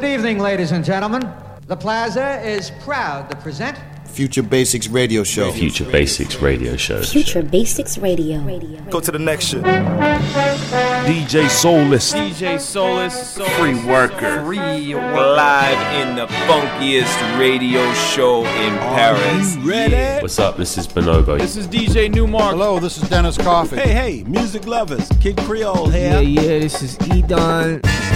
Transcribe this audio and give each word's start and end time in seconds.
Good 0.00 0.14
evening, 0.14 0.38
ladies 0.38 0.72
and 0.72 0.82
gentlemen. 0.82 1.30
The 1.66 1.76
Plaza 1.76 2.40
is 2.40 2.70
proud 2.84 3.28
to 3.30 3.36
present 3.36 3.78
Future 4.06 4.42
Basics 4.42 4.88
Radio 4.88 5.22
Show. 5.24 5.52
Future 5.52 5.84
Basics 5.84 6.36
Radio 6.36 6.74
Show. 6.78 7.02
Future 7.02 7.42
Basics 7.42 7.98
Radio. 7.98 8.40
Go 8.88 9.00
to 9.00 9.12
the 9.12 9.18
next 9.18 9.48
shit. 9.48 9.62
DJ 9.62 11.50
Soulless. 11.50 12.14
DJ 12.14 12.58
Soulless. 12.58 13.36
Free 13.58 13.74
worker. 13.84 14.42
Free 14.42 14.94
Live 14.94 16.08
in 16.08 16.16
the 16.16 16.26
funkiest 16.48 17.38
radio 17.38 17.92
show 17.92 18.46
in 18.46 18.78
Paris. 18.78 19.56
Ready? 19.56 20.22
What's 20.22 20.38
up? 20.38 20.56
This 20.56 20.78
is 20.78 20.88
Bonobo. 20.88 21.38
This 21.38 21.58
is 21.58 21.68
DJ 21.68 22.10
Newmark. 22.10 22.52
Hello, 22.52 22.78
this 22.78 22.96
is 22.96 23.06
Dennis 23.10 23.36
Coffee. 23.36 23.76
Hey, 23.76 23.92
hey, 23.92 24.24
music 24.24 24.66
lovers. 24.66 25.06
Kid 25.20 25.36
Creole 25.36 25.90
here. 25.90 26.12
Yeah, 26.14 26.20
yeah, 26.20 26.58
this 26.58 26.82
is 26.82 26.96
Edon. 26.96 28.09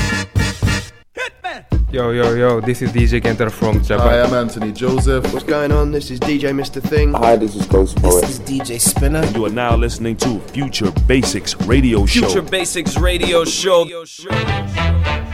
Yo, 1.95 2.11
yo, 2.11 2.35
yo, 2.35 2.61
this 2.61 2.83
is 2.83 2.91
DJ 2.91 3.23
Kenter 3.23 3.49
from 3.49 3.81
Japan. 3.81 3.99
Hi, 4.01 4.17
Japan. 4.17 4.27
I'm 4.27 4.35
Anthony 4.35 4.73
Joseph. 4.73 5.33
What's 5.33 5.45
going 5.45 5.71
on? 5.71 5.93
This 5.93 6.11
is 6.11 6.19
DJ 6.19 6.51
Mr. 6.51 6.83
Thing. 6.83 7.13
Hi, 7.13 7.37
this 7.37 7.55
is 7.55 7.67
Ghost 7.67 7.95
Poet. 7.99 8.23
This 8.23 8.31
is 8.31 8.41
DJ 8.41 8.81
Spinner. 8.81 9.25
You 9.27 9.47
are 9.47 9.51
now 9.51 9.77
listening 9.77 10.17
to 10.17 10.41
Future 10.41 10.91
Basics 11.07 11.55
Radio 11.69 12.05
Show. 12.05 12.27
Future 12.27 12.43
Basics 12.43 12.97
Radio 12.97 13.45
Show. 13.45 13.85
Por 13.85 15.34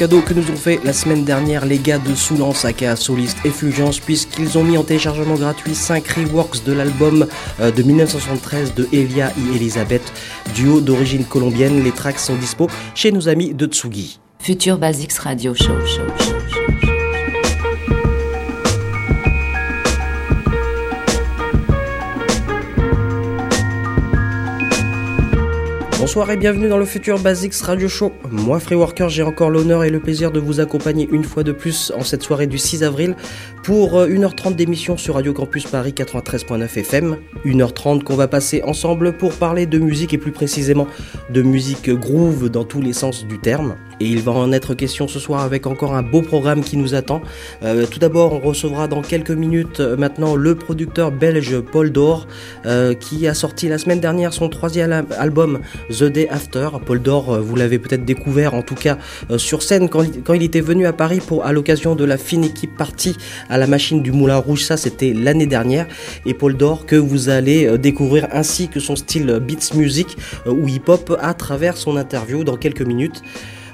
cadeau 0.00 0.22
que 0.22 0.32
nous 0.32 0.50
ont 0.50 0.56
fait 0.56 0.80
la 0.82 0.94
semaine 0.94 1.24
dernière 1.26 1.66
les 1.66 1.76
gars 1.76 1.98
de 1.98 2.14
Soulance, 2.14 2.64
aka 2.64 2.96
Soliste 2.96 3.36
et 3.44 3.50
Fulgence, 3.50 4.00
puisqu'ils 4.00 4.56
ont 4.56 4.64
mis 4.64 4.78
en 4.78 4.82
téléchargement 4.82 5.34
gratuit 5.34 5.74
5 5.74 6.08
reworks 6.08 6.64
de 6.64 6.72
l'album 6.72 7.26
euh, 7.60 7.70
de 7.70 7.82
1973 7.82 8.72
de 8.74 8.88
Elia 8.94 9.30
et 9.36 9.56
Elisabeth, 9.56 10.10
duo 10.54 10.80
d'origine 10.80 11.26
colombienne. 11.26 11.84
Les 11.84 11.92
tracks 11.92 12.18
sont 12.18 12.36
dispo 12.36 12.70
chez 12.94 13.12
nos 13.12 13.28
amis 13.28 13.52
de 13.52 13.66
Tsugi. 13.66 14.20
Future 14.38 14.78
Basics 14.78 15.18
Radio 15.18 15.54
show, 15.54 15.78
show. 15.84 16.29
Bonsoir 26.10 26.32
et 26.32 26.36
bienvenue 26.36 26.68
dans 26.68 26.76
le 26.76 26.86
futur 26.86 27.20
Basics 27.20 27.54
Radio 27.62 27.88
Show. 27.88 28.12
Moi, 28.32 28.58
Free 28.58 28.74
Worker, 28.74 29.08
j'ai 29.08 29.22
encore 29.22 29.48
l'honneur 29.48 29.84
et 29.84 29.90
le 29.90 30.00
plaisir 30.00 30.32
de 30.32 30.40
vous 30.40 30.58
accompagner 30.58 31.08
une 31.12 31.22
fois 31.22 31.44
de 31.44 31.52
plus 31.52 31.92
en 31.96 32.02
cette 32.02 32.24
soirée 32.24 32.48
du 32.48 32.58
6 32.58 32.82
avril 32.82 33.14
pour 33.62 33.96
euh, 33.96 34.08
1h30 34.08 34.56
d'émission 34.56 34.96
sur 34.96 35.14
Radio 35.14 35.32
Campus 35.32 35.68
Paris 35.68 35.94
93.9 35.96 36.64
FM. 36.80 37.16
1h30 37.44 38.02
qu'on 38.02 38.16
va 38.16 38.26
passer 38.26 38.60
ensemble 38.64 39.16
pour 39.18 39.34
parler 39.34 39.66
de 39.66 39.78
musique 39.78 40.12
et 40.12 40.18
plus 40.18 40.32
précisément 40.32 40.88
de 41.32 41.42
musique 41.42 41.88
groove 41.88 42.48
dans 42.48 42.64
tous 42.64 42.80
les 42.80 42.92
sens 42.92 43.24
du 43.24 43.38
terme. 43.38 43.76
Et 44.02 44.06
il 44.06 44.22
va 44.22 44.32
en 44.32 44.50
être 44.50 44.72
question 44.74 45.08
ce 45.08 45.18
soir 45.18 45.42
avec 45.42 45.66
encore 45.66 45.94
un 45.94 46.02
beau 46.02 46.22
programme 46.22 46.64
qui 46.64 46.78
nous 46.78 46.94
attend. 46.94 47.20
Euh, 47.62 47.84
tout 47.86 47.98
d'abord, 47.98 48.32
on 48.32 48.38
recevra 48.38 48.88
dans 48.88 49.02
quelques 49.02 49.30
minutes 49.30 49.80
euh, 49.80 49.94
maintenant 49.94 50.36
le 50.36 50.54
producteur 50.54 51.12
belge 51.12 51.60
Paul 51.60 51.92
Dor, 51.92 52.26
euh, 52.64 52.94
qui 52.94 53.28
a 53.28 53.34
sorti 53.34 53.68
la 53.68 53.76
semaine 53.76 54.00
dernière 54.00 54.32
son 54.32 54.48
troisième 54.48 55.04
album 55.18 55.60
The 55.90 56.04
Day 56.04 56.28
After. 56.30 56.70
Paul 56.86 57.02
Dor, 57.02 57.34
euh, 57.34 57.40
vous 57.40 57.56
l'avez 57.56 57.78
peut-être 57.78 58.06
découvert 58.06 58.54
en 58.54 58.62
tout 58.62 58.74
cas 58.74 58.96
euh, 59.30 59.36
sur 59.36 59.62
scène 59.62 59.90
quand, 59.90 60.02
il- 60.34 60.42
était 60.42 60.62
venu 60.62 60.86
à 60.86 60.94
Paris 60.94 61.20
pour 61.20 61.44
à 61.44 61.52
l'occasion 61.52 61.94
de 61.94 62.04
la 62.06 62.16
fine 62.16 62.44
équipe 62.44 62.74
partie 62.78 63.16
à 63.50 63.58
la 63.58 63.66
machine 63.66 64.02
du 64.02 64.12
Moulin 64.12 64.38
Rouge. 64.38 64.64
Ça, 64.64 64.78
c'était 64.78 65.12
l'année 65.12 65.46
dernière. 65.46 65.86
Et 66.24 66.32
Paul 66.32 66.56
Dor 66.56 66.86
que 66.86 66.96
vous 66.96 67.28
allez 67.28 67.76
découvrir 67.76 68.28
ainsi 68.32 68.68
que 68.68 68.80
son 68.80 68.96
style 68.96 69.40
beats 69.46 69.74
music 69.76 70.16
ou 70.46 70.66
hip-hop 70.68 71.18
à 71.20 71.34
travers 71.34 71.76
son 71.76 71.98
interview 71.98 72.44
dans 72.44 72.56
quelques 72.56 72.80
minutes. 72.80 73.22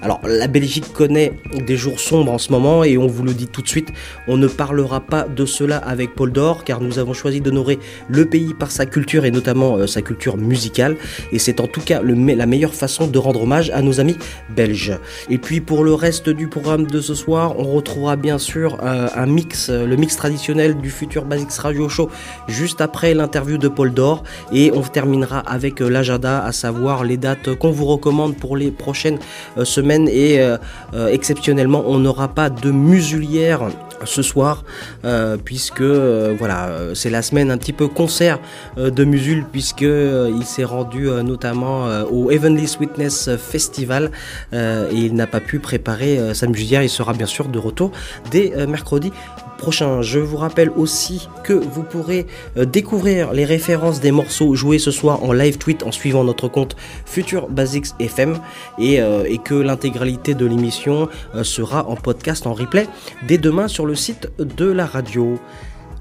Alors, 0.07 0.21
la 0.25 0.47
Belgique 0.47 0.93
connaît 0.93 1.33
des 1.67 1.77
jours 1.77 1.99
sombres 1.99 2.31
en 2.31 2.39
ce 2.39 2.53
moment 2.53 2.85
et 2.85 2.97
on 2.97 3.09
vous 3.09 3.25
le 3.25 3.35
dit 3.35 3.49
tout 3.49 3.61
de 3.61 3.67
suite, 3.67 3.89
on 4.29 4.37
ne 4.37 4.47
parlera 4.47 5.01
pas 5.01 5.25
de 5.25 5.45
cela 5.45 5.79
avec 5.79 6.15
Paul 6.15 6.31
Dor 6.31 6.63
car 6.63 6.81
nous 6.81 7.01
avons 7.01 7.13
choisi 7.13 7.41
d'honorer 7.41 7.81
le 8.09 8.25
pays 8.25 8.55
par 8.55 8.71
sa 8.71 8.87
culture 8.87 9.25
et 9.25 9.33
notamment 9.33 9.75
euh, 9.75 9.89
sa 9.89 10.03
culture 10.03 10.37
musicale 10.37 10.97
et 11.33 11.41
c'est 11.41 11.59
en 11.59 11.67
tout 11.67 11.81
cas 11.81 12.03
la 12.05 12.47
meilleure 12.47 12.73
façon 12.73 13.09
de 13.09 13.19
rendre 13.19 13.43
hommage 13.43 13.71
à 13.71 13.83
nos 13.83 13.99
amis 13.99 14.17
belges. 14.55 14.97
Et 15.29 15.39
puis 15.39 15.61
pour 15.61 15.83
le 15.83 15.93
reste 15.93 16.29
du 16.29 16.47
programme 16.47 16.87
de 16.87 17.01
ce 17.01 17.17
soir, 17.17 17.59
on 17.59 17.65
retrouvera 17.65 18.15
bien 18.15 18.39
sûr 18.39 18.79
euh, 18.85 19.09
un 19.13 19.27
mix, 19.27 19.71
euh, 19.71 19.87
le 19.87 19.97
mix 19.97 20.17
traditionnel 20.17 20.77
du 20.77 20.91
futur 20.91 21.25
Basics 21.25 21.51
Radio 21.55 21.89
Show 21.89 22.11
juste 22.47 22.81
après 22.81 23.13
l'interview 23.13 23.59
de 23.59 23.67
Paul 23.67 23.93
Dor 23.93 24.23
et 24.53 24.71
on 24.73 24.83
terminera 24.83 25.41
avec 25.41 25.81
l'agenda, 25.81 26.45
à 26.45 26.53
savoir 26.53 27.03
les 27.03 27.17
dates 27.17 27.57
qu'on 27.57 27.73
vous 27.73 27.87
recommande 27.87 28.37
pour 28.37 28.57
les 28.57 28.71
prochaines 28.71 29.19
euh, 29.59 29.65
et 30.05 30.41
euh, 30.41 30.59
euh, 30.95 31.09
exceptionnellement 31.09 31.85
on 31.87 31.99
n'aura 31.99 32.29
pas 32.29 32.51
de 32.51 32.71
musulière 32.71 33.63
ce 34.05 34.23
soir 34.23 34.65
euh, 35.05 35.37
puisque 35.43 35.83
voilà 35.83 36.71
c'est 36.95 37.09
la 37.09 37.23
semaine 37.23 37.51
un 37.51 37.57
petit 37.57 37.73
peu 37.73 37.89
concert 37.89 38.39
de 38.77 39.05
Musul 39.05 39.45
puisque 39.51 39.81
il 39.81 40.45
s'est 40.45 40.65
rendu 40.65 41.09
notamment 41.25 41.87
au 42.11 42.31
Heavenly 42.31 42.69
Sweetness 42.69 43.31
Festival 43.37 44.11
et 44.53 44.57
il 44.93 45.15
n'a 45.15 45.27
pas 45.27 45.41
pu 45.41 45.59
préparer 45.61 46.35
sa 46.35 46.47
musulière 46.47 46.83
il 46.83 46.91
sera 46.91 47.15
bien 47.15 47.27
sûr 47.27 47.49
de 47.49 47.59
retour 47.59 47.91
dès 48.31 48.67
mercredi 48.67 49.13
prochain. 49.57 50.03
Je 50.03 50.19
vous 50.19 50.37
rappelle 50.37 50.71
aussi 50.71 51.29
que 51.43 51.53
vous 51.53 51.83
pourrez 51.83 52.27
euh, 52.57 52.65
découvrir 52.65 53.33
les 53.33 53.45
références 53.45 54.01
des 54.01 54.11
morceaux 54.11 54.55
joués 54.55 54.79
ce 54.79 54.91
soir 54.91 55.23
en 55.23 55.33
live 55.33 55.59
tweet 55.59 55.83
en 55.83 55.93
suivant 55.93 56.25
notre 56.25 56.49
compte 56.49 56.77
Future 57.05 57.49
Basics 57.49 57.89
FM 57.99 58.39
et, 58.79 59.01
euh, 59.01 59.25
et 59.29 59.39
que 59.39 59.55
l'intégralité 59.55 60.35
de 60.35 60.47
l'émission 60.47 61.09
euh, 61.35 61.45
sera 61.45 61.89
en 61.89 61.97
podcast 61.97 62.47
en 62.47 62.55
replay 62.55 62.87
dès 63.27 63.39
demain 63.39 63.69
sur 63.69 63.87
le 63.87 63.95
site 63.95 64.29
de 64.39 64.67
la 64.67 64.87
radio. 64.87 65.39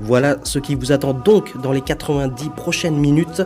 Voilà 0.02 0.38
ce 0.44 0.60
qui 0.60 0.76
vous 0.76 0.92
attend 0.92 1.14
donc 1.14 1.60
dans 1.62 1.72
les 1.72 1.80
90 1.80 2.50
prochaines 2.50 2.98
minutes 2.98 3.44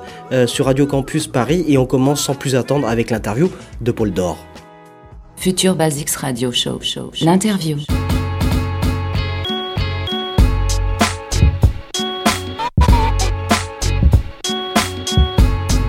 sur 0.47 0.65
Radio 0.65 0.87
Campus 0.87 1.27
Paris 1.27 1.63
et 1.67 1.77
on 1.77 1.85
commence 1.85 2.23
sans 2.23 2.33
plus 2.33 2.55
attendre 2.55 2.87
avec 2.87 3.11
l'interview 3.11 3.51
de 3.81 3.91
Paul 3.91 4.11
Dor. 4.11 4.43
Future 5.39 5.75
Basics 5.75 6.09
Radio 6.15 6.51
Show. 6.51 6.79
show, 6.81 7.11
show. 7.13 7.25
L'interview. 7.25 7.77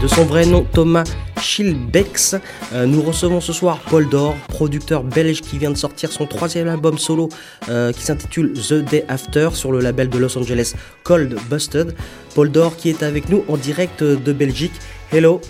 De 0.01 0.07
son 0.07 0.25
vrai 0.25 0.47
nom 0.47 0.65
Thomas 0.65 1.05
Schilbex, 1.43 2.35
euh, 2.73 2.87
nous 2.87 3.03
recevons 3.03 3.43
ce 3.43 3.53
soir 3.53 3.79
Paul 3.91 4.09
Dor, 4.09 4.35
producteur 4.49 5.05
belge 5.05 5.43
qui 5.43 5.59
vient 5.59 5.71
de 5.71 5.77
sortir 5.77 6.11
son 6.11 6.25
troisième 6.25 6.69
album 6.69 6.97
solo 6.97 7.29
euh, 7.69 7.93
qui 7.93 8.01
s'intitule 8.01 8.55
The 8.55 8.83
Day 8.83 9.05
After 9.09 9.51
sur 9.53 9.73
le 9.73 9.81
label 9.81 10.09
de 10.09 10.17
Los 10.17 10.39
Angeles 10.39 10.73
Cold 11.05 11.37
Busted. 11.51 11.95
Paul 12.35 12.51
Dor 12.51 12.77
qui 12.77 12.89
est 12.89 13.03
avec 13.03 13.29
nous 13.29 13.45
en 13.47 13.59
direct 13.59 14.03
de 14.03 14.33
Belgique. 14.33 14.73
Hello. 15.13 15.43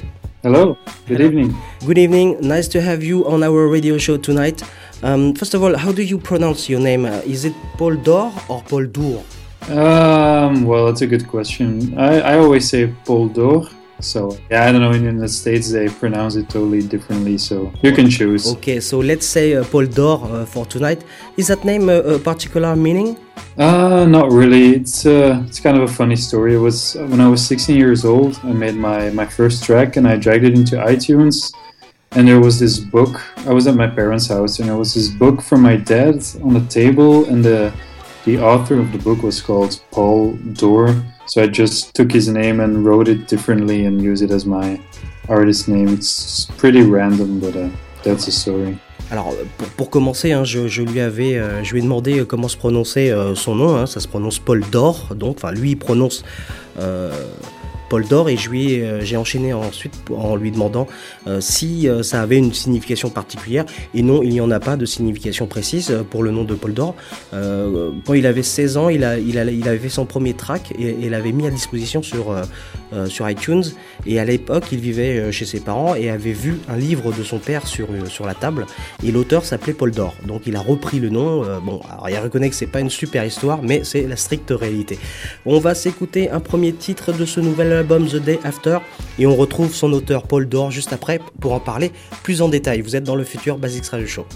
Hello. 0.42 0.76
Good 1.08 1.20
evening. 1.20 1.52
Good 1.86 1.98
evening. 1.98 2.36
Nice 2.42 2.68
to 2.70 2.80
have 2.80 3.04
you 3.04 3.24
on 3.28 3.44
our 3.44 3.70
radio 3.70 3.98
show 3.98 4.16
tonight. 4.16 4.64
Um, 5.04 5.32
first 5.36 5.54
of 5.54 5.62
all, 5.62 5.76
how 5.76 5.92
do 5.92 6.02
you 6.02 6.18
pronounce 6.18 6.68
your 6.68 6.80
name? 6.80 7.04
Uh, 7.04 7.20
is 7.24 7.44
it 7.44 7.54
Paul 7.78 7.94
Dor 7.94 8.32
or 8.48 8.62
Paul 8.68 8.86
Dour? 8.86 9.22
Um, 9.68 10.64
well, 10.64 10.86
that's 10.86 11.02
a 11.02 11.06
good 11.06 11.28
question. 11.28 11.96
I, 11.96 12.34
I 12.34 12.38
always 12.38 12.68
say 12.68 12.92
Paul 13.04 13.28
Dor. 13.28 13.68
So, 14.00 14.36
yeah, 14.50 14.64
I 14.64 14.72
don't 14.72 14.80
know. 14.80 14.92
In 14.92 15.02
the 15.02 15.10
United 15.12 15.28
States, 15.28 15.70
they 15.70 15.88
pronounce 15.88 16.36
it 16.36 16.48
totally 16.48 16.82
differently. 16.82 17.38
So, 17.38 17.72
you 17.82 17.92
can 17.92 18.08
choose. 18.10 18.52
Okay, 18.54 18.80
so 18.80 18.98
let's 18.98 19.26
say 19.26 19.54
uh, 19.54 19.64
Paul 19.64 19.86
Dor 19.86 20.20
uh, 20.24 20.46
for 20.46 20.66
tonight. 20.66 21.04
Is 21.36 21.48
that 21.48 21.64
name 21.64 21.88
uh, 21.88 22.16
a 22.16 22.18
particular 22.18 22.76
meaning? 22.76 23.16
Uh, 23.58 24.04
not 24.06 24.32
really. 24.32 24.76
It's 24.76 25.04
uh, 25.06 25.42
it's 25.46 25.60
kind 25.60 25.76
of 25.76 25.82
a 25.82 25.92
funny 25.92 26.16
story. 26.16 26.54
It 26.54 26.58
was 26.58 26.94
when 26.94 27.20
I 27.20 27.28
was 27.28 27.44
16 27.46 27.76
years 27.76 28.04
old. 28.04 28.40
I 28.42 28.52
made 28.52 28.74
my 28.74 29.10
my 29.10 29.26
first 29.26 29.64
track 29.64 29.96
and 29.96 30.06
I 30.06 30.16
dragged 30.16 30.44
it 30.44 30.54
into 30.54 30.76
iTunes. 30.76 31.52
And 32.12 32.26
there 32.26 32.40
was 32.40 32.58
this 32.58 32.78
book. 32.78 33.22
I 33.46 33.52
was 33.52 33.68
at 33.68 33.76
my 33.76 33.86
parents' 33.86 34.26
house, 34.26 34.58
and 34.58 34.68
there 34.68 34.76
was 34.76 34.94
this 34.94 35.08
book 35.08 35.40
from 35.42 35.62
my 35.62 35.76
dad 35.76 36.16
on 36.42 36.54
the 36.54 36.66
table, 36.68 37.24
and 37.26 37.44
the 37.44 37.72
the 38.24 38.38
author 38.38 38.78
of 38.78 38.92
the 38.92 38.98
book 38.98 39.22
was 39.22 39.40
called 39.40 39.80
Paul 39.90 40.32
Dor. 40.54 40.94
So 41.30 41.40
I 41.40 41.46
just 41.46 41.94
took 41.94 42.10
his 42.10 42.28
name 42.28 42.58
and 42.58 42.84
wrote 42.84 43.06
it 43.06 43.28
differently 43.28 43.86
and 43.86 44.02
used 44.02 44.20
it 44.20 44.32
as 44.32 44.44
my 44.44 44.80
artist 45.28 45.68
name. 45.68 45.86
It's 45.86 46.48
pretty 46.58 46.82
random, 46.82 47.38
but 47.38 47.54
uh, 47.54 47.68
that's 48.02 48.26
story. 48.32 48.76
Alors, 49.12 49.32
pour, 49.56 49.68
pour 49.68 49.90
commencer, 49.90 50.32
hein, 50.32 50.42
euh, 50.42 50.66
je 50.66 50.82
lui 51.72 51.78
ai 51.78 51.82
demandé 51.82 52.18
euh, 52.18 52.24
comment 52.24 52.48
se 52.48 52.56
prononçait 52.56 53.12
euh, 53.12 53.36
son 53.36 53.54
nom. 53.54 53.76
hein. 53.76 53.86
ça 53.86 54.00
se 54.00 54.08
prononce 54.08 54.40
Paul 54.40 54.64
Dor, 54.72 55.14
donc, 55.14 55.38
lui 55.52 55.70
il 55.70 55.76
prononce 55.76 56.24
euh, 56.80 57.12
Paul 57.90 58.06
Dor, 58.06 58.30
et 58.30 58.36
euh, 58.36 59.00
j'ai 59.02 59.16
enchaîné 59.16 59.52
ensuite 59.52 59.94
en 60.16 60.36
lui 60.36 60.52
demandant 60.52 60.86
euh, 61.26 61.40
si 61.40 61.88
euh, 61.88 62.04
ça 62.04 62.22
avait 62.22 62.38
une 62.38 62.54
signification 62.54 63.10
particulière. 63.10 63.64
Et 63.94 64.02
non, 64.02 64.22
il 64.22 64.30
n'y 64.30 64.40
en 64.40 64.50
a 64.52 64.60
pas 64.60 64.76
de 64.76 64.86
signification 64.86 65.48
précise 65.48 65.92
pour 66.08 66.22
le 66.22 66.30
nom 66.30 66.44
de 66.44 66.54
Paul 66.54 66.72
Dor. 66.72 66.94
Quand 67.32 68.14
il 68.14 68.26
avait 68.26 68.44
16 68.44 68.76
ans, 68.76 68.88
il, 68.88 69.04
avait 69.04 69.78
fait 69.78 69.88
son 69.88 70.06
premier 70.06 70.34
track 70.34 70.72
et, 70.78 71.10
l'avait 71.10 71.32
mis 71.32 71.48
à 71.48 71.50
disposition 71.50 72.02
sur, 72.02 72.36
sur 73.08 73.28
iTunes. 73.28 73.64
Et 74.06 74.20
à 74.20 74.24
l'époque, 74.24 74.66
il 74.70 74.78
vivait 74.78 75.32
chez 75.32 75.44
ses 75.44 75.58
parents 75.58 75.96
et 75.96 76.08
avait 76.10 76.32
vu 76.32 76.60
un 76.68 76.76
livre 76.76 77.12
de 77.12 77.24
son 77.24 77.38
père 77.38 77.66
sur, 77.66 77.88
sur 78.06 78.26
la 78.26 78.34
table. 78.34 78.66
Et 79.04 79.10
l'auteur 79.10 79.44
s'appelait 79.44 79.72
Paul 79.72 79.90
Dor. 79.90 80.14
Donc 80.24 80.42
il 80.46 80.54
a 80.54 80.60
repris 80.60 81.00
le 81.00 81.08
nom. 81.08 81.44
Bon, 81.64 81.80
il 82.08 82.16
reconnaît 82.18 82.50
que 82.50 82.54
c'est 82.54 82.66
pas 82.66 82.80
une 82.80 82.90
super 82.90 83.24
histoire, 83.24 83.60
mais 83.62 83.82
c'est 83.82 84.06
la 84.06 84.16
stricte 84.16 84.50
réalité. 84.50 84.98
On 85.44 85.58
va 85.58 85.74
s'écouter 85.74 86.30
un 86.30 86.40
premier 86.40 86.72
titre 86.72 87.12
de 87.12 87.24
ce 87.24 87.40
nouvel 87.40 87.79
album 87.80 88.06
The 88.06 88.16
Day 88.16 88.38
After 88.44 88.78
et 89.18 89.26
on 89.26 89.34
retrouve 89.34 89.74
son 89.74 89.92
auteur 89.92 90.24
Paul 90.24 90.46
Dor 90.48 90.70
juste 90.70 90.92
après 90.92 91.18
pour 91.40 91.54
en 91.54 91.60
parler 91.60 91.92
plus 92.22 92.42
en 92.42 92.48
détail. 92.48 92.82
Vous 92.82 92.94
êtes 92.94 93.04
dans 93.04 93.16
le 93.16 93.24
futur 93.24 93.56
Basics 93.56 93.86
Radio 93.86 94.06
Show. 94.06 94.26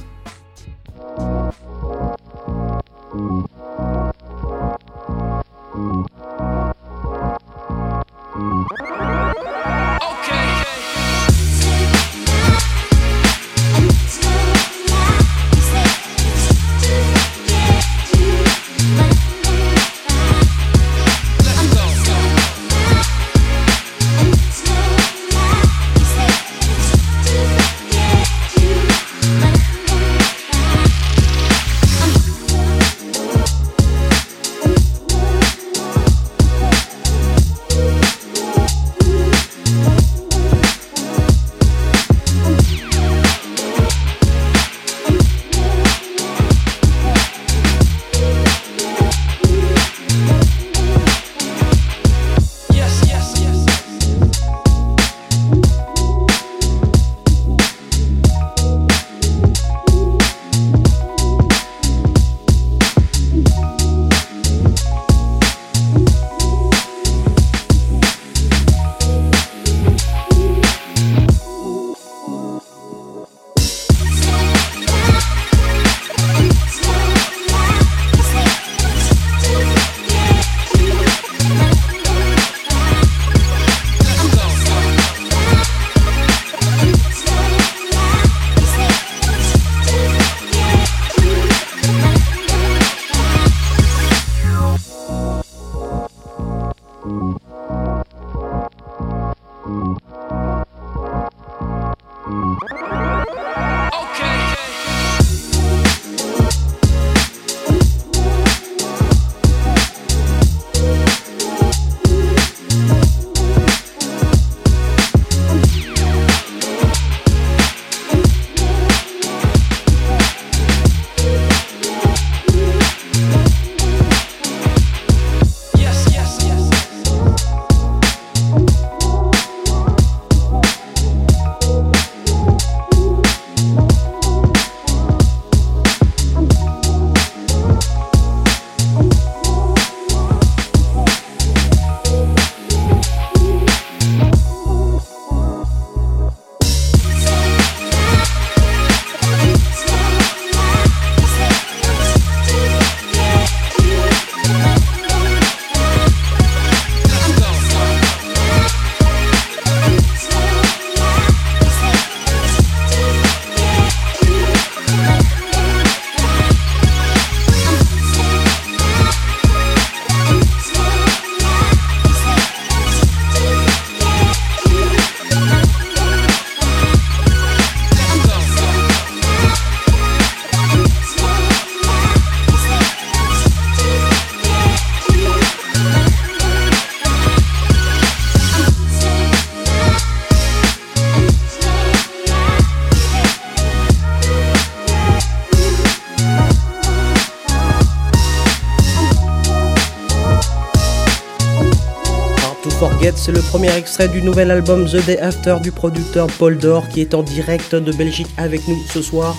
Extrait 203.84 204.08
du 204.08 204.22
nouvel 204.22 204.50
album 204.50 204.86
The 204.86 205.04
Day 205.04 205.18
After 205.18 205.56
du 205.62 205.70
producteur 205.70 206.26
Paul 206.38 206.56
Dor 206.56 206.88
qui 206.88 207.02
est 207.02 207.12
en 207.12 207.22
direct 207.22 207.74
de 207.74 207.92
Belgique 207.92 208.28
avec 208.38 208.66
nous 208.66 208.78
ce 208.88 209.02
soir. 209.02 209.36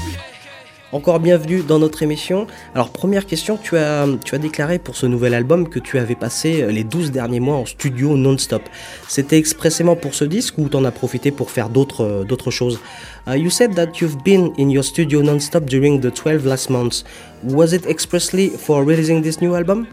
Encore 0.91 1.19
bienvenue 1.19 1.63
dans 1.63 1.79
notre 1.79 2.03
émission. 2.03 2.45
Alors 2.75 2.91
première 2.91 3.25
question, 3.25 3.57
tu 3.57 3.75
as, 3.75 4.05
tu 4.23 4.35
as 4.35 4.37
déclaré 4.37 4.77
pour 4.77 4.97
ce 4.97 5.07
nouvel 5.07 5.33
album 5.33 5.67
que 5.67 5.79
tu 5.79 5.97
avais 5.97 6.13
passé 6.13 6.63
les 6.71 6.83
12 6.83 7.11
derniers 7.11 7.39
mois 7.39 7.55
en 7.55 7.65
studio 7.65 8.17
non-stop. 8.17 8.61
C'était 9.07 9.39
expressément 9.39 9.95
pour 9.95 10.13
ce 10.13 10.25
disque 10.25 10.59
ou 10.59 10.69
t'en 10.69 10.85
as 10.85 10.91
profité 10.91 11.31
pour 11.31 11.49
faire 11.49 11.69
d'autres 11.69 12.23
d'autres 12.23 12.51
choses? 12.51 12.79
Uh, 13.27 13.35
You 13.35 13.49
said 13.49 13.73
that 13.73 13.99
you've 13.99 14.21
been 14.23 14.51
in 14.59 14.69
your 14.69 14.83
studio 14.83 15.23
non-stop 15.23 15.65
during 15.65 16.01
the 16.01 16.13
12 16.13 16.45
last 16.45 16.69
months. 16.69 17.03
Was 17.43 17.73
it 17.73 17.87
expressly 17.87 18.49
for 18.49 18.85
releasing 18.85 19.23
this 19.23 19.41
new 19.41 19.55
album? 19.55 19.87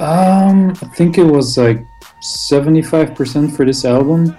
Um, 0.00 0.72
I 0.80 0.86
think 0.96 1.18
it 1.18 1.26
was 1.26 1.58
like 1.58 1.84
75% 2.22 3.56
for 3.56 3.64
this 3.64 3.84
album. 3.84 4.36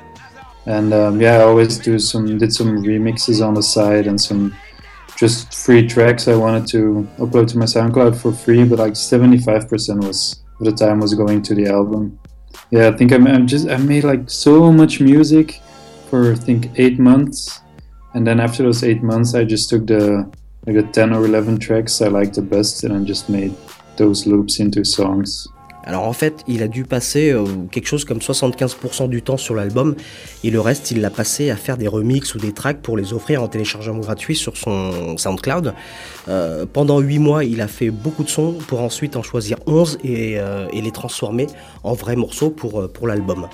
And 0.66 0.94
um, 0.94 1.22
yeah, 1.22 1.38
I 1.38 1.42
always 1.42 1.78
do 1.78 1.98
some, 2.00 2.38
did 2.38 2.54
some 2.54 2.84
remixes 2.84 3.46
on 3.46 3.54
the 3.54 3.64
side 3.64 4.08
and 4.08 4.20
some 4.20 4.56
just 5.18 5.54
free 5.54 5.88
tracks 5.88 6.28
I 6.28 6.36
wanted 6.36 6.68
to 6.68 7.08
upload 7.18 7.48
to 7.50 7.58
my 7.58 7.66
SoundCloud 7.66 8.22
for 8.22 8.32
free, 8.32 8.64
but 8.64 8.80
like 8.80 8.94
75% 8.94 10.04
was 10.06 10.44
of 10.60 10.66
the 10.66 10.72
time 10.72 11.00
was 11.00 11.14
going 11.14 11.42
to 11.44 11.56
the 11.56 11.68
album. 11.68 12.20
Yeah, 12.72 12.90
I 12.90 12.92
think 12.98 13.12
I'm, 13.12 13.28
I'm 13.28 13.48
just, 13.48 13.68
I 13.70 13.78
made 13.78 14.04
like 14.04 14.30
so 14.30 14.72
much 14.72 15.00
music 15.00 15.62
for 16.10 16.32
I 16.32 16.36
think 16.36 16.72
eight 16.76 17.00
months. 17.00 17.62
And 18.14 18.26
then 18.26 18.40
after 18.40 18.64
those 18.64 18.84
eight 18.84 19.04
months, 19.04 19.36
I 19.36 19.44
just 19.44 19.70
took 19.70 19.86
the, 19.88 20.32
like 20.66 20.76
the 20.76 20.84
10 20.84 21.14
or 21.14 21.26
11 21.26 21.60
tracks 21.60 22.02
I 22.02 22.08
liked 22.08 22.36
the 22.36 22.42
best 22.42 22.84
and 22.84 22.94
I 22.94 23.04
just 23.04 23.30
made 23.30 23.56
those 23.98 24.26
loops 24.28 24.60
into 24.60 24.84
songs. 24.84 25.48
Alors 25.88 26.04
en 26.04 26.12
fait, 26.12 26.44
il 26.48 26.62
a 26.64 26.68
dû 26.68 26.84
passer 26.84 27.32
euh, 27.32 27.46
quelque 27.72 27.88
chose 27.88 28.04
comme 28.04 28.18
75% 28.18 29.08
du 29.08 29.22
temps 29.22 29.38
sur 29.38 29.56
l'album 29.56 29.96
et 30.44 30.52
le 30.52 30.60
reste, 30.60 30.92
il 30.92 31.00
l'a 31.00 31.10
passé 31.10 31.50
à 31.50 31.56
faire 31.56 31.78
des 31.78 31.88
remixes 31.88 32.36
ou 32.36 32.40
des 32.40 32.52
tracks 32.52 32.82
pour 32.82 32.98
les 32.98 33.14
offrir 33.14 33.42
en 33.42 33.48
téléchargement 33.48 34.00
gratuit 34.00 34.36
sur 34.36 34.58
son 34.58 35.18
SoundCloud. 35.18 35.74
Euh, 36.28 36.66
pendant 36.72 37.00
8 37.00 37.20
mois, 37.20 37.46
il 37.46 37.62
a 37.62 37.70
fait 37.70 37.90
beaucoup 37.90 38.26
de 38.26 38.30
sons 38.30 38.58
pour 38.68 38.82
ensuite 38.82 39.16
en 39.16 39.24
choisir 39.24 39.58
11 39.66 40.00
et, 40.04 40.38
euh, 40.38 40.68
et 40.74 40.82
les 40.82 40.92
transformer 40.92 41.48
en 41.84 41.94
vrais 41.94 42.18
morceaux 42.18 42.50
pour, 42.50 43.08
l'album. 43.08 43.48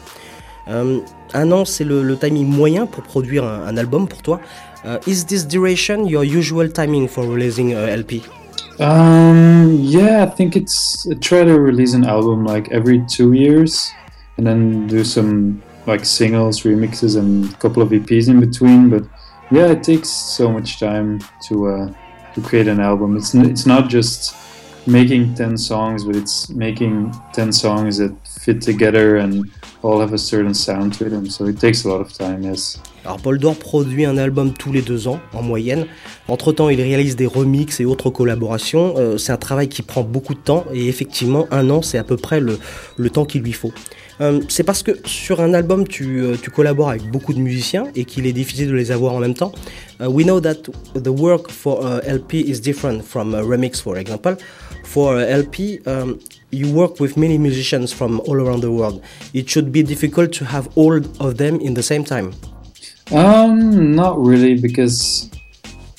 Un 0.66 1.52
an, 1.52 1.66
c'est 1.66 1.84
le, 1.84 2.18
timing 2.18 2.48
moyen 2.48 2.88
pour 2.88 3.04
produire 3.04 3.44
un, 3.44 3.78
album 3.78 4.08
pour 4.08 4.24
toi. 4.24 4.40
Is 5.06 5.26
this 5.26 5.46
duration 5.48 6.08
your 6.08 6.24
usual 6.24 6.72
timing 6.72 7.08
for 7.08 7.26
releasing 7.26 7.76
a 7.76 7.96
LP? 7.96 8.24
Um, 8.80 9.78
yeah, 9.80 10.24
I 10.24 10.26
think 10.28 10.56
it's 10.56 11.08
I 11.10 11.14
try 11.16 11.44
to 11.44 11.60
release 11.60 11.94
an 11.94 12.06
album 12.06 12.46
like 12.46 12.72
every 12.72 13.06
two 13.08 13.34
years, 13.34 13.92
and 14.38 14.48
then 14.48 14.88
do 14.88 15.04
some 15.04 15.62
like 15.86 16.06
singles, 16.06 16.62
remixes, 16.62 17.18
and 17.18 17.54
a 17.54 17.58
couple 17.58 17.84
of 17.84 17.90
EPs 17.90 18.30
in 18.30 18.40
between. 18.40 18.90
But 18.90 19.04
yeah, 19.52 19.68
it 19.68 19.84
takes 19.84 20.10
so 20.10 20.52
much 20.52 20.80
time 20.80 21.20
to 21.48 21.68
uh, 21.68 21.94
to 22.34 22.42
create 22.42 22.68
an 22.68 22.80
album. 22.80 23.16
It's 23.16 23.36
it's 23.36 23.66
not 23.66 23.90
just 23.90 24.36
making 24.88 25.36
ten 25.36 25.56
songs, 25.58 26.04
but 26.04 26.16
it's 26.16 26.50
making 26.50 27.14
ten 27.32 27.52
songs 27.54 27.98
that 28.00 28.16
fit 28.28 28.62
together 28.62 29.18
and 29.18 29.52
all 29.84 30.02
have 30.02 30.14
a 30.14 30.18
certain 30.18 30.54
sound 30.54 30.98
to 30.98 31.10
them. 31.10 31.30
So 31.30 31.46
it 31.46 31.60
takes 31.60 31.86
a 31.86 31.90
lot 31.90 32.02
of 32.02 32.12
time. 32.14 32.44
Yes. 32.44 32.80
Alors 33.06 33.18
Paul 33.18 33.38
Dor 33.38 33.56
produit 33.56 34.06
un 34.06 34.18
album 34.18 34.54
tous 34.54 34.72
les 34.72 34.82
deux 34.82 35.08
ans 35.08 35.20
en 35.34 35.42
moyenne. 35.42 35.86
Entre-temps, 36.30 36.70
il 36.70 36.82
réalise 36.82 37.18
des 37.18 37.26
remixes 37.26 37.82
et 37.82 37.86
autres 37.86 38.10
collaborations. 38.10 38.96
Euh, 38.98 39.18
c'est 39.18 39.34
un 39.34 39.38
travail 39.38 39.68
qui 39.68 39.82
prend 39.82 40.04
beaucoup 40.04 40.34
de 40.34 40.40
temps 40.40 40.66
et 40.74 40.88
effectivement, 40.88 41.46
un 41.52 41.70
an, 41.70 41.82
c'est 41.82 41.98
à 41.98 42.04
peu 42.06 42.16
près 42.16 42.40
le, 42.40 42.58
le 42.96 43.10
temps 43.10 43.26
qu'il 43.26 43.42
lui 43.42 43.52
faut. 43.52 43.74
Euh, 44.22 44.40
c'est 44.48 44.64
parce 44.64 44.84
que 44.84 44.92
sur 45.06 45.42
un 45.42 45.54
album, 45.54 45.86
tu, 45.86 46.22
euh, 46.22 46.38
tu, 46.42 46.50
collabores 46.50 46.92
avec 46.92 47.10
beaucoup 47.10 47.34
de 47.34 47.40
musiciens 47.40 47.88
et 47.96 48.06
qu'il 48.06 48.26
est 48.26 48.32
difficile 48.32 48.70
de 48.70 48.76
les 48.76 48.92
avoir 48.92 49.14
en 49.14 49.20
même 49.20 49.34
temps. 49.34 49.52
Uh, 50.00 50.06
we 50.08 50.24
know 50.24 50.40
that 50.40 50.70
the 50.96 51.10
work 51.10 51.52
for 51.52 51.84
LP 52.06 52.36
is 52.36 52.62
different 52.62 53.02
from 53.02 53.34
a 53.34 53.42
remix, 53.42 53.82
for 53.82 53.98
example. 53.98 54.36
For 54.84 55.20
LP, 55.20 55.82
you 56.54 56.72
work 56.74 57.00
with 57.00 57.18
many 57.18 57.38
musicians 57.38 57.92
from 57.92 58.20
all 58.22 58.36
around 58.36 58.62
the 58.62 58.72
world. 58.72 59.04
It 59.34 59.50
should 59.50 59.72
be 59.72 59.84
difficult 59.84 60.34
to 60.34 60.46
have 60.46 60.70
all 60.78 60.96
of 60.96 61.38
them 61.38 61.60
in 61.60 61.74
the 61.74 61.84
same 61.84 62.04
time. 62.04 62.34
Um, 63.12 63.96
not 63.96 64.18
really, 64.20 64.56
because 64.56 65.30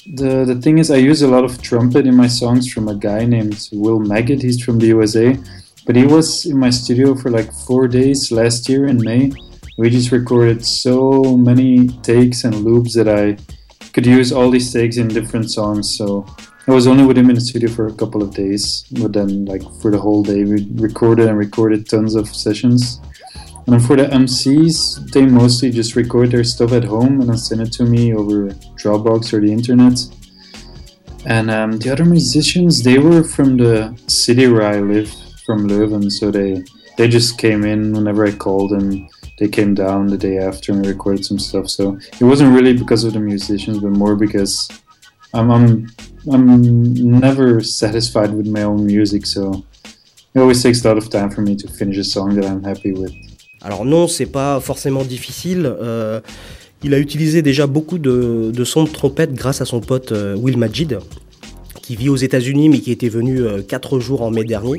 the 0.07 0.45
the 0.45 0.61
thing 0.61 0.79
is, 0.79 0.91
I 0.91 0.97
use 0.97 1.23
a 1.23 1.29
lot 1.29 1.45
of 1.45 1.61
trumpet 1.63 2.07
in 2.07 2.15
my 2.17 2.29
songs 2.29 2.73
from 2.73 2.89
a 2.89 2.95
guy 2.95 3.25
named 3.25 3.69
Will 3.73 4.01
Maggot. 4.01 4.43
He's 4.43 4.63
from 4.63 4.79
the 4.79 4.87
USA, 4.87 5.37
but 5.87 5.97
he 5.97 6.07
was 6.07 6.47
in 6.47 6.59
my 6.59 6.71
studio 6.71 7.15
for 7.15 7.31
like 7.31 7.53
four 7.67 7.89
days 7.89 8.31
last 8.31 8.69
year 8.69 8.87
in 8.87 8.99
May. 9.03 9.33
We 9.77 9.91
just 9.91 10.13
recorded 10.13 10.65
so 10.65 11.37
many 11.37 11.89
takes 12.03 12.45
and 12.45 12.55
loops 12.65 12.95
that 12.95 13.09
I 13.09 13.37
could 13.93 14.07
use 14.07 14.33
all 14.33 14.51
these 14.51 14.73
takes 14.73 14.97
in 14.97 15.09
different 15.09 15.51
songs. 15.51 15.97
So 15.97 16.27
I 16.67 16.73
was 16.73 16.87
only 16.87 17.05
with 17.05 17.19
him 17.19 17.29
in 17.29 17.35
the 17.35 17.41
studio 17.41 17.69
for 17.69 17.87
a 17.87 17.93
couple 17.93 18.23
of 18.23 18.35
days, 18.35 18.85
but 18.93 19.13
then 19.13 19.45
like 19.45 19.63
for 19.81 19.91
the 19.91 19.99
whole 19.99 20.23
day 20.23 20.45
we 20.45 20.67
recorded 20.75 21.29
and 21.29 21.37
recorded 21.37 21.89
tons 21.89 22.15
of 22.15 22.29
sessions. 22.29 23.01
And 23.67 23.85
for 23.85 23.97
the 23.97 24.05
MCs, 24.05 25.11
they 25.13 25.25
mostly 25.27 25.71
just 25.71 25.97
record 25.97 26.31
their 26.31 26.45
stuff 26.45 26.73
at 26.73 26.85
home 26.85 27.21
and 27.21 27.31
then 27.31 27.39
send 27.39 27.61
it 27.63 27.73
to 27.73 27.85
me 27.85 28.15
over 28.15 28.49
Dropbox 28.81 29.33
or 29.33 29.41
the 29.41 29.53
internet. 29.53 29.99
And 31.27 31.51
um, 31.51 31.79
the 31.79 31.91
other 31.91 32.05
musicians, 32.05 32.83
they 32.83 32.99
were 32.99 33.25
from 33.25 33.57
the 33.57 33.99
city 34.07 34.47
where 34.47 34.67
I 34.67 34.81
live, 34.81 35.11
from 35.45 35.69
Leuven, 35.69 36.11
so 36.11 36.31
they 36.31 36.65
they 36.97 37.09
just 37.09 37.39
came 37.39 37.65
in 37.65 37.93
whenever 37.93 38.27
I 38.27 38.33
called 38.33 38.73
and 38.73 39.11
they 39.39 39.49
came 39.49 39.75
down 39.75 40.07
the 40.07 40.17
day 40.17 40.39
after 40.39 40.73
and 40.73 40.87
recorded 40.87 41.25
some 41.25 41.39
stuff. 41.39 41.69
So 41.69 41.99
it 42.21 42.25
wasn't 42.25 42.55
really 42.55 42.73
because 42.73 43.05
of 43.05 43.15
the 43.15 43.21
musicians, 43.21 43.79
but 43.81 43.91
more 43.91 44.17
because 44.17 44.69
I'm 45.33 45.51
I'm, 45.51 45.89
I'm 46.31 47.21
never 47.21 47.61
satisfied 47.61 48.33
with 48.35 48.47
my 48.47 48.63
own 48.63 48.85
music. 48.87 49.27
So 49.27 49.65
it 50.35 50.41
always 50.41 50.63
takes 50.63 50.85
a 50.85 50.89
lot 50.89 50.99
of 50.99 51.09
time 51.11 51.31
for 51.31 51.43
me 51.43 51.57
to 51.57 51.69
finish 51.69 51.99
a 51.99 52.05
song 52.05 52.35
that 52.37 52.45
I'm 52.45 52.65
happy 52.65 52.93
with. 52.93 53.13
Alors 53.63 53.85
non, 53.85 54.09
c'est 54.09 54.27
pas 54.27 54.61
forcément 54.61 55.05
difficile. 55.05 55.65
Euh, 55.65 56.21
il 56.83 56.93
a 56.93 56.99
utilisé 56.99 57.41
déjà 57.41 57.67
beaucoup 57.67 57.99
de, 57.99 58.51
de, 58.55 58.65
sons 58.65 58.85
de 58.85 58.91
trompette 58.91 59.33
grâce 59.33 59.63
à 59.63 59.65
son 59.65 59.81
pote 59.81 60.13
euh, 60.13 60.37
Will 60.37 60.59
Majid, 60.59 60.99
qui 61.81 61.97
vit 61.97 62.11
aux 62.11 62.17
États-Unis 62.17 62.69
mais 62.69 62.81
qui 62.81 62.93
était 62.93 63.09
venu 63.09 63.41
euh, 63.41 63.63
4 63.63 64.01
jours 64.01 64.21
en 64.21 64.31
mai 64.31 64.45
dernier. 64.45 64.79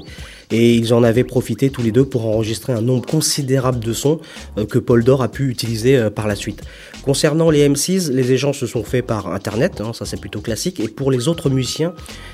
Et 0.52 0.76
ils 0.76 0.94
en 0.94 1.04
avaient 1.04 1.24
profité 1.24 1.70
tous 1.70 1.82
les 1.82 1.92
deux 1.92 2.06
pour 2.06 2.26
enregistrer 2.26 2.74
un 2.74 2.82
nombre 2.82 3.06
considérable 3.06 3.80
de 3.80 3.94
sons 3.94 4.20
euh, 4.58 4.66
que 4.66 4.80
Paul 4.80 5.04
Dor 5.04 5.22
a 5.22 5.28
pu 5.28 5.50
utiliser 5.50 5.98
euh, 5.98 6.10
par 6.10 6.28
la 6.28 6.36
suite. 6.36 6.62
Concernant 7.04 7.50
les 7.50 7.68
MCs, 7.68 8.10
les 8.12 8.32
échanges 8.32 8.60
se 8.60 8.68
sont 8.68 8.84
faits 8.84 9.06
par 9.06 9.32
internet, 9.34 9.82
hein, 9.82 9.92
ça 9.94 10.06
c'est 10.06 10.20
plutôt 10.20 10.42
classique. 10.42 10.80
Et 10.80 10.88
pour 10.88 11.12
les 11.12 11.28
autres 11.28 11.50
musiciens, 11.50 11.94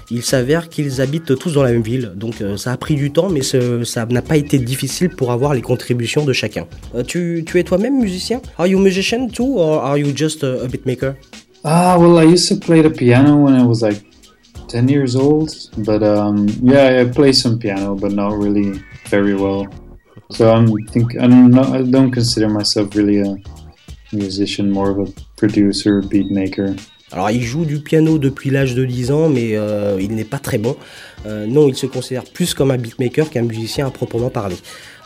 il 0.09 0.23
s'avère 0.23 0.69
qu'ils 0.69 1.01
habitent 1.01 1.37
tous 1.37 1.53
dans 1.53 1.63
la 1.63 1.71
même 1.71 1.81
ville. 1.81 2.13
Donc 2.15 2.41
euh, 2.41 2.57
ça 2.57 2.71
a 2.71 2.77
pris 2.77 2.95
du 2.95 3.11
temps, 3.11 3.29
mais 3.29 3.41
ce, 3.41 3.83
ça 3.83 4.05
n'a 4.05 4.21
pas 4.21 4.37
été 4.37 4.59
difficile 4.59 5.09
pour 5.09 5.31
avoir 5.31 5.53
les 5.53 5.61
contributions 5.61 6.25
de 6.25 6.33
chacun. 6.33 6.67
Tu, 7.07 7.43
tu, 7.45 7.59
es 7.59 7.63
toi-même 7.63 7.99
musicien? 7.99 8.41
Are 8.57 8.67
you 8.67 8.79
musician 8.79 9.27
too, 9.27 9.57
or 9.57 9.83
are 9.83 9.97
you 9.97 10.11
just 10.15 10.43
a, 10.43 10.63
a 10.63 10.67
beatmaker? 10.67 11.15
Ah, 11.63 11.97
well, 11.99 12.17
I 12.17 12.23
used 12.23 12.49
to 12.49 12.55
play 12.55 12.81
the 12.81 12.89
piano 12.89 13.35
when 13.35 13.53
I 13.53 13.63
was 13.63 13.81
like 13.81 14.01
10 14.71 14.87
years 14.87 15.15
old, 15.17 15.51
but 15.79 16.01
um, 16.01 16.47
yeah, 16.61 17.01
I 17.01 17.05
play 17.05 17.33
some 17.33 17.59
piano, 17.59 17.93
but 17.93 18.13
not 18.13 18.37
really 18.37 18.81
very 19.09 19.35
well. 19.35 19.67
So 20.31 20.49
I'm 20.49 20.67
think 20.87 21.13
I'm 21.19 21.51
not, 21.51 21.75
I 21.75 21.81
don't 21.83 22.11
consider 22.11 22.47
myself 22.47 22.95
really 22.95 23.19
a 23.19 23.35
musician, 24.13 24.71
more 24.71 24.89
of 24.89 24.99
a 24.99 25.11
producer, 25.35 26.01
beat 26.01 26.31
maker. 26.31 26.75
Alors 27.11 27.29
il 27.29 27.43
joue 27.43 27.65
du 27.65 27.79
piano 27.79 28.17
depuis 28.17 28.49
l'âge 28.49 28.73
de 28.73 28.85
10 28.85 29.11
ans, 29.11 29.27
mais 29.27 29.57
euh, 29.57 29.97
il 29.99 30.15
n'est 30.15 30.23
pas 30.23 30.39
très 30.39 30.57
bon. 30.57 30.77
Euh, 31.25 31.45
non, 31.45 31.67
il 31.67 31.75
se 31.75 31.85
considère 31.85 32.23
plus 32.23 32.53
comme 32.53 32.71
un 32.71 32.77
beatmaker 32.77 33.29
qu'un 33.29 33.41
musicien 33.41 33.87
à 33.87 33.91
proprement 33.91 34.29
parler. 34.29 34.55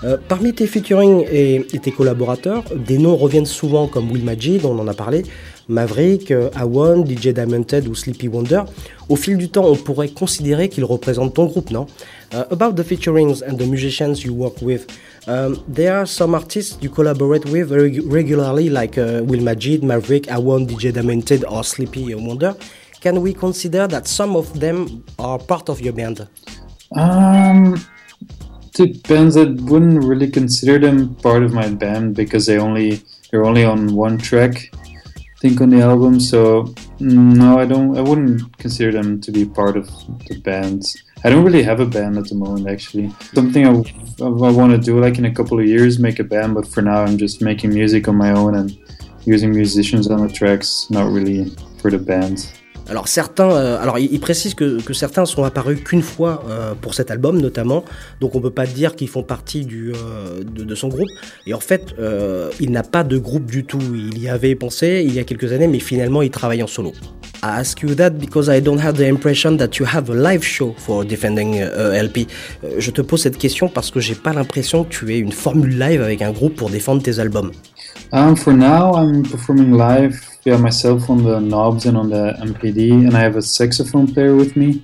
Euh, 0.03 0.17
parmi 0.27 0.53
tes 0.53 0.67
featuring 0.67 1.25
et, 1.31 1.65
et, 1.74 1.79
tes 1.79 1.91
collaborateurs, 1.91 2.63
des 2.75 3.00
noms 3.00 3.15
reviennent 3.15 3.48
souvent 3.48 3.88
comme 3.88 4.12
Will 4.12 4.24
Majid, 4.24 4.63
on 4.65 4.77
en 4.77 4.88
a 4.88 4.93
parlé, 4.93 5.24
Maverick, 5.67 6.31
euh, 6.31 6.50
Awan, 6.55 7.05
DJ 7.05 7.29
Diamondhead 7.29 7.88
ou 7.88 7.95
Sleepy 7.95 8.27
Wonder. 8.27 8.62
Au 9.10 9.15
fil 9.15 9.38
du 9.38 9.50
temps, 9.50 9.65
on 9.65 9.75
pourrait 9.75 10.10
considérer 10.10 10.69
qu'ils 10.69 10.86
représentent 10.86 11.34
ton 11.34 11.45
groupe, 11.45 11.72
non? 11.72 11.88
Uh, 12.34 12.43
About 12.51 12.74
the 12.74 12.84
featurings 12.84 13.43
and 13.48 13.57
the 13.57 13.65
musicians 13.65 14.24
you 14.24 14.34
work 14.34 14.62
with, 14.62 14.88
um, 15.27 15.57
there 15.67 15.95
are 15.95 16.05
some 16.05 16.34
artists 16.36 16.77
you 16.81 16.89
collaborate 16.89 17.45
with 17.45 17.67
very 17.69 18.00
regularly, 18.00 18.69
like 18.69 18.98
uh, 18.98 19.22
Will 19.24 19.41
Majid, 19.41 19.84
Maverick, 19.84 20.27
Awan, 20.27 20.67
DJ 20.67 20.91
Diamondhead 20.91 21.43
or 21.50 21.63
Sleepy 21.63 22.13
Wonder. 22.15 22.55
Can 23.01 23.22
we 23.22 23.34
consider 23.34 23.88
that 23.88 24.07
some 24.07 24.36
of 24.36 24.60
them 24.60 25.03
are 25.19 25.38
part 25.38 25.69
of 25.69 25.79
your 25.79 25.93
band? 25.93 26.27
Um, 26.95 27.75
depends. 28.74 29.38
I 29.38 29.43
wouldn't 29.43 30.03
really 30.03 30.29
consider 30.29 30.79
them 30.79 31.15
part 31.15 31.43
of 31.43 31.53
my 31.53 31.69
band 31.69 32.15
because 32.15 32.45
they 32.45 32.57
only 32.57 33.01
they're 33.29 33.45
only 33.45 33.63
on 33.63 33.93
one 33.93 34.17
track. 34.17 34.72
Think 35.46 35.62
on 35.62 35.70
the 35.70 35.82
album. 35.82 36.20
So 36.20 36.64
mm, 36.98 37.36
no, 37.36 37.60
I 37.60 37.66
don't. 37.66 37.96
I 37.96 38.02
wouldn't 38.02 38.58
consider 38.58 38.92
them 38.92 39.22
to 39.22 39.32
be 39.32 39.46
part 39.46 39.78
of 39.78 39.86
the 40.28 40.40
band. 40.40 40.82
I 41.24 41.30
don't 41.30 41.46
really 41.46 41.62
have 41.62 41.80
a 41.80 41.86
band 41.86 42.18
at 42.18 42.30
the 42.30 42.34
moment, 42.34 42.68
actually. 42.68 43.12
Something 43.32 43.68
I, 43.68 43.70
I 44.25 44.52
want 44.60 44.72
to 44.72 44.80
do, 44.80 45.00
like 45.00 45.20
in 45.20 45.25
a 45.25 45.32
couple 45.32 45.60
of 45.60 45.68
years, 45.68 46.00
make 46.00 46.18
a 46.18 46.24
band. 46.24 46.56
But 46.56 46.68
for 46.68 46.82
now, 46.82 47.04
I'm 47.04 47.20
just 47.20 47.44
making 47.44 47.75
music 47.75 48.08
on 48.08 48.16
my 48.16 48.32
own 48.32 48.56
and 48.56 48.76
using 49.26 49.52
musicians 49.52 50.10
on 50.10 50.26
the 50.26 50.34
tracks, 50.34 50.88
not 50.89 51.12
really 51.12 51.52
for 51.78 51.91
the 51.91 52.00
band. 52.00 52.52
Alors 52.88 53.08
certains, 53.08 53.50
euh, 53.50 53.82
alors 53.82 53.98
il, 53.98 54.19
précise 54.19 54.54
que, 54.54 54.80
que, 54.82 54.93
certains 54.93 55.26
sont 55.26 55.43
apparus 55.43 55.80
qu'une 55.84 56.04
fois 56.04 56.43
euh, 56.48 56.76
pour 56.80 56.93
cet 56.93 57.10
album 57.10 57.41
notamment, 57.41 57.84
donc 58.21 58.36
on 58.36 58.41
peut 58.41 58.52
pas 58.52 58.67
dire 58.67 58.95
qu'ils 58.95 59.08
font 59.08 59.24
partie 59.24 59.65
du, 59.65 59.91
euh, 59.91 60.43
de, 60.43 60.76
son 60.76 60.89
groupe. 60.89 61.10
Et 61.48 61.54
en 61.54 61.60
fait, 61.60 61.95
il 62.60 62.71
n'a 62.71 62.84
pas 62.84 63.04
de 63.04 63.17
groupe 63.17 63.45
du 63.45 63.63
tout. 63.63 63.80
Il 63.93 64.19
y 64.19 64.30
avait 64.30 64.56
pensé 64.56 65.04
il 65.06 65.13
y 65.13 65.19
a 65.19 65.24
quelques 65.24 65.52
années, 65.52 65.67
mais 65.67 65.80
finalement 65.80 66.21
il 66.21 66.30
travaille 66.30 66.62
en 66.62 66.67
solo. 66.67 66.93
I 67.43 67.60
ask 67.60 67.82
you 67.82 67.95
that 67.95 68.12
because 68.12 68.50
I 68.50 68.62
don't 68.62 68.80
have 68.80 68.98
the 68.98 69.08
impression 69.08 69.58
that 69.58 69.78
you 69.80 69.86
have 69.86 70.10
a 70.10 70.15
live 70.15 70.43
show 70.43 70.74
for 70.78 71.06
defending 71.06 71.62
LP. 71.62 72.28
Je 72.78 72.91
te 72.91 73.02
pose 73.02 73.21
cette 73.21 73.38
question 73.38 73.67
parce 73.67 73.91
que 73.91 74.00
j'ai 74.00 74.15
pas 74.15 74.34
l'impression 74.34 74.84
que 74.84 74.89
tu 74.89 75.13
aies 75.13 75.19
une 75.19 75.32
formule 75.32 75.78
live 75.78 76.02
avec 76.02 76.21
un 76.21 76.32
groupe 76.32 76.56
pour 76.56 76.69
défendre 76.69 77.02
tes 77.02 77.19
albums. 77.19 77.52
Um, 78.12 78.36
for 78.36 78.54
now, 78.54 78.94
I'm 78.94 79.24
performing 79.24 79.72
live 79.72 80.15
via 80.44 80.58
myself 80.58 81.10
on 81.10 81.24
the 81.24 81.39
knobs 81.39 81.86
and 81.86 81.98
on 81.98 82.10
the 82.10 82.36
MPD, 82.39 82.91
and 82.91 83.15
I 83.15 83.20
have 83.20 83.36
a 83.36 83.41
saxophone 83.41 84.08
player 84.08 84.36
with 84.36 84.56
me. 84.56 84.84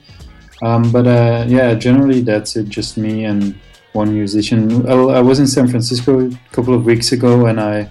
Um, 0.62 0.92
but 0.92 1.08
uh, 1.08 1.46
yeah, 1.48 1.74
generally 1.74 2.22
that's 2.22 2.56
it, 2.56 2.70
just 2.70 2.98
me 2.98 3.26
and 3.26 3.56
one 3.94 4.14
musician. 4.14 4.88
I 4.90 5.22
was 5.22 5.40
in 5.40 5.48
San 5.48 5.68
Francisco 5.68 6.28
a 6.28 6.40
couple 6.52 6.74
of 6.74 6.86
weeks 6.86 7.12
ago, 7.12 7.48
and 7.48 7.60
I 7.60 7.90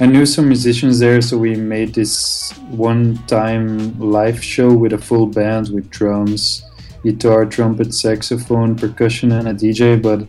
I 0.00 0.06
knew 0.06 0.26
some 0.26 0.46
musicians 0.46 1.00
there, 1.00 1.20
so 1.20 1.36
we 1.36 1.56
made 1.56 1.92
this 1.92 2.52
one-time 2.70 3.98
live 3.98 4.42
show 4.42 4.72
with 4.72 4.92
a 4.92 4.98
full 4.98 5.26
band 5.26 5.70
with 5.70 5.90
drums, 5.90 6.62
guitar, 7.02 7.44
trumpet, 7.44 7.92
saxophone, 7.92 8.76
percussion, 8.76 9.32
and 9.32 9.48
a 9.48 9.54
DJ. 9.54 10.00
But 10.00 10.20
yeah, 10.20 10.28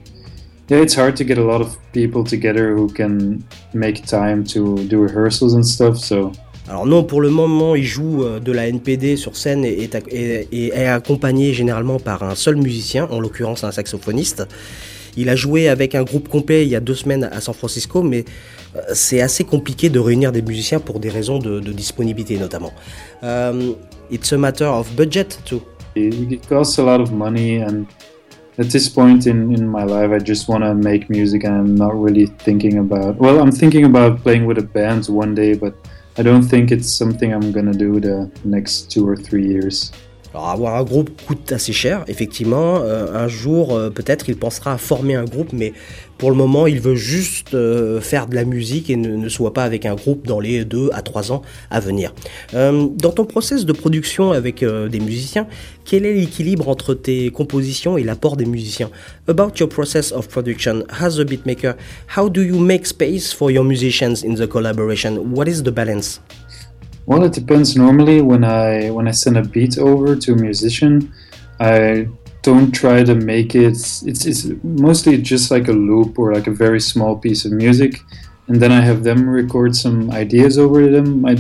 it's 0.78 0.96
hard 0.96 1.16
to 1.16 1.24
get 1.24 1.38
a 1.38 1.44
lot 1.44 1.62
of 1.62 1.78
people 1.94 2.24
together 2.24 2.76
who 2.76 2.88
can 2.88 3.44
make 3.74 4.06
time 4.06 4.44
to 4.46 4.76
do 4.88 5.02
rehearsals 5.02 5.54
and 5.56 5.64
stuff. 5.64 5.98
So. 5.98 6.32
Alors 6.70 6.86
non, 6.86 7.04
pour 7.04 7.22
le 7.22 7.30
moment, 7.30 7.76
il 7.76 7.84
joue 7.84 8.24
euh, 8.24 8.40
de 8.40 8.52
la 8.52 8.68
NPD 8.68 9.18
sur 9.18 9.36
scène 9.36 9.66
et 9.66 9.84
est, 9.84 9.96
et, 10.10 10.48
et 10.52 10.68
est 10.68 10.88
accompagné 10.88 11.54
généralement 11.54 12.00
par 12.00 12.22
un 12.22 12.36
seul 12.36 12.58
musicien, 12.58 13.08
en 13.10 13.20
l'occurrence 13.20 13.64
un 13.64 13.72
saxophoniste. 13.72 14.48
Il 15.18 15.30
a 15.30 15.36
joué 15.36 15.68
avec 15.68 15.96
un 15.96 16.04
groupe 16.04 16.30
complet 16.30 16.64
il 16.64 16.70
y 16.70 16.76
a 16.76 16.80
deux 16.80 16.94
semaines 16.94 17.24
à 17.32 17.42
San 17.42 17.56
Francisco, 17.56 18.04
mais 18.04 18.24
euh, 18.76 18.82
c'est 18.94 19.22
assez 19.22 19.44
compliqué 19.44 19.90
de 19.90 20.00
réunir 20.00 20.32
des 20.32 20.44
musiciens 20.44 20.80
pour 20.80 21.00
des 21.00 21.10
raisons 21.10 21.40
de, 21.40 21.60
de 21.60 21.72
disponibilité 21.72 22.38
notamment. 22.38 22.72
Um, 23.24 23.76
it's 24.12 24.32
a 24.32 24.38
matter 24.38 24.66
of 24.66 24.96
budget 24.96 25.40
too. 25.46 25.62
It 25.96 26.48
costs 26.48 26.78
a 26.78 26.84
lot 26.84 27.02
of 27.02 27.12
money 27.12 27.64
and 27.64 27.86
at 28.60 28.68
this 28.68 28.90
point 28.90 29.26
in, 29.26 29.54
in 29.56 29.68
my 29.68 29.84
life 29.84 30.12
I 30.12 30.20
just 30.20 30.50
want 30.50 30.64
to 30.66 30.76
make 30.76 31.10
music 31.10 31.46
and 31.46 31.54
I'm 31.54 31.76
not 31.76 31.96
really 31.96 32.26
thinking 32.26 32.80
about 32.80 33.16
well 33.16 33.40
I'm 33.40 33.52
thinking 33.52 33.86
about 33.86 34.22
playing 34.22 34.46
with 34.46 34.58
a 34.58 34.68
band 34.78 35.08
one 35.08 35.34
day 35.34 35.54
but 35.54 35.74
I 36.18 36.22
don't 36.22 36.44
think 36.44 36.70
it's 36.70 36.92
something 36.92 37.34
I'm 37.34 37.54
gonna 37.54 37.74
do 37.74 38.02
the 38.02 38.30
next 38.44 38.92
two 38.92 39.08
or 39.08 39.16
three 39.16 39.48
years. 39.48 39.94
Alors 40.34 40.50
avoir 40.50 40.76
un 40.76 40.84
groupe 40.84 41.10
coûte 41.26 41.52
assez 41.52 41.74
cher, 41.74 42.04
effectivement. 42.08 42.82
Euh, 42.84 43.16
un 43.16 43.28
jour, 43.28 43.76
euh, 43.76 43.90
peut-être, 43.90 44.30
il 44.30 44.38
pensera 44.38 44.74
à 44.74 44.78
former 44.78 45.16
un 45.16 45.26
groupe, 45.26 45.54
mais 45.54 45.74
pour 46.20 46.30
le 46.30 46.36
moment, 46.36 46.68
il 46.68 46.80
veut 46.80 46.96
juste 46.96 47.56
euh, 47.56 48.00
faire 48.00 48.28
de 48.28 48.36
la 48.36 48.46
musique 48.46 48.92
et 48.92 48.96
ne, 48.96 49.28
soit 49.28 49.54
pas 49.54 49.64
avec 49.64 49.88
un 49.88 49.96
groupe 49.96 50.28
dans 50.28 50.40
les 50.40 50.66
deux 50.66 50.92
à 50.94 51.02
trois 51.02 51.32
ans 51.32 51.42
à 51.72 51.80
venir. 51.80 52.14
Dans 52.54 53.12
ton 53.12 53.26
process 53.26 53.66
de 53.66 53.74
production 53.74 54.32
avec 54.32 54.64
des 54.64 55.00
musiciens, 55.00 55.48
quel 55.86 56.06
est 56.06 56.14
l'équilibre 56.14 56.68
entre 56.68 56.94
tes 56.94 57.32
compositions 57.32 57.98
et 57.98 58.04
l'apport 58.04 58.38
des 58.38 58.46
musiciens? 58.46 58.90
About 59.28 59.54
your 59.60 59.70
process 59.70 60.12
of 60.12 60.28
production 60.28 60.84
as 61.00 61.20
a 61.20 61.24
beatmaker, 61.24 61.76
how 62.18 62.30
do 62.30 62.42
you 62.42 62.60
make 62.60 62.86
space 62.86 63.34
for 63.34 63.50
your 63.52 63.64
musicians 63.64 64.24
in 64.24 64.36
the 64.36 64.48
collaboration? 64.48 65.34
What 65.34 65.48
is 65.48 65.64
the 65.64 65.72
balance? 65.72 66.20
Well, 67.10 67.24
it 67.24 67.34
depends. 67.34 67.76
Normally, 67.76 68.22
when 68.22 68.44
I 68.44 68.92
when 68.92 69.08
I 69.08 69.12
send 69.24 69.36
a 69.36 69.42
beat 69.42 69.80
over 69.80 70.16
to 70.16 70.34
a 70.34 70.36
musician, 70.36 71.12
I 71.60 72.08
don't 72.44 72.72
try 72.72 73.04
to 73.04 73.16
make 73.16 73.56
it. 73.56 73.78
It's 74.12 74.28
it's 74.30 74.46
mostly 74.62 75.18
just 75.18 75.50
like 75.50 75.68
a 75.70 75.78
loop 75.88 76.20
or 76.20 76.36
like 76.36 76.46
a 76.46 76.52
very 76.52 76.80
small 76.80 77.18
piece 77.18 77.46
of 77.46 77.52
music, 77.52 78.00
and 78.48 78.62
then 78.62 78.72
I 78.72 78.82
have 78.82 79.04
them 79.04 79.28
record 79.28 79.76
some 79.76 80.12
ideas 80.12 80.60
over 80.60 80.88
them. 80.88 81.26
I 81.26 81.38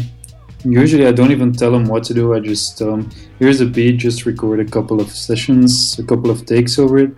usually 0.65 1.05
I 1.05 1.12
don't 1.12 1.32
even 1.32 1.53
tell 1.53 1.71
them 1.71 1.86
what 1.86 2.03
to 2.05 2.15
do. 2.15 2.34
I 2.34 2.39
just 2.39 2.79
tell 2.79 2.89
them, 2.89 3.08
"Here's 3.38 3.62
a 3.62 3.67
beat. 3.67 3.97
Just 3.97 4.25
record 4.25 4.60
a 4.60 4.65
couple 4.65 4.99
of 4.99 5.12
sessions, 5.12 5.99
a 5.99 6.03
couple 6.03 6.32
of 6.32 6.47
takes 6.47 6.79
over 6.79 6.97
it." 6.97 7.12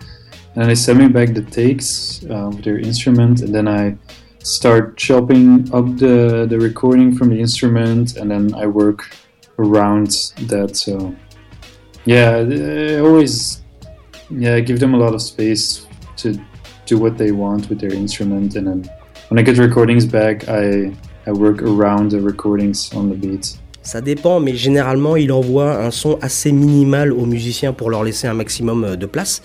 And 0.55 0.69
they 0.69 0.75
send 0.75 0.99
me 0.99 1.07
back 1.07 1.33
the 1.33 1.45
takes 1.61 2.19
uh, 2.29 2.49
with 2.53 2.65
their 2.65 2.79
instrument, 2.79 3.39
and 3.43 3.55
then 3.55 3.69
I 3.69 3.95
start 4.43 4.97
chopping 4.97 5.71
up 5.73 5.85
the, 5.97 6.45
the 6.49 6.59
recording 6.59 7.15
from 7.15 7.29
the 7.29 7.39
instrument 7.39 8.17
and 8.17 8.31
then 8.31 8.53
I 8.55 8.65
work 8.65 9.15
around 9.59 10.33
that. 10.47 10.75
So 10.75 11.15
yeah, 12.05 12.37
I 12.37 12.99
always 12.99 13.61
yeah 14.29 14.59
give 14.59 14.79
them 14.79 14.93
a 14.93 14.97
lot 14.97 15.13
of 15.13 15.21
space 15.21 15.85
to 16.17 16.39
do 16.85 16.97
what 16.97 17.17
they 17.17 17.31
want 17.31 17.69
with 17.69 17.79
their 17.79 17.93
instrument 17.93 18.55
and 18.55 18.67
then 18.67 18.89
when 19.29 19.39
I 19.39 19.43
get 19.43 19.57
recordings 19.57 20.05
back 20.05 20.47
I 20.47 20.93
I 21.27 21.31
work 21.31 21.61
around 21.61 22.11
the 22.11 22.21
recordings 22.21 22.93
on 22.93 23.09
the 23.09 23.15
beats. 23.15 23.59
Ça 23.83 23.99
dépend, 23.99 24.39
mais 24.39 24.55
généralement, 24.55 25.15
il 25.15 25.31
envoie 25.31 25.83
un 25.83 25.89
son 25.89 26.19
assez 26.21 26.51
minimal 26.51 27.11
aux 27.11 27.25
musiciens 27.25 27.73
pour 27.73 27.89
leur 27.89 28.03
laisser 28.03 28.27
un 28.27 28.35
maximum 28.35 28.95
de 28.95 29.05
place. 29.07 29.41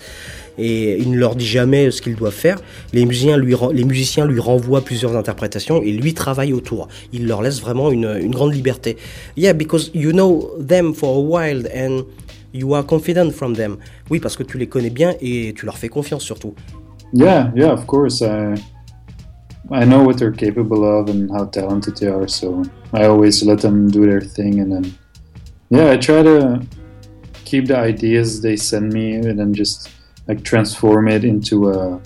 Et 0.57 0.97
il 0.97 1.11
ne 1.11 1.17
leur 1.17 1.35
dit 1.35 1.45
jamais 1.45 1.91
ce 1.91 2.01
qu'ils 2.01 2.15
doivent 2.15 2.33
faire. 2.33 2.59
Les 2.93 3.05
musiciens, 3.05 3.37
lui, 3.37 3.55
les 3.73 3.83
musiciens 3.83 4.25
lui 4.25 4.39
renvoient 4.39 4.81
plusieurs 4.81 5.15
interprétations 5.15 5.81
et 5.81 5.91
lui 5.91 6.13
travaille 6.13 6.53
autour. 6.53 6.87
Il 7.13 7.27
leur 7.27 7.41
laisse 7.41 7.61
vraiment 7.61 7.91
une, 7.91 8.17
une 8.21 8.31
grande 8.31 8.53
liberté. 8.53 8.97
Yeah, 9.35 9.53
because 9.53 9.91
you 9.93 10.11
know 10.11 10.51
them 10.59 10.93
for 10.93 11.17
a 11.17 11.21
while 11.21 11.67
and 11.75 12.03
you 12.53 12.73
are 12.73 12.85
confident 12.85 13.31
from 13.31 13.55
them. 13.55 13.77
Oui, 14.09 14.19
parce 14.19 14.35
que 14.35 14.43
tu 14.43 14.57
les 14.57 14.67
connais 14.67 14.89
bien 14.89 15.13
et 15.21 15.53
tu 15.55 15.65
leur 15.65 15.77
fais 15.77 15.89
confiance 15.89 16.23
surtout. 16.23 16.55
Yeah, 17.13 17.51
yeah, 17.55 17.71
of 17.71 17.85
course. 17.85 18.21
I, 18.21 18.55
I 19.71 19.85
know 19.85 20.03
what 20.03 20.17
they're 20.17 20.31
capable 20.31 20.83
of 20.83 21.09
and 21.09 21.29
how 21.31 21.45
talented 21.45 21.97
they 21.97 22.07
are, 22.07 22.27
so 22.27 22.63
I 22.93 23.05
always 23.05 23.43
let 23.43 23.61
them 23.61 23.89
do 23.89 24.05
their 24.05 24.21
thing 24.21 24.59
and 24.59 24.71
then, 24.71 24.91
yeah, 25.69 25.91
I 25.91 25.97
try 25.97 26.23
to 26.23 26.61
keep 27.45 27.67
the 27.67 27.77
ideas 27.77 28.41
they 28.41 28.55
send 28.57 28.91
me 28.91 29.15
and 29.15 29.39
then 29.39 29.53
just 29.53 29.89
like 30.27 30.43
transform 30.43 31.07
it 31.07 31.23
into 31.23 31.69
a 31.69 31.99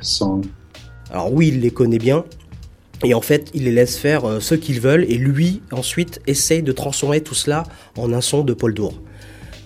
song. 0.00 0.44
Alors 1.10 1.32
oui, 1.32 1.48
il 1.48 1.60
les 1.60 1.70
connaît 1.70 1.98
bien. 1.98 2.24
Et 3.02 3.14
en 3.14 3.20
fait, 3.20 3.50
il 3.54 3.64
les 3.64 3.72
laisse 3.72 3.96
faire 3.96 4.24
euh, 4.26 4.40
ce 4.40 4.54
qu'ils 4.54 4.80
veulent 4.80 5.04
et 5.04 5.16
lui, 5.16 5.62
ensuite, 5.72 6.20
essaye 6.26 6.62
de 6.62 6.72
transformer 6.72 7.22
tout 7.22 7.34
cela 7.34 7.62
en 7.96 8.12
un 8.12 8.20
son 8.20 8.44
de 8.44 8.52
Paul 8.52 8.74
Dour. 8.74 8.94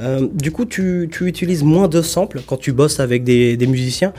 Euh, 0.00 0.28
du 0.32 0.52
coup, 0.52 0.64
tu, 0.64 1.08
tu, 1.10 1.26
utilises 1.26 1.62
moins 1.62 1.88
de 1.88 2.02
samples 2.02 2.42
quand 2.46 2.56
tu 2.56 2.72
bosses 2.72 3.00
avec 3.00 3.24
des, 3.24 3.56
des, 3.56 3.66
musiciens. 3.66 4.12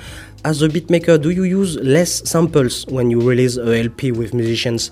As 0.44 0.64
a 0.64 0.68
beatmaker, 0.68 1.18
do 1.18 1.32
you 1.32 1.44
use 1.44 1.80
less 1.82 2.24
samples 2.26 2.86
when 2.90 3.10
you 3.10 3.20
release 3.20 3.58
a 3.58 3.84
LP 3.84 4.12
with 4.12 4.34
musicians? 4.34 4.92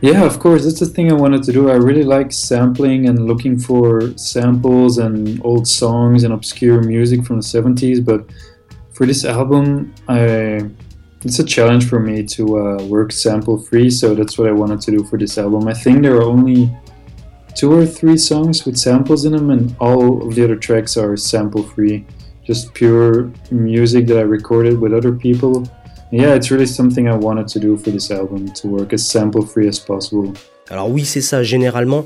Yeah, 0.00 0.24
of 0.24 0.38
course. 0.38 0.64
That's 0.64 0.80
the 0.80 0.86
thing 0.86 1.10
I 1.10 1.14
wanted 1.14 1.42
to 1.44 1.52
do. 1.52 1.70
I 1.70 1.74
really 1.74 2.04
like 2.04 2.30
sampling 2.32 3.08
and 3.08 3.26
looking 3.26 3.58
for 3.58 4.16
samples 4.16 4.98
and 4.98 5.40
old 5.44 5.66
songs 5.66 6.24
and 6.24 6.32
obscure 6.32 6.82
music 6.82 7.24
from 7.24 7.36
the 7.36 7.42
70s. 7.42 8.04
But 8.04 8.30
for 8.92 9.06
this 9.06 9.24
album, 9.24 9.94
I 10.08 10.70
it's 11.24 11.40
a 11.40 11.44
challenge 11.44 11.88
for 11.88 11.98
me 11.98 12.22
to 12.22 12.58
uh, 12.58 12.82
work 12.84 13.10
sample 13.10 13.58
free. 13.58 13.90
So 13.90 14.14
that's 14.14 14.38
what 14.38 14.48
I 14.48 14.52
wanted 14.52 14.80
to 14.82 14.90
do 14.92 15.04
for 15.04 15.18
this 15.18 15.36
album. 15.36 15.66
I 15.66 15.74
think 15.74 16.02
there 16.02 16.16
are 16.16 16.22
only 16.22 16.74
two 17.56 17.72
or 17.72 17.84
three 17.84 18.16
songs 18.16 18.64
with 18.64 18.76
samples 18.76 19.24
in 19.24 19.32
them, 19.32 19.50
and 19.50 19.74
all 19.80 20.26
of 20.26 20.34
the 20.36 20.44
other 20.44 20.56
tracks 20.56 20.96
are 20.96 21.16
sample 21.16 21.64
free. 21.64 22.06
Just 22.44 22.72
pure 22.72 23.32
music 23.50 24.06
that 24.06 24.16
I 24.16 24.22
recorded 24.22 24.78
with 24.78 24.94
other 24.94 25.12
people 25.12 25.68
yeah, 26.10 26.34
it's 26.34 26.50
really 26.50 26.66
something 26.66 27.06
I 27.06 27.16
wanted 27.16 27.48
to 27.48 27.58
do 27.60 27.76
for 27.76 27.90
this 27.90 28.10
album, 28.10 28.52
to 28.54 28.68
work 28.68 28.92
as 28.92 29.08
sample 29.08 29.42
free 29.42 29.68
as 29.68 29.78
possible. 29.78 30.32
Alors 30.70 30.90
oui, 30.90 31.04
c'est 31.04 31.22
ça. 31.22 31.42
Généralement, 31.42 32.04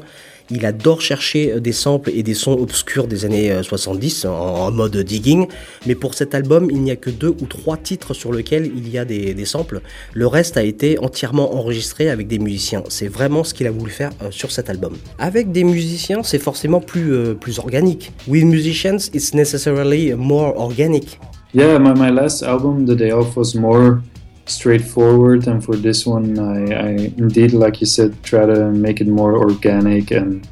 il 0.51 0.67
adore 0.67 1.01
chercher 1.01 1.61
des 1.61 1.73
samples 1.73 2.11
et 2.15 2.23
des 2.23 2.35
sons 2.35 2.53
obscurs 2.53 3.07
des 3.07 3.25
années 3.25 3.63
70 3.63 4.27
en, 4.27 4.31
en 4.31 4.71
mode 4.71 4.97
digging. 4.97 5.47
Mais 5.87 5.95
pour 5.95 6.15
cet 6.15 6.35
album, 6.35 6.69
il 6.71 6.83
n'y 6.83 6.91
a 6.91 6.97
que 6.97 7.11
deux 7.11 7.35
ou 7.41 7.47
trois 7.47 7.77
titres 7.77 8.13
sur 8.15 8.33
lesquels 8.33 8.67
il 8.67 8.89
y 8.89 8.99
a 8.99 9.05
des, 9.05 9.35
des 9.35 9.45
samples. 9.45 9.81
Le 10.13 10.27
reste 10.27 10.57
a 10.57 10.63
été 10.63 10.99
entièrement 10.99 11.55
enregistré 11.55 12.11
avec 12.11 12.29
des 12.29 12.39
musiciens. 12.39 12.83
C'est 12.89 13.09
vraiment 13.09 13.45
ce 13.45 13.55
qu'il 13.55 13.67
a 13.67 13.71
voulu 13.71 13.91
faire 13.91 14.11
euh, 14.23 14.31
sur 14.31 14.53
cet 14.53 14.69
album. 14.69 14.97
Avec 15.19 15.53
des 15.53 15.65
musiciens, 15.65 16.23
c'est 16.23 16.39
forcément 16.39 16.81
plus, 16.81 17.15
euh, 17.15 17.35
plus 17.35 17.59
organique. 17.59 18.13
With 18.29 18.45
musicians, 18.45 19.09
it's 19.15 19.35
necessarily 19.35 20.13
more 20.15 20.57
organic. 20.59 21.19
Yeah, 21.53 21.77
my, 21.79 21.93
my 21.93 22.09
last 22.09 22.43
album, 22.43 22.87
The 22.87 22.97
Day 22.97 23.11
Off, 23.11 23.37
was 23.37 23.55
more 23.55 24.03
straightforward, 24.47 25.47
and 25.47 25.63
for 25.63 25.77
this 25.77 26.07
one, 26.07 26.39
I, 26.39 26.75
I 26.75 26.89
indeed, 27.19 27.53
like 27.53 27.81
you 27.81 27.87
said, 27.87 28.23
try 28.23 28.47
to 28.47 28.71
make 28.71 29.01
it 29.01 29.07
more 29.07 29.37
organic 29.37 30.11
and 30.11 30.49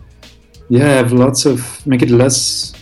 yeah, 0.69 0.85
have 0.85 1.13
lots 1.13 1.47
of 1.47 1.85
make 1.87 2.03
it 2.03 2.11
less 2.11 2.75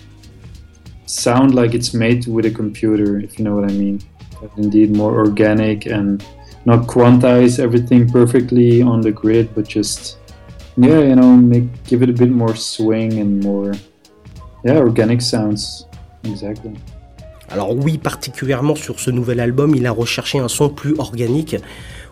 sound 1.07 1.55
like 1.55 1.75
it's 1.75 1.95
made 1.95 2.27
with 2.27 2.45
a 2.45 2.51
computer, 2.51 3.19
if 3.19 3.39
you 3.39 3.45
know 3.45 3.55
what 3.55 3.65
I 3.65 3.73
mean. 3.73 4.01
But 4.41 4.51
indeed, 4.57 4.95
more 4.95 5.15
organic 5.17 5.87
and 5.87 6.25
not 6.65 6.87
quantize 6.87 7.59
everything 7.59 8.09
perfectly 8.09 8.83
on 8.83 9.01
the 9.01 9.13
grid, 9.13 9.55
but 9.55 9.67
just 9.67 10.19
yeah, 10.77 11.01
you 11.01 11.17
know, 11.17 11.37
make 11.37 11.85
give 11.85 12.03
it 12.03 12.11
a 12.11 12.13
bit 12.13 12.31
more 12.31 12.55
swing 12.55 13.21
and 13.21 13.43
more 13.43 13.75
yeah, 14.65 14.77
organic 14.77 15.23
sounds. 15.23 15.87
Exactly. 16.25 16.77
Alors 17.51 17.75
oui, 17.75 17.97
particulièrement 17.97 18.75
sur 18.75 19.01
ce 19.01 19.11
nouvel 19.11 19.41
album, 19.41 19.75
il 19.75 19.87
a 19.87 19.91
recherché 19.91 20.39
un 20.39 20.49
son 20.49 20.69
plus 20.69 20.95
organique, 20.99 21.57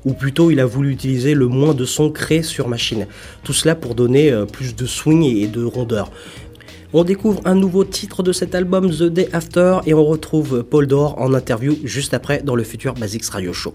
ou 0.05 0.15
plutôt 0.15 0.51
il 0.51 0.61
a 0.61 0.67
voulu 0.67 0.91
utiliser 0.91 1.35
le 1.35 1.47
moins 1.47 1.75
de 1.75 1.85
sons 1.85 2.11
créés 2.11 2.43
sur 2.43 2.69
machine. 2.69 3.07
Tout 3.43 3.53
cela 3.53 3.75
pour 3.75 3.95
donner 3.95 4.31
euh, 4.31 4.47
plus 4.47 4.75
de 4.75 4.87
swing 4.87 5.25
et 5.25 5.47
de 5.47 5.63
rondeur. 5.63 6.11
On 6.93 7.05
découvre 7.05 7.43
un 7.45 7.55
nouveau 7.55 7.85
titre 7.85 8.23
de 8.23 8.33
cet 8.33 8.55
album, 8.55 8.91
The 8.91 9.05
Day 9.05 9.29
After, 9.33 9.81
et 9.87 9.93
on 9.93 10.05
retrouve 10.05 10.63
Paul 10.63 10.87
Dor 10.87 11.21
en 11.21 11.35
interview 11.35 11.75
juste 11.85 12.15
après 12.15 12.43
dans 12.43 12.55
le 12.55 12.65
futur 12.65 12.95
Basics 12.95 13.27
Radio 13.27 13.53
Show. 13.53 13.75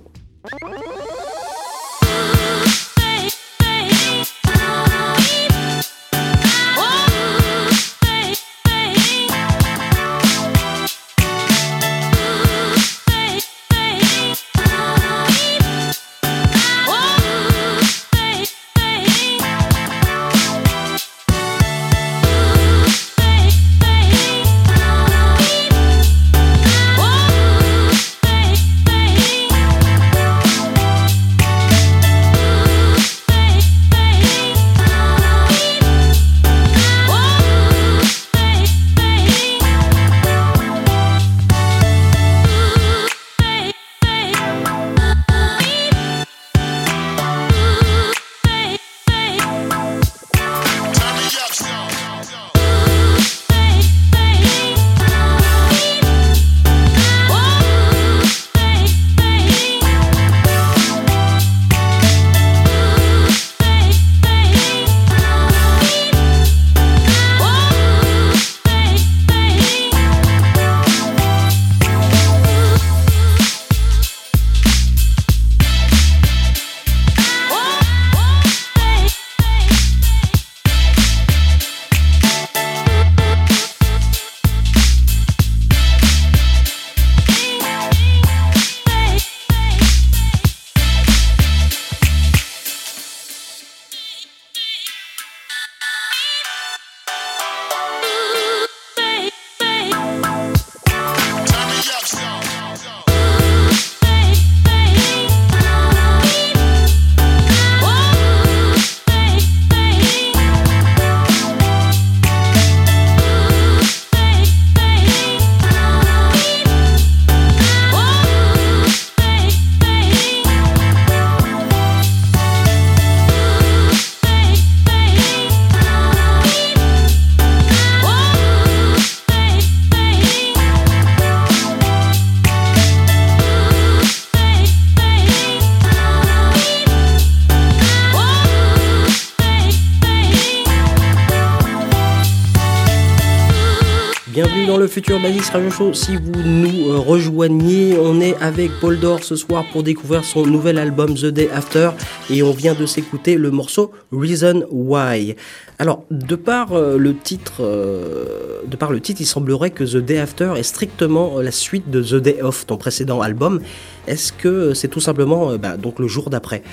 Futur 145.11 145.19
Basics 145.19 145.51
Radio 145.51 145.69
Show. 145.69 145.93
Si 145.93 146.15
vous 146.15 146.41
nous 146.41 146.89
euh, 146.89 146.99
rejoignez, 146.99 147.97
on 147.99 148.21
est 148.21 148.35
avec 148.39 148.71
Paul 148.79 148.97
Dor 148.97 149.21
ce 149.23 149.35
soir 149.35 149.65
pour 149.71 149.83
découvrir 149.83 150.23
son 150.23 150.45
nouvel 150.45 150.77
album 150.77 151.15
The 151.15 151.25
Day 151.25 151.49
After 151.53 151.89
et 152.29 152.41
on 152.43 152.51
vient 152.51 152.75
de 152.75 152.85
s'écouter 152.85 153.35
le 153.35 153.51
morceau 153.51 153.91
Reason 154.13 154.65
Why. 154.71 155.35
Alors, 155.79 156.05
de 156.11 156.35
par 156.35 156.71
euh, 156.71 156.97
le 156.97 157.13
titre, 157.15 157.55
euh, 157.59 158.61
de 158.65 158.75
par 158.77 158.91
le 158.91 159.01
titre, 159.01 159.19
il 159.19 159.25
semblerait 159.25 159.71
que 159.71 159.83
The 159.83 159.97
Day 159.97 160.19
After 160.19 160.53
est 160.55 160.63
strictement 160.63 161.41
la 161.41 161.51
suite 161.51 161.89
de 161.89 162.01
The 162.01 162.15
Day 162.15 162.41
Off, 162.41 162.65
ton 162.65 162.77
précédent 162.77 163.19
album. 163.21 163.59
Est-ce 164.07 164.31
que 164.31 164.73
c'est 164.73 164.87
tout 164.87 165.01
simplement 165.01 165.57
bah, 165.57 165.75
donc 165.75 165.99
le 165.99 166.07
jour 166.07 166.29
d'après? 166.29 166.63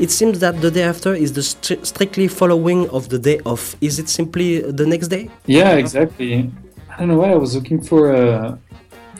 It 0.00 0.10
seems 0.10 0.38
that 0.40 0.54
The 0.54 0.72
Day 0.72 0.82
After 0.82 1.14
is 1.14 1.32
the 1.32 1.42
strictly 1.84 2.28
following 2.28 2.88
of 2.90 3.08
the 3.08 3.16
Day 3.16 3.40
Off. 3.44 3.76
Is 3.80 4.00
it 4.00 4.08
simply 4.08 4.62
the 4.62 4.86
next 4.86 5.08
day? 5.08 5.28
Yeah, 5.46 5.78
exactly. 5.78 6.50
I 6.96 7.00
don't 7.00 7.08
know 7.08 7.18
why 7.18 7.30
I 7.30 7.36
was 7.36 7.54
looking 7.54 7.82
for 7.82 8.16
uh, 8.16 8.56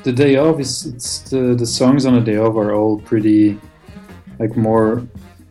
the 0.03 0.11
day 0.11 0.37
off. 0.37 0.59
Is 0.59 0.87
it's 0.87 1.21
the 1.29 1.55
the 1.55 1.67
songs 1.67 2.07
on 2.07 2.15
the 2.15 2.23
day 2.23 2.39
off 2.39 2.57
are 2.57 2.73
all 2.73 2.99
pretty 3.01 3.61
like 4.39 4.57
more. 4.57 5.07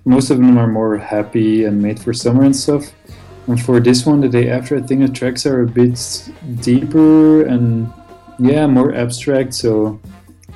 Most 0.05 0.31
of 0.31 0.38
them 0.38 0.57
are 0.57 0.67
more 0.67 0.97
happy 0.97 1.65
and 1.65 1.79
made 1.79 1.99
for 1.99 2.13
summer 2.13 2.43
and 2.43 2.55
stuff. 2.55 2.91
And 3.45 3.61
for 3.61 3.79
this 3.79 4.07
one, 4.07 4.21
the 4.21 4.27
day 4.27 4.49
after, 4.49 4.75
I 4.75 4.81
think 4.81 5.01
the 5.01 5.13
tracks 5.13 5.45
are 5.45 5.61
a 5.61 5.67
bit 5.67 5.99
deeper 6.61 7.45
and 7.45 7.93
yeah, 8.39 8.65
more 8.65 8.91
abstract. 8.95 9.53
So 9.53 9.99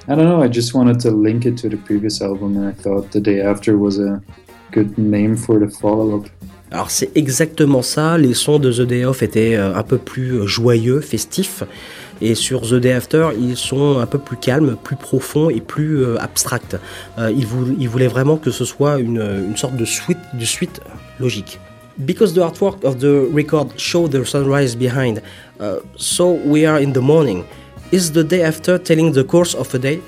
I 0.08 0.16
don't 0.16 0.26
know. 0.26 0.42
I 0.42 0.48
just 0.48 0.74
wanted 0.74 1.00
to 1.02 1.12
link 1.12 1.46
it 1.46 1.56
to 1.58 1.70
the 1.70 1.78
previous 1.78 2.20
album, 2.20 2.58
and 2.58 2.68
I 2.68 2.72
thought 2.72 3.12
the 3.12 3.22
day 3.22 3.42
after 3.42 3.78
was 3.78 4.00
a 4.00 4.24
good 4.72 4.98
name 4.98 5.38
for 5.38 5.60
the 5.60 5.70
follow-up. 5.70 6.32
Alors 6.72 6.92
c'est 6.92 7.10
exactement 7.16 7.82
ça, 7.82 8.18
les 8.20 8.36
sons 8.36 8.60
de 8.60 8.72
The 8.72 8.82
Day 8.82 9.04
Off 9.04 9.24
étaient 9.24 9.56
euh, 9.56 9.76
un 9.76 9.82
peu 9.82 9.98
plus 9.98 10.34
euh, 10.34 10.46
joyeux, 10.46 11.02
festifs, 11.02 11.64
et 12.22 12.36
sur 12.36 12.62
The 12.62 12.76
Day 12.76 12.92
After, 12.92 13.30
ils 13.40 13.58
sont 13.58 13.98
un 13.98 14.06
peu 14.06 14.20
plus 14.20 14.38
calmes, 14.38 14.78
plus 14.84 14.96
profonds 14.96 15.50
et 15.50 15.62
plus 15.62 16.04
euh, 16.04 16.18
abstracts. 16.20 16.76
ils, 17.18 17.46
voulaient 17.90 18.08
vraiment 18.08 18.38
que 18.38 18.52
ce 18.52 18.66
soit 18.66 19.00
une, 19.00 19.56
sorte 19.56 19.78
de 19.78 19.86
suite, 19.86 20.82
logique. 21.20 21.60
Because 21.98 22.34
the 22.34 22.40
artwork 22.40 22.84
of 22.84 23.00
the 23.00 23.28
record 23.34 23.70
show 23.78 24.08
the 24.08 24.24
sunrise 24.24 24.76
behind, 24.76 25.22
so 25.98 26.40
we 26.46 26.66
are 26.66 26.82
in 26.82 26.94
the 26.94 27.02
morning. 27.02 27.44
Is 27.92 28.12
the 28.12 28.24
day 28.24 28.44
after 28.44 28.78
telling 28.78 29.12
the 29.14 29.24
course 29.26 29.56
of 29.56 29.74
a 29.74 29.80
day? 29.80 30.02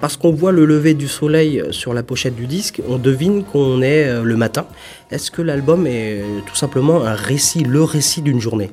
Parce 0.00 0.18
qu'on 0.18 0.32
voit 0.32 0.52
le 0.52 0.66
lever 0.66 0.92
du 0.92 1.08
soleil 1.08 1.62
sur 1.70 1.94
la 1.94 2.02
pochette 2.02 2.34
du 2.34 2.46
disque, 2.46 2.82
on 2.86 2.98
devine 2.98 3.44
qu'on 3.44 3.80
est 3.80 4.22
le 4.22 4.36
matin. 4.36 4.66
Est-ce 5.12 5.30
que 5.30 5.42
l'album 5.42 5.86
est 5.86 6.22
euh, 6.22 6.40
tout 6.46 6.56
simplement 6.56 7.04
un 7.04 7.12
récit, 7.12 7.64
le 7.64 7.84
récit 7.84 8.22
d'une 8.22 8.40
journée? 8.40 8.70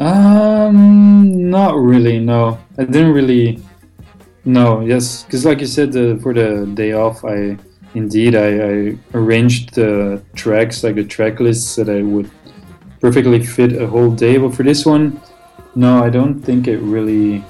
Um, 0.00 1.48
not 1.48 1.74
really. 1.76 2.18
No, 2.18 2.58
I 2.76 2.86
didn't 2.86 3.12
really. 3.12 3.60
No, 4.44 4.80
yes, 4.80 5.22
because 5.22 5.44
like 5.44 5.60
you 5.60 5.68
said, 5.68 5.94
uh, 5.94 6.18
for 6.18 6.34
the 6.34 6.66
day 6.74 6.92
off, 6.92 7.24
I 7.24 7.56
indeed 7.94 8.34
I, 8.34 8.96
arranged 9.14 9.74
the 9.74 10.20
tracks 10.34 10.82
like 10.82 10.96
the 10.96 11.04
track 11.04 11.38
lists 11.38 11.76
that 11.76 11.88
I 11.88 12.02
would 12.02 12.28
perfectly 13.00 13.40
fit 13.40 13.80
a 13.80 13.86
whole 13.86 14.10
day. 14.10 14.38
But 14.38 14.56
for 14.56 14.64
this 14.64 14.84
one, 14.84 15.20
no, 15.76 16.02
I 16.02 16.10
don't 16.10 16.40
think 16.40 16.66
it 16.66 16.78
really. 16.78 17.44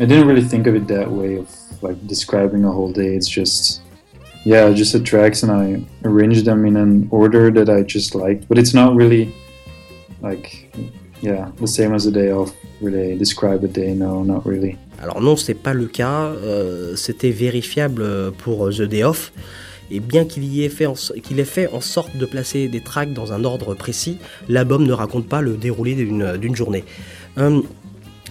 I 0.00 0.06
didn't 0.06 0.26
really 0.26 0.42
think 0.42 0.66
of 0.66 0.74
it 0.74 0.88
that 0.88 1.08
way. 1.08 1.36
Of 1.36 1.48
like 1.82 2.04
describing 2.08 2.64
a 2.64 2.72
whole 2.72 2.90
day. 2.90 3.14
It's 3.14 3.28
just 3.28 3.82
yeah, 4.44 4.72
just 4.72 4.92
the 4.92 5.00
tracks 5.00 5.42
and 5.42 5.50
I 5.50 5.82
arrange 6.04 6.42
them 6.44 6.64
in 6.66 6.76
an 6.76 7.08
order 7.10 7.50
that 7.50 7.68
I 7.68 7.82
just 7.82 8.14
liked. 8.14 8.48
But 8.48 8.58
it's 8.58 8.74
not 8.74 8.94
really 8.94 9.32
like 10.22 10.68
yeah, 11.20 11.50
the 11.60 11.66
same 11.66 11.94
as 11.94 12.06
a 12.06 12.10
day 12.10 12.30
off. 12.32 12.52
Really 12.80 13.16
describe 13.16 13.64
a 13.64 13.68
day? 13.68 13.94
No, 13.94 14.24
not 14.24 14.42
really. 14.46 14.76
Alors 15.02 15.20
non, 15.20 15.36
c'est 15.36 15.54
pas 15.54 15.74
le 15.74 15.86
cas. 15.86 16.32
Euh, 16.44 16.96
C'était 16.96 17.30
vérifiable 17.30 18.32
pour 18.38 18.70
The 18.70 18.82
Day 18.82 19.04
Off. 19.04 19.32
Et 19.90 19.98
bien 19.98 20.24
qu'il 20.24 20.62
ait 20.62 20.68
fait, 20.68 20.86
en, 20.86 20.94
ait 20.94 21.44
fait 21.44 21.68
en 21.72 21.80
sorte 21.80 22.16
de 22.16 22.24
placer 22.24 22.68
des 22.68 22.80
tracks 22.80 23.12
dans 23.12 23.32
un 23.32 23.44
ordre 23.44 23.74
précis, 23.74 24.18
l'album 24.48 24.84
ne 24.86 24.92
raconte 24.92 25.26
pas 25.26 25.40
le 25.40 25.56
déroulé 25.56 25.94
d'une 25.94 26.54
journée. 26.54 26.84
Euh, 27.38 27.60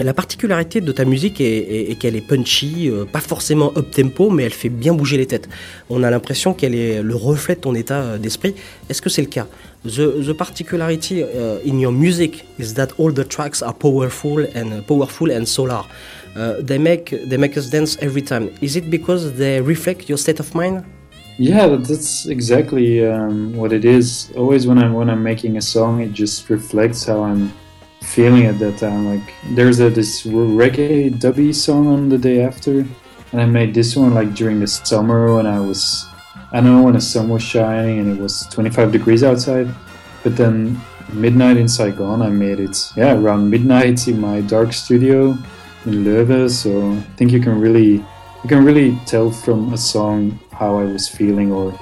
la 0.03 0.13
particularité 0.13 0.81
de 0.81 0.91
ta 0.91 1.05
musique 1.05 1.41
est, 1.41 1.91
est, 1.91 1.95
qu'elle 1.95 2.15
est 2.15 2.25
punchy, 2.25 2.89
euh, 2.89 3.05
pas 3.05 3.19
forcément 3.19 3.71
up 3.77 3.91
tempo, 3.91 4.29
mais 4.29 4.43
elle 4.43 4.53
fait 4.53 4.69
bien 4.69 4.93
bouger 4.93 5.17
les 5.17 5.25
têtes. 5.25 5.49
On 5.89 6.03
a 6.03 6.09
l'impression 6.09 6.53
qu'elle 6.53 6.75
est 6.75 7.01
le 7.01 7.15
reflet 7.15 7.55
de 7.55 7.61
ton 7.61 7.75
état 7.75 8.17
d'esprit. 8.17 8.55
Est-ce 8.89 9.01
que 9.01 9.09
c'est 9.09 9.21
le 9.21 9.27
cas? 9.27 9.47
The, 9.85 10.25
the 10.25 10.33
particularity 10.33 11.23
uh, 11.23 11.59
in 11.65 11.79
your 11.79 11.91
music 11.91 12.45
is 12.59 12.73
that 12.73 12.89
all 12.97 13.13
the 13.13 13.27
tracks 13.27 13.61
are 13.61 13.73
powerful 13.73 14.45
and 14.55 14.81
powerful 14.85 15.31
and 15.31 15.45
solar. 15.45 15.85
Uh, 16.35 16.61
they 16.61 16.77
make 16.77 17.15
they 17.27 17.37
make 17.37 17.57
us 17.57 17.69
dance 17.69 17.97
every 18.01 18.21
time. 18.21 18.49
Is 18.61 18.75
it 18.75 18.89
because 18.89 19.33
they 19.37 19.61
reflect 19.61 20.09
your 20.09 20.17
state 20.17 20.39
of 20.39 20.53
mind? 20.53 20.83
Yeah, 21.37 21.77
that's 21.77 22.25
exactly 22.25 23.05
um, 23.05 23.55
what 23.55 23.71
it 23.71 23.85
is. 23.85 24.29
Always 24.35 24.67
when 24.67 24.77
I'm 24.77 24.93
when 24.93 25.09
I'm 25.09 25.23
making 25.23 25.55
a 25.55 25.61
song, 25.61 26.01
it 26.01 26.11
just 26.11 26.49
reflects 26.49 27.05
how 27.05 27.23
I'm 27.23 27.51
feeling 28.01 28.45
at 28.45 28.59
that 28.59 28.77
time. 28.77 29.05
Like 29.05 29.33
there's 29.51 29.79
a 29.79 29.89
this 29.89 30.23
reggae 30.23 31.11
dubby 31.11 31.53
song 31.53 31.87
on 31.87 32.09
the 32.09 32.17
day 32.17 32.41
after, 32.41 32.79
and 33.31 33.41
I 33.41 33.45
made 33.45 33.73
this 33.73 33.95
one 33.95 34.13
like 34.13 34.33
during 34.33 34.59
the 34.59 34.67
summer 34.67 35.35
when 35.35 35.45
I 35.45 35.59
was 35.59 36.07
I 36.51 36.61
don't 36.61 36.75
know 36.75 36.83
when 36.83 36.95
the 36.95 37.01
sun 37.01 37.29
was 37.29 37.43
shining 37.43 37.99
and 37.99 38.17
it 38.17 38.21
was 38.21 38.47
25 38.47 38.91
degrees 38.91 39.23
outside. 39.23 39.67
But 40.23 40.35
then 40.35 40.79
midnight 41.13 41.57
in 41.57 41.67
Saigon, 41.67 42.21
I 42.21 42.29
made 42.29 42.59
it 42.59 42.77
yeah 42.95 43.13
around 43.15 43.49
midnight 43.49 44.07
in 44.07 44.19
my 44.19 44.41
dark 44.41 44.73
studio 44.73 45.37
in 45.85 46.03
Leuven. 46.03 46.49
So 46.49 46.93
I 46.93 47.01
think 47.17 47.31
you 47.31 47.39
can 47.39 47.59
really 47.59 48.03
you 48.43 48.47
can 48.47 48.63
really 48.63 48.97
tell 49.05 49.31
from 49.31 49.73
a 49.73 49.77
song 49.77 50.39
how 50.51 50.77
I 50.77 50.85
was 50.85 51.07
feeling 51.07 51.51
or 51.51 51.77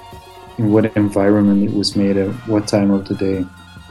in 0.58 0.72
what 0.72 0.86
environment 0.98 1.64
it 1.64 1.74
was 1.74 1.96
made 1.96 2.18
at 2.18 2.30
what 2.48 2.68
time 2.68 2.92
of 2.92 3.08
the 3.08 3.16
day. 3.16 3.46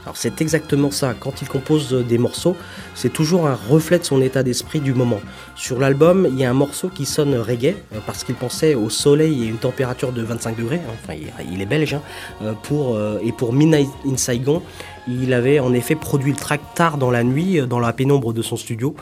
Alors 0.07 0.15
c'est 0.15 0.39
exactement 0.39 0.89
ça, 0.89 1.13
quand 1.19 1.41
il 1.41 1.49
compose 1.49 1.91
des 1.91 2.17
morceaux, 2.17 2.55
c'est 2.95 3.11
toujours 3.11 3.45
un 3.45 3.59
reflet 3.69 3.99
de 3.99 4.05
son 4.05 4.21
état 4.21 4.41
d'esprit 4.41 4.79
du 4.79 4.93
moment. 4.93 5.19
Sur 5.57 5.79
l'album, 5.79 6.29
il 6.31 6.39
y 6.39 6.45
a 6.45 6.49
un 6.49 6.53
morceau 6.53 6.87
qui 6.87 7.05
sonne 7.05 7.35
reggae, 7.35 7.75
euh, 7.93 7.99
parce 8.05 8.23
qu'il 8.23 8.35
pensait 8.35 8.73
au 8.73 8.89
soleil 8.89 9.43
et 9.43 9.47
une 9.47 9.57
température 9.57 10.13
de 10.13 10.21
25 10.21 10.55
degrés, 10.55 10.77
hein. 10.77 10.93
enfin 11.03 11.19
il 11.51 11.61
est 11.61 11.65
belge, 11.65 11.95
hein, 11.95 12.01
euh, 12.41 12.53
euh, 12.71 13.19
et 13.21 13.33
pour 13.33 13.51
Midnight 13.51 13.89
in 14.05 14.15
Saigon, 14.15 14.63
il 15.07 15.33
avait 15.33 15.59
en 15.59 15.73
effet 15.73 15.95
produit 15.95 16.31
le 16.31 16.37
track 16.37 16.61
tard 16.75 16.97
dans 16.97 17.11
la 17.11 17.23
nuit, 17.23 17.61
dans 17.67 17.79
la 17.79 17.93
pénombre 17.93 18.33
de 18.33 18.41
son 18.41 18.57
studio. 18.57 18.95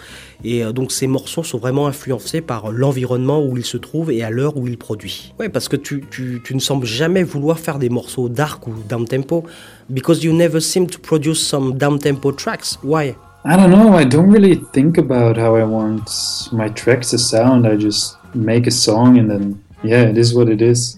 Et 0.44 0.64
donc 0.74 0.92
ces 0.92 1.08
morceaux 1.08 1.44
sont 1.44 1.58
vraiment 1.58 1.88
influencés 1.88 2.42
par 2.42 2.72
l'environnement 2.72 3.44
où 3.44 3.58
il 3.58 3.66
se 3.66 3.78
trouve 3.78 4.12
et 4.12 4.24
à 4.24 4.30
l'heure 4.30 4.58
où 4.58 4.68
il 4.68 4.78
produit. 4.78 5.34
Ouais, 5.40 5.50
parce 5.50 5.68
que 5.68 5.76
tu, 5.76 6.04
tu, 6.12 6.42
tu 6.44 6.56
ne 6.56 6.60
sembles 6.60 6.86
jamais 6.86 7.24
vouloir 7.24 7.60
faire 7.60 7.80
des 7.80 7.90
morceaux 7.90 8.30
dark 8.30 8.68
ou 8.68 8.74
down 8.88 9.06
tempo. 9.06 9.44
Because 9.90 10.24
you 10.24 10.34
never 10.34 10.60
seem 10.60 10.88
to 10.88 11.00
produce 11.00 11.40
some 11.40 11.78
down 11.78 12.00
tempo 12.00 12.32
tracks. 12.32 12.78
Why? 12.84 13.16
I 13.46 13.56
don't 13.56 13.70
know. 13.70 13.94
I 13.94 14.06
don't 14.06 14.32
really 14.32 14.60
think 14.74 14.98
about 14.98 15.38
how 15.38 15.56
I 15.56 15.64
want 15.64 16.10
my 16.52 16.70
tracks 16.70 17.12
to 17.12 17.18
sound. 17.18 17.68
I 17.68 17.78
just 17.78 18.18
make 18.34 18.68
a 18.68 18.72
song 18.72 19.20
and 19.20 19.30
then, 19.30 19.62
yeah, 19.84 20.10
it 20.10 20.18
is 20.18 20.34
what 20.34 20.50
it 20.50 20.62
is. 20.62 20.98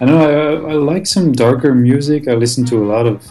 I 0.00 0.06
know 0.06 0.18
I, 0.18 0.72
I 0.72 0.74
like 0.74 1.06
some 1.06 1.30
darker 1.30 1.72
music. 1.72 2.26
I 2.26 2.34
listen 2.34 2.64
to 2.66 2.82
a 2.82 2.86
lot 2.86 3.06
of 3.06 3.24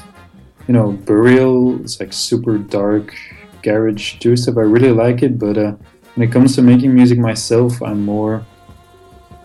you 0.67 0.73
know, 0.73 0.91
Burial. 0.91 1.79
It's 1.81 1.99
like 1.99 2.13
super 2.13 2.57
dark 2.57 3.13
garage 3.61 4.19
do 4.19 4.35
stuff. 4.35 4.57
I 4.57 4.61
really 4.61 4.91
like 4.91 5.23
it, 5.23 5.39
but 5.39 5.57
uh, 5.57 5.73
when 6.15 6.27
it 6.27 6.31
comes 6.31 6.55
to 6.55 6.61
making 6.61 6.93
music 6.93 7.17
myself, 7.17 7.81
I'm 7.81 8.05
more, 8.05 8.45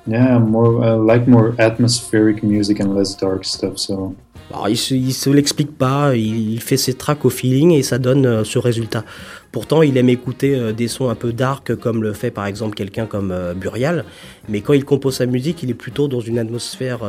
yeah, 0.06 0.36
I'm 0.36 0.50
more 0.50 0.84
I 0.84 0.90
like 0.92 1.26
more 1.26 1.54
atmospheric 1.58 2.42
music 2.42 2.80
and 2.80 2.94
less 2.94 3.14
dark 3.14 3.44
stuff. 3.44 3.78
So. 3.78 4.14
Alors, 4.50 4.68
il 4.70 4.78
se, 4.78 5.28
l'explique 5.28 5.76
pas, 5.76 6.16
il, 6.16 6.58
fait 6.60 6.78
ses 6.78 6.94
tracks 6.94 7.24
au 7.26 7.28
feeling 7.28 7.72
et 7.72 7.82
ça 7.82 7.98
donne 7.98 8.24
euh, 8.24 8.44
ce 8.44 8.58
résultat. 8.58 9.04
Pourtant, 9.52 9.82
il 9.82 9.98
aime 9.98 10.08
écouter 10.08 10.54
euh, 10.54 10.72
des 10.72 10.88
sons 10.88 11.10
un 11.10 11.14
peu 11.14 11.34
dark, 11.34 11.74
comme 11.74 12.02
le 12.02 12.14
fait 12.14 12.30
par 12.30 12.46
exemple 12.46 12.74
quelqu'un 12.74 13.04
comme 13.04 13.30
euh, 13.30 13.52
Burial, 13.52 14.06
mais 14.48 14.62
quand 14.62 14.72
il 14.72 14.86
compose 14.86 15.16
sa 15.16 15.26
musique, 15.26 15.62
il 15.62 15.70
est 15.70 15.74
plutôt 15.74 16.08
dans 16.08 16.20
une 16.20 16.38
atmosphère 16.38 17.00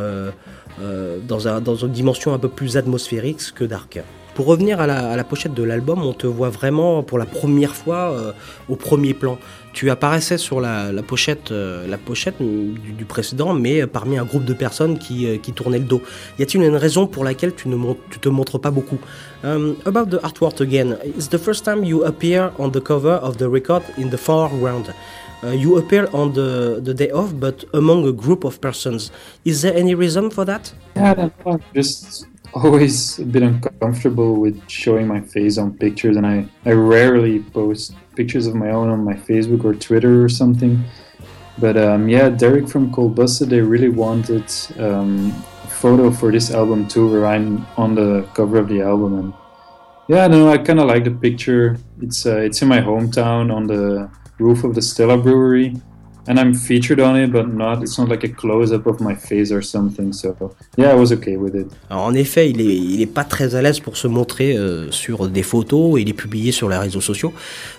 dans, 0.78 1.48
un, 1.48 1.62
dans, 1.62 1.76
une 1.76 1.92
dimension 1.92 2.34
un 2.34 2.40
peu 2.40 2.50
plus 2.50 2.78
atmosphérique 2.78 3.54
que 3.54 3.66
dark. 3.66 4.00
Pour 4.40 4.46
revenir 4.46 4.80
à 4.80 4.88
la, 4.88 5.24
pochette 5.26 5.54
de 5.54 5.64
l'album, 5.64 6.02
on 6.02 6.14
te 6.14 6.26
voit 6.26 6.48
vraiment 6.48 7.04
pour 7.04 7.18
la 7.18 7.26
première 7.26 7.76
fois 7.76 8.14
euh, 8.14 8.32
au 8.70 8.78
premier 8.78 9.14
plan. 9.14 9.38
Tu 9.74 9.90
apparaissais 9.90 10.38
sur 10.38 10.62
la, 10.62 10.94
pochette, 11.06 11.52
euh, 11.52 11.86
la 11.88 11.98
pochette 11.98 12.42
du, 12.42 12.94
du, 12.94 13.04
précédent, 13.04 13.54
mais 13.54 13.86
parmi 13.86 14.18
un 14.18 14.24
groupe 14.24 14.46
de 14.46 14.54
personnes 14.54 14.98
qui, 14.98 15.28
euh, 15.28 15.36
qui 15.36 15.52
tournaient 15.52 15.80
le 15.80 15.84
dos. 15.84 16.02
Y 16.40 16.44
a-t-il 16.44 16.64
une 16.64 16.78
raison 16.78 17.06
pour 17.06 17.26
laquelle 17.26 17.54
tu 17.54 17.68
ne 17.68 17.76
tu 18.10 18.20
te 18.20 18.30
montres 18.30 18.62
pas 18.62 18.72
beaucoup? 18.72 19.00
About 19.44 20.06
the 20.06 20.24
artwork 20.24 20.62
again, 20.62 20.96
it's 21.18 21.28
the 21.28 21.38
first 21.38 21.66
time 21.66 21.84
you 21.84 22.06
appear 22.06 22.52
on 22.60 22.70
the 22.70 22.82
cover 22.82 23.20
of 23.22 23.36
the 23.36 23.48
record 23.52 23.84
in 23.98 24.08
the 24.08 24.18
foreground. 24.18 24.94
Uh, 25.42 25.52
you 25.52 25.78
appear 25.78 26.10
on 26.14 26.34
the, 26.34 26.82
the 26.84 26.94
day 26.94 27.10
off, 27.12 27.32
but 27.40 27.64
among 27.74 28.06
a 28.08 28.12
group 28.12 28.44
of 28.44 28.60
persons. 28.60 29.12
Is 29.46 29.62
there 29.62 29.74
any 29.74 29.96
reason 29.96 30.30
for 30.30 30.44
that? 30.46 30.74
Yeah, 30.96 31.12
I 31.12 31.14
don't 31.14 31.46
know. 31.46 31.60
Just 31.74 32.28
always 32.54 33.20
a 33.20 33.26
bit 33.26 33.44
uncomfortable 33.44 34.36
with 34.36 34.62
showing 34.70 35.08
my 35.08 35.22
face 35.22 35.58
on 35.58 35.78
pictures, 35.78 36.18
and 36.18 36.26
I, 36.26 36.46
I 36.66 36.72
rarely 36.72 37.40
post 37.40 37.94
pictures 38.16 38.48
of 38.48 38.56
my 38.56 38.72
own 38.72 38.90
on 38.90 39.04
my 39.04 39.14
Facebook 39.14 39.64
or 39.64 39.74
Twitter 39.74 40.24
or 40.24 40.30
something. 40.30 40.84
But 41.58 41.78
um, 41.78 42.10
yeah, 42.10 42.30
Derek 42.30 42.68
from 42.68 42.92
Cold 42.92 43.16
Busted, 43.16 43.50
they 43.50 43.62
really 43.62 43.90
wanted 43.90 44.52
um, 44.78 45.32
a 45.64 45.68
photo 45.68 46.10
for 46.12 46.32
this 46.32 46.52
album 46.52 46.88
too, 46.88 47.10
where 47.10 47.26
I'm 47.26 47.66
on 47.78 47.96
the 47.96 48.28
cover 48.34 48.58
of 48.58 48.68
the 48.68 48.82
album. 48.82 49.20
And 49.20 49.34
yeah, 50.08 50.28
no, 50.28 50.50
I 50.50 50.58
kind 50.58 50.80
of 50.80 50.88
like 50.88 51.04
the 51.04 51.12
picture. 51.12 51.78
It's 52.02 52.26
uh, 52.26 52.38
it's 52.38 52.62
in 52.62 52.68
my 52.68 52.80
hometown 52.80 53.54
on 53.54 53.68
the 53.68 54.10
roof 54.40 54.64
of 54.64 54.76
the 54.76 54.82
Stella 54.82 55.18
Brewery, 55.18 55.76
and 56.30 56.38
I'm 56.38 56.54
featured 56.54 57.00
on 57.00 57.18
it, 57.18 57.32
but 57.32 57.48
not. 57.48 57.82
It's 57.82 57.98
not 57.98 58.08
like 58.08 58.24
a 58.24 58.30
close-up 58.30 58.86
of 58.86 59.02
my 59.02 59.16
face 59.16 59.52
or 59.52 59.64
something. 59.64 60.14
So 60.14 60.36
yeah, 60.78 60.92
I 60.92 60.96
was 60.96 61.12
okay 61.12 61.36
with 61.36 61.56
it. 61.56 61.68
Alors, 61.90 62.06
en 62.06 62.14
effet, 62.14 62.52
il 62.52 62.62
est, 62.62 62.78
il 62.78 63.02
est 63.02 63.12
pas 63.12 63.24
très 63.24 63.56
à 63.56 63.62
l'aise 63.64 63.80
pour 63.80 63.98
se 63.98 64.08
montrer 64.08 64.56
euh, 64.56 64.92
sur 64.92 65.28
des 65.28 65.42
photos 65.42 66.00
et 66.00 66.04
les 66.04 66.14
publier 66.14 66.52
sur 66.52 66.70
les 66.70 66.78
réseaux 66.78 67.02
sociaux. 67.02 67.34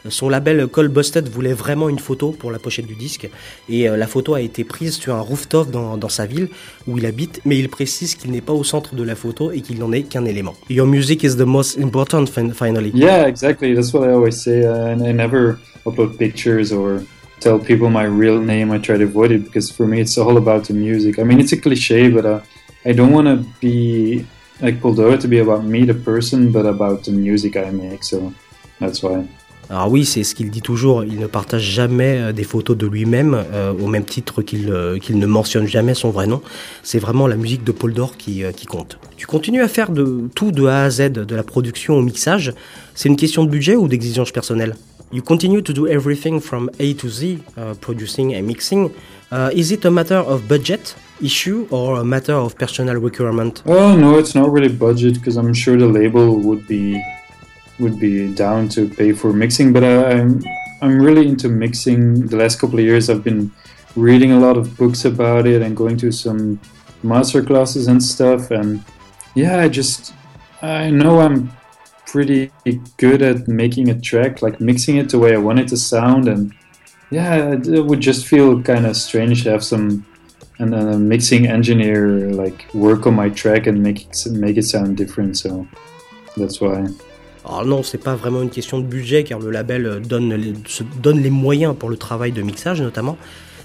Son 0.08 0.28
label 0.28 0.66
Call 0.66 0.88
Busted 0.88 1.28
voulait 1.28 1.52
vraiment 1.52 1.88
une 1.88 2.00
photo 2.00 2.32
pour 2.32 2.50
la 2.50 2.58
pochette 2.58 2.86
du 2.86 2.96
disque, 2.96 3.30
et 3.68 3.88
euh, 3.88 3.96
la 3.96 4.08
photo 4.08 4.34
a 4.34 4.40
été 4.40 4.64
prise 4.64 4.94
sur 4.94 5.14
un 5.14 5.20
rooftop 5.20 5.70
dans, 5.70 5.96
dans 5.96 6.08
sa 6.08 6.26
ville 6.26 6.48
où 6.88 6.98
il 6.98 7.06
habite, 7.06 7.40
mais 7.44 7.56
il 7.56 7.68
précise 7.68 8.16
qu'il 8.16 8.32
n'est 8.32 8.40
pas 8.40 8.52
au 8.52 8.64
centre 8.64 8.96
de 8.96 9.04
la 9.04 9.14
photo 9.14 9.52
et 9.52 9.60
qu'il 9.60 9.78
n'en 9.78 9.92
est 9.92 10.02
qu'un 10.02 10.24
élément. 10.24 10.54
Your 10.68 10.88
music 10.88 11.22
is 11.22 11.36
the 11.36 11.46
most 11.46 11.78
important 11.78 12.26
finally. 12.26 12.90
Yeah, 12.94 13.28
exactly. 13.28 13.74
That's 13.74 13.92
what 13.92 14.08
I 14.08 14.12
always 14.12 14.32
say, 14.32 14.64
uh, 14.64 14.92
and 14.92 15.06
I 15.06 15.12
never 15.12 15.58
upload 15.86 16.18
pictures 16.18 16.72
or 16.72 17.02
tell 17.40 17.58
people 17.58 17.90
my 17.90 18.04
real 18.04 18.40
name. 18.40 18.70
I 18.70 18.78
try 18.78 18.96
to 18.98 19.04
avoid 19.04 19.30
it 19.32 19.44
because 19.44 19.70
for 19.70 19.86
me 19.86 20.00
it's 20.00 20.18
all 20.18 20.36
about 20.36 20.64
the 20.64 20.74
music. 20.74 21.18
I 21.18 21.24
mean, 21.24 21.40
it's 21.40 21.52
a 21.52 21.60
cliche, 21.60 22.10
but 22.10 22.26
uh, 22.26 22.40
I 22.84 22.92
don't 22.92 23.12
want 23.12 23.26
to 23.28 23.46
be 23.60 24.26
like 24.60 24.80
pulled 24.80 25.00
over 25.00 25.16
to 25.16 25.28
be 25.28 25.38
about 25.38 25.64
me, 25.64 25.84
the 25.84 25.94
person, 25.94 26.52
but 26.52 26.66
about 26.66 27.04
the 27.04 27.12
music 27.12 27.56
I 27.56 27.70
make. 27.70 28.04
So 28.04 28.32
that's 28.78 29.02
why. 29.02 29.26
Alors 29.70 29.88
oui, 29.88 30.04
c'est 30.04 30.24
ce 30.24 30.34
qu'il 30.34 30.50
dit 30.50 30.62
toujours, 30.62 31.04
il 31.04 31.20
ne 31.20 31.28
partage 31.28 31.62
jamais 31.62 32.32
des 32.32 32.42
photos 32.42 32.76
de 32.76 32.88
lui-même, 32.88 33.40
euh, 33.52 33.72
au 33.72 33.86
même 33.86 34.04
titre 34.04 34.42
qu'il 34.42 34.68
euh, 34.68 34.98
qu'il 34.98 35.16
ne 35.16 35.26
mentionne 35.26 35.68
jamais 35.68 35.94
son 35.94 36.10
vrai 36.10 36.26
nom. 36.26 36.42
C'est 36.82 36.98
vraiment 36.98 37.28
la 37.28 37.36
musique 37.36 37.62
de 37.62 37.70
Paul 37.70 37.92
Dor 37.92 38.16
qui, 38.16 38.42
euh, 38.42 38.50
qui, 38.50 38.66
compte. 38.66 38.98
Tu 39.16 39.28
continues 39.28 39.62
à 39.62 39.68
faire 39.68 39.92
de 39.92 40.28
tout 40.34 40.50
de 40.50 40.66
A 40.66 40.82
à 40.82 40.90
Z, 40.90 41.12
de 41.12 41.36
la 41.36 41.44
production 41.44 41.94
au 41.94 42.02
mixage. 42.02 42.52
C'est 42.96 43.08
une 43.08 43.16
question 43.16 43.44
de 43.44 43.50
budget 43.50 43.76
ou 43.76 43.86
d'exigence 43.86 44.32
personnelle 44.32 44.74
You 45.12 45.22
continue 45.22 45.62
to 45.62 45.72
do 45.72 45.86
everything 45.86 46.40
from 46.40 46.68
A 46.80 46.94
to 46.94 47.08
Z, 47.08 47.38
uh, 47.56 47.74
producing 47.80 48.34
and 48.34 48.42
mixing. 48.42 48.90
Uh, 49.30 49.50
is 49.54 49.70
it 49.72 49.84
a 49.84 49.90
matter 49.90 50.18
of 50.18 50.48
budget 50.48 50.96
issue 51.22 51.66
or 51.70 52.00
a 52.00 52.04
matter 52.04 52.34
of 52.34 52.56
personal 52.56 52.96
requirement? 52.96 53.62
Oh 53.66 53.96
no, 53.96 54.18
it's 54.18 54.34
not 54.34 54.52
really 54.52 54.68
budget 54.68 55.14
because 55.14 55.36
I'm 55.36 55.54
sure 55.54 55.76
the 55.76 55.86
label 55.86 56.36
would 56.40 56.66
be 56.66 57.00
would 57.80 57.98
be 57.98 58.32
down 58.34 58.68
to 58.70 58.88
pay 58.88 59.12
for 59.12 59.32
mixing. 59.32 59.72
But 59.72 59.84
uh, 59.84 60.04
I'm 60.06 60.42
I'm 60.82 61.00
really 61.00 61.28
into 61.28 61.48
mixing. 61.48 62.26
The 62.26 62.36
last 62.36 62.58
couple 62.60 62.78
of 62.78 62.84
years, 62.84 63.10
I've 63.10 63.24
been 63.24 63.52
reading 63.96 64.32
a 64.32 64.38
lot 64.38 64.56
of 64.56 64.76
books 64.76 65.04
about 65.04 65.46
it 65.46 65.62
and 65.62 65.76
going 65.76 65.96
to 65.98 66.12
some 66.12 66.60
master 67.02 67.42
classes 67.42 67.86
and 67.88 68.02
stuff. 68.02 68.50
And 68.50 68.84
yeah, 69.34 69.60
I 69.60 69.68
just 69.68 70.14
I 70.62 70.90
know 70.90 71.20
I'm 71.20 71.52
pretty 72.06 72.50
good 72.96 73.22
at 73.22 73.48
making 73.48 73.88
a 73.88 74.00
track, 74.00 74.42
like 74.42 74.60
mixing 74.60 74.96
it 74.96 75.10
the 75.10 75.18
way 75.18 75.34
I 75.34 75.38
want 75.38 75.60
it 75.60 75.68
to 75.68 75.76
sound, 75.76 76.28
and 76.28 76.52
yeah, 77.10 77.54
it 77.54 77.84
would 77.84 78.00
just 78.00 78.26
feel 78.26 78.62
kind 78.62 78.86
of 78.86 78.96
strange 78.96 79.44
to 79.44 79.50
have 79.50 79.64
some 79.64 80.06
and 80.60 80.74
a 80.74 80.98
mixing 80.98 81.46
engineer 81.46 82.30
like 82.32 82.66
work 82.74 83.06
on 83.06 83.14
my 83.14 83.30
track 83.30 83.66
and 83.66 83.82
make 83.82 84.08
make 84.30 84.58
it 84.58 84.64
sound 84.64 84.96
different. 84.96 85.38
So 85.38 85.66
that's 86.36 86.60
why. 86.60 86.86
Alors 87.44 87.64
non, 87.64 87.82
c'est 87.82 87.98
pas 87.98 88.14
vraiment 88.14 88.42
une 88.42 88.50
question 88.50 88.78
de 88.78 88.84
budget 88.84 89.24
car 89.24 89.38
le 89.38 89.50
label 89.50 90.02
donne 90.06 90.34
les, 90.34 90.54
se 90.66 90.82
donne 91.02 91.22
les 91.22 91.30
moyens 91.30 91.74
pour 91.78 91.88
le 91.88 91.96
travail 91.96 92.32
de 92.32 92.42
mixage 92.42 92.80
notamment. 92.82 93.16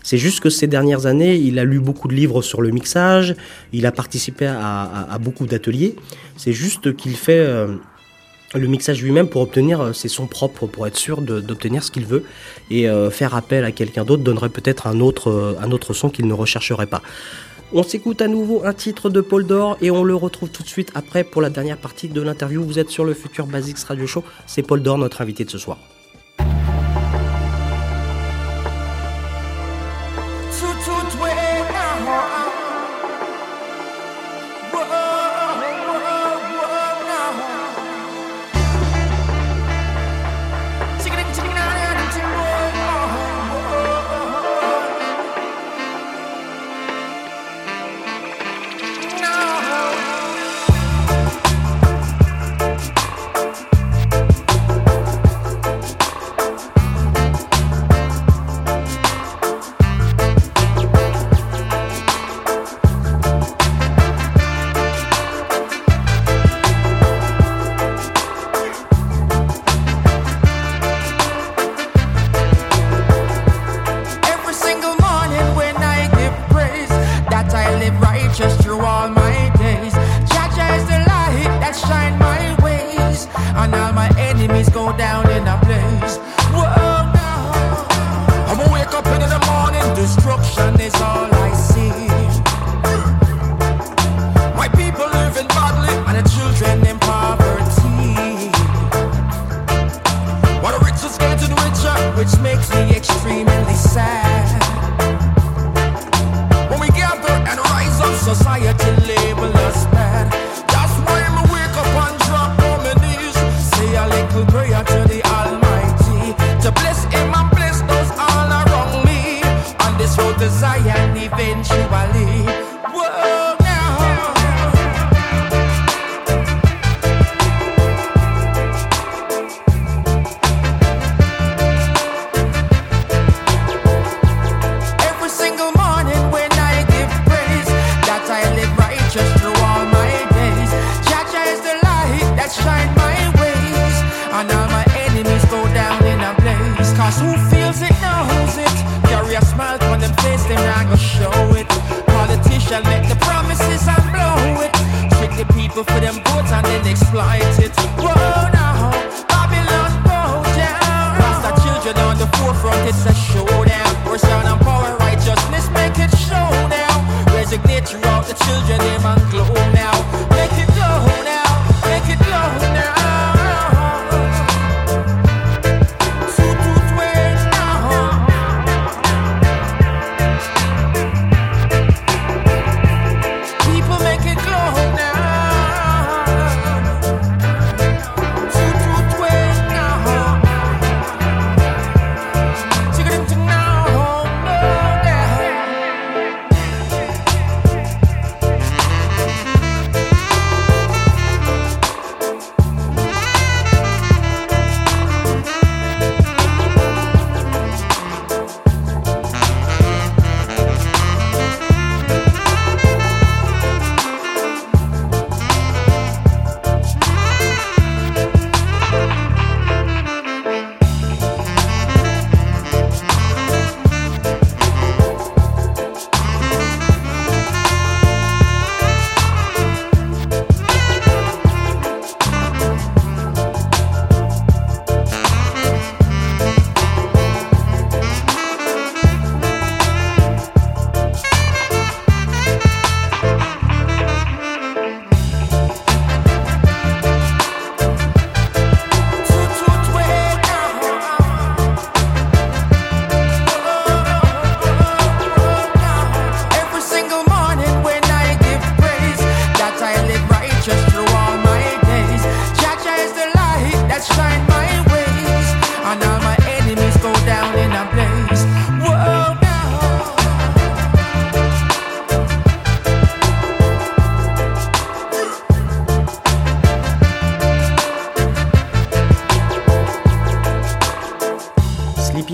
C'est 0.04 0.20
juste 0.20 0.40
que 0.40 0.52
ces 0.52 0.68
dernières 0.68 1.08
années, 1.08 1.36
il 1.36 1.58
a 1.58 1.64
lu 1.64 1.80
beaucoup 1.80 2.08
de 2.08 2.14
livres 2.14 2.44
sur 2.44 2.62
le 2.62 2.70
mixage, 2.70 3.36
il 3.74 3.88
a 3.88 3.92
participé 3.92 4.46
à, 4.46 5.18
beaucoup 5.20 5.48
d'ateliers. 5.48 5.96
C'est 6.38 6.54
juste 6.54 6.96
qu'il 6.96 7.16
fait 7.16 7.40
euh, 7.40 7.76
le 8.54 8.68
mixage 8.68 9.02
lui-même 9.02 9.28
pour 9.28 9.42
obtenir 9.42 9.82
euh, 9.82 9.94
ses 9.94 10.08
sons 10.08 10.28
propres, 10.28 10.68
pour 10.68 10.88
être 10.88 10.98
sûr 10.98 11.22
d'obtenir 11.22 11.84
ce 11.84 11.92
qu'il 11.92 12.06
veut. 12.06 12.24
Et 12.70 12.88
euh, 12.88 13.10
faire 13.10 13.36
appel 13.36 13.64
à 13.66 13.72
quelqu'un 13.72 14.04
d'autre 14.04 14.24
donnerait 14.24 14.50
peut-être 14.50 14.88
euh, 14.88 15.56
un 15.62 15.72
autre 15.72 15.94
son 15.94 16.10
qu'il 16.10 16.28
ne 16.28 16.34
rechercherait 16.34 16.88
pas. 16.88 17.02
On 17.74 17.82
s'écoute 17.84 18.22
à 18.22 18.28
nouveau 18.28 18.64
un 18.64 18.74
titre 18.74 19.10
de 19.10 19.22
Paul 19.22 19.46
Dor 19.46 19.78
et 19.82 19.90
on 19.90 20.04
le 20.04 20.16
retrouve 20.16 20.50
tout 20.50 20.62
de 20.62 20.68
suite 20.68 20.92
après 20.94 21.24
pour 21.24 21.42
la 21.42 21.50
dernière 21.50 21.78
partie 21.78 22.08
de 22.08 22.22
l'interview. 22.22 22.64
Vous 22.64 22.78
êtes 22.78 22.90
sur 22.90 23.06
le 23.06 23.14
futur 23.14 23.48
Basics 23.48 23.80
Radio 23.80 24.06
Show. 24.06 24.24
C'est 24.46 24.62
Paul 24.62 24.84
Dor, 24.84 25.00
notre 25.00 25.22
invité 25.22 25.46
de 25.46 25.50
ce 25.50 25.58
soir. 25.58 25.80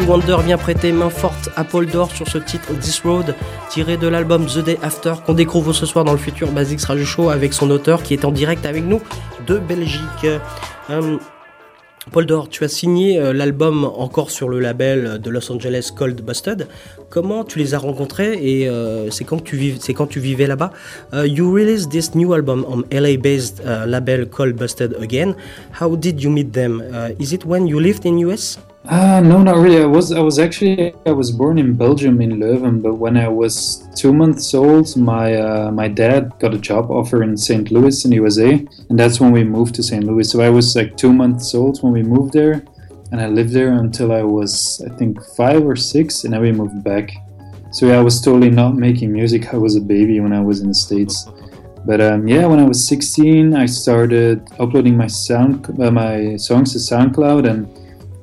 Wonder 0.08 0.38
vient 0.44 0.58
prêter 0.58 0.92
main 0.92 1.10
forte 1.10 1.50
à 1.56 1.64
Paul 1.64 1.86
Dor 1.86 2.12
sur 2.12 2.28
ce 2.28 2.38
titre 2.38 2.74
This 2.80 3.02
Road, 3.02 3.36
tiré 3.70 3.98
de 3.98 4.08
l'album 4.08 4.46
The 4.46 4.60
Day 4.60 4.78
After, 4.82 5.14
qu'on 5.26 5.34
découvre 5.34 5.74
ce 5.74 5.86
soir 5.86 6.06
dans 6.06 6.12
le 6.12 6.18
futur 6.18 6.52
Basics 6.52 6.84
Radio 6.84 7.06
Show 7.06 7.30
avec 7.30 7.54
son 7.54 7.70
auteur 7.70 8.04
qui 8.04 8.14
est 8.14 8.26
en 8.26 8.32
direct 8.32 8.66
avec 8.66 8.84
nous 8.84 9.02
de 9.48 9.58
Belgique. 9.58 10.26
Euh, 10.90 11.18
Paul 12.12 12.26
Dor, 12.26 12.50
tu 12.50 12.64
as 12.64 12.68
signé 12.68 13.20
euh, 13.20 13.34
l'album 13.34 13.86
encore 13.86 14.32
sur 14.32 14.50
le 14.50 14.60
label 14.60 15.20
de 15.22 15.30
Los 15.30 15.52
Angeles 15.52 15.92
Cold 15.96 16.22
Busted. 16.22 16.68
Comment 17.10 17.44
tu 17.44 17.60
les 17.60 17.74
as 17.74 17.80
rencontrés 17.80 18.40
et 18.42 18.70
euh, 18.70 19.10
c'est 19.12 19.24
quand 19.24 19.44
tu 19.44 20.20
vivais 20.20 20.48
là-bas? 20.48 20.72
You 21.14 21.54
released 21.54 21.90
this 21.92 22.16
new 22.16 22.34
album 22.34 22.66
on 22.68 22.84
LA-based 22.92 23.62
label 23.88 24.26
Cold 24.28 24.56
Busted 24.56 24.96
again. 25.02 25.36
How 25.80 25.96
did 25.96 26.22
you 26.22 26.30
meet 26.30 26.52
them? 26.54 26.84
Is 27.20 27.34
it 27.34 27.46
when 27.46 27.68
you 27.68 27.80
lived 27.80 28.06
in 28.06 28.18
US? 28.20 28.58
Uh, 28.86 29.22
no, 29.22 29.44
not 29.44 29.58
really. 29.58 29.80
I 29.80 29.86
was 29.86 30.12
I 30.12 30.20
was 30.22 30.40
actually 30.40 30.94
I 31.06 31.12
was 31.12 31.32
born 31.32 31.60
in 31.60 31.76
Belgium 31.76 32.20
in 32.20 32.40
Leuven, 32.40 32.82
but 32.82 32.96
when 32.96 33.16
I 33.16 33.28
was 33.28 33.88
two 33.96 34.12
months 34.12 34.56
old, 34.56 34.98
my 34.98 35.36
uh, 35.36 35.72
my 35.72 35.88
dad 35.88 36.34
got 36.40 36.56
a 36.56 36.58
job 36.58 36.90
offer 36.90 37.22
in 37.22 37.38
St. 37.38 37.70
Louis 37.70 38.04
in 38.06 38.12
USA, 38.14 38.54
and 38.90 39.00
that's 39.00 39.20
when 39.20 39.32
we 39.32 39.44
moved 39.44 39.76
to 39.76 39.84
St. 39.84 40.04
Louis. 40.04 40.24
So 40.24 40.42
I 40.42 40.50
was 40.50 40.76
like 40.76 40.98
two 40.98 41.14
months 41.14 41.54
old 41.54 41.78
when 41.84 41.94
we 41.94 42.02
moved 42.02 42.34
there, 42.34 42.66
and 43.12 43.22
I 43.22 43.28
lived 43.28 43.52
there 43.54 43.74
until 43.74 44.12
I 44.12 44.24
was 44.24 44.82
I 44.84 44.90
think 44.98 45.24
five 45.38 45.64
or 45.64 45.76
six, 45.76 46.24
and 46.24 46.34
then 46.34 46.42
we 46.42 46.52
moved 46.52 46.84
back. 46.84 47.12
So 47.72 47.86
yeah, 47.86 48.00
I 48.00 48.04
was 48.04 48.20
totally 48.20 48.50
not 48.50 48.76
making 48.76 49.14
music. 49.14 49.54
I 49.54 49.58
was 49.58 49.76
a 49.76 49.82
baby 49.82 50.20
when 50.20 50.34
I 50.34 50.42
was 50.42 50.62
in 50.62 50.68
the 50.70 50.74
states. 50.74 51.30
But 51.86 52.02
um, 52.02 52.28
yeah, 52.28 52.46
when 52.48 52.60
I 52.60 52.68
was 52.68 52.88
16, 52.88 53.56
I 53.56 53.66
started 53.66 54.48
uploading 54.60 54.98
my 54.98 55.08
sound 55.08 55.68
uh, 55.80 55.92
my 55.92 56.36
songs 56.38 56.74
to 56.74 56.80
SoundCloud 56.80 57.50
and 57.50 57.68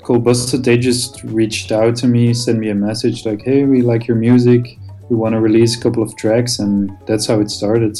Cold 0.08 0.24
Busted, 0.24 0.64
they 0.64 0.78
just 0.78 1.22
reached 1.22 1.70
out 1.70 1.94
to 1.96 2.06
me, 2.06 2.32
sent 2.32 2.58
me 2.58 2.70
a 2.70 2.74
message 2.74 3.26
like, 3.26 3.42
hey, 3.42 3.64
we 3.64 3.82
like 3.82 4.06
your 4.06 4.16
music, 4.16 4.78
we 5.10 5.16
want 5.16 5.34
to 5.34 5.40
release 5.40 5.76
a 5.76 5.82
couple 5.82 6.02
of 6.02 6.16
tracks, 6.16 6.60
and 6.60 6.96
that's 7.06 7.26
how 7.26 7.40
it 7.40 7.50
started. 7.50 7.98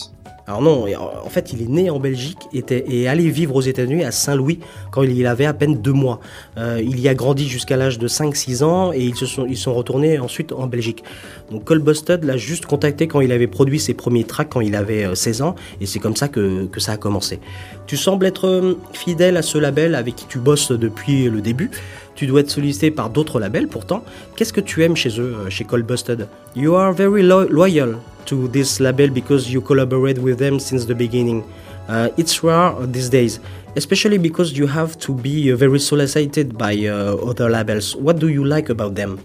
Alors 0.49 0.63
non, 0.63 0.87
en 0.97 1.29
fait, 1.29 1.53
il 1.53 1.61
est 1.61 1.69
né 1.69 1.91
en 1.91 2.01
Belgique 2.01 2.39
et 2.55 2.65
est 2.71 3.07
allé 3.07 3.29
vivre 3.29 3.55
aux 3.55 3.61
États-Unis 3.61 4.03
à 4.03 4.11
Saint-Louis 4.11 4.61
quand 4.91 5.03
il 5.03 5.27
avait 5.27 5.45
à 5.45 5.53
peine 5.53 5.77
deux 5.77 5.93
mois. 5.93 6.21
Euh, 6.57 6.81
il 6.83 6.99
y 7.01 7.09
a 7.09 7.15
grandi 7.15 7.47
jusqu'à 7.47 7.77
l'âge 7.77 7.99
de 7.99 8.09
5-6 8.09 8.65
ans 8.65 8.91
et 8.95 9.01
ils 9.01 9.15
se 9.15 9.27
sont, 9.27 9.75
retournés 9.75 10.19
ensuite 10.19 10.53
en 10.53 10.67
Belgique. 10.67 11.05
Donc 11.51 11.65
Cole 11.65 11.81
Busted 11.81 12.25
l'a 12.25 12.39
juste 12.39 12.65
contacté 12.65 13.09
quand 13.09 13.21
il 13.21 13.31
avait 13.31 13.47
produit 13.47 13.79
ses 13.79 13.93
premiers 13.93 14.25
tracks 14.25 14.49
quand 14.49 14.63
il 14.63 14.75
avait 14.75 15.15
16 15.15 15.43
euh, 15.43 15.45
ans 15.45 15.55
et 15.83 15.87
c'est 15.87 15.99
comme 15.99 16.17
ça 16.17 16.29
que, 16.29 16.65
que 16.65 16.81
ça 16.81 16.93
a 16.93 16.97
commencé. 16.97 17.41
Tu 17.87 17.99
sembles 17.99 18.25
être 18.25 18.47
euh, 18.47 18.79
fidèle 18.95 19.37
à 19.37 19.43
ce 19.43 19.59
label 19.59 19.95
avec 19.95 20.17
qui 20.17 20.25
tu 20.25 20.39
bosses 20.39 20.73
depuis 20.73 21.29
le 21.29 21.43
début. 21.43 21.71
Tu 22.19 22.27
dois 22.27 22.41
être 22.41 22.51
sollicité 22.51 22.91
par 22.91 23.11
d'autres 23.11 23.39
labels 23.39 23.69
pourtant. 23.69 24.03
Qu'est-ce 24.35 24.53
que 24.53 24.61
tu 24.61 24.83
aimes 24.83 24.97
chez 24.97 25.21
eux, 25.21 25.49
chez 25.51 25.63
Cole 25.63 25.85
Busted? 25.85 26.27
You 26.57 26.75
are 26.75 26.93
very 26.93 27.23
lo 27.23 27.47
loyal 27.49 28.01
to 28.27 28.49
this 28.49 28.81
label 28.81 29.09
because 29.09 29.53
you 29.53 29.61
collaborate 29.61 30.19
with 30.19 30.39
them 30.39 30.59
since 30.59 30.85
the 30.85 30.95
beginning. 30.95 31.45
Uh, 31.89 32.09
it's 32.17 32.43
rare 32.43 32.75
these 32.89 33.09
days, 33.09 33.39
especially 33.77 34.19
because 34.19 34.59
you 34.59 34.67
have 34.67 34.99
to 34.99 35.13
be 35.13 35.53
uh, 35.53 35.57
very 35.57 35.79
solicited 35.79 36.59
by 36.59 36.75
uh, 36.89 37.15
other 37.25 37.49
labels. 37.49 37.95
What 37.95 38.19
do 38.19 38.27
you 38.27 38.45
like 38.45 38.69
about 38.69 38.97
them? 38.97 39.21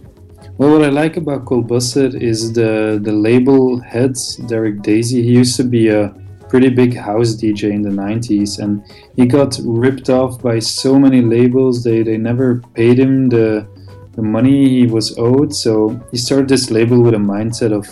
Well, 0.59 0.73
what 0.73 0.83
I 0.83 0.89
like 0.89 1.17
about 1.17 1.45
Cold 1.45 1.67
Busted 1.67 2.13
is 2.13 2.53
the 2.53 2.99
the 3.01 3.11
label 3.11 3.81
head, 3.81 4.13
Derek 4.45 4.83
Daisy. 4.83 5.23
He 5.23 5.31
used 5.31 5.57
to 5.57 5.63
be 5.63 5.89
a 5.89 6.13
pretty 6.53 6.69
big 6.69 6.95
house 6.95 7.33
DJ 7.33 7.71
in 7.71 7.81
the 7.81 7.89
90s, 7.89 8.59
and 8.59 8.85
he 9.15 9.25
got 9.25 9.57
ripped 9.63 10.07
off 10.11 10.39
by 10.39 10.59
so 10.59 10.99
many 10.99 11.19
labels. 11.19 11.83
They 11.83 12.03
they 12.03 12.15
never 12.15 12.61
paid 12.75 12.99
him 12.99 13.27
the 13.27 13.67
the 14.11 14.21
money 14.21 14.69
he 14.69 14.85
was 14.85 15.17
owed. 15.17 15.51
So 15.55 15.99
he 16.11 16.17
started 16.17 16.47
this 16.47 16.69
label 16.69 17.01
with 17.01 17.15
a 17.15 17.23
mindset 17.35 17.71
of 17.73 17.89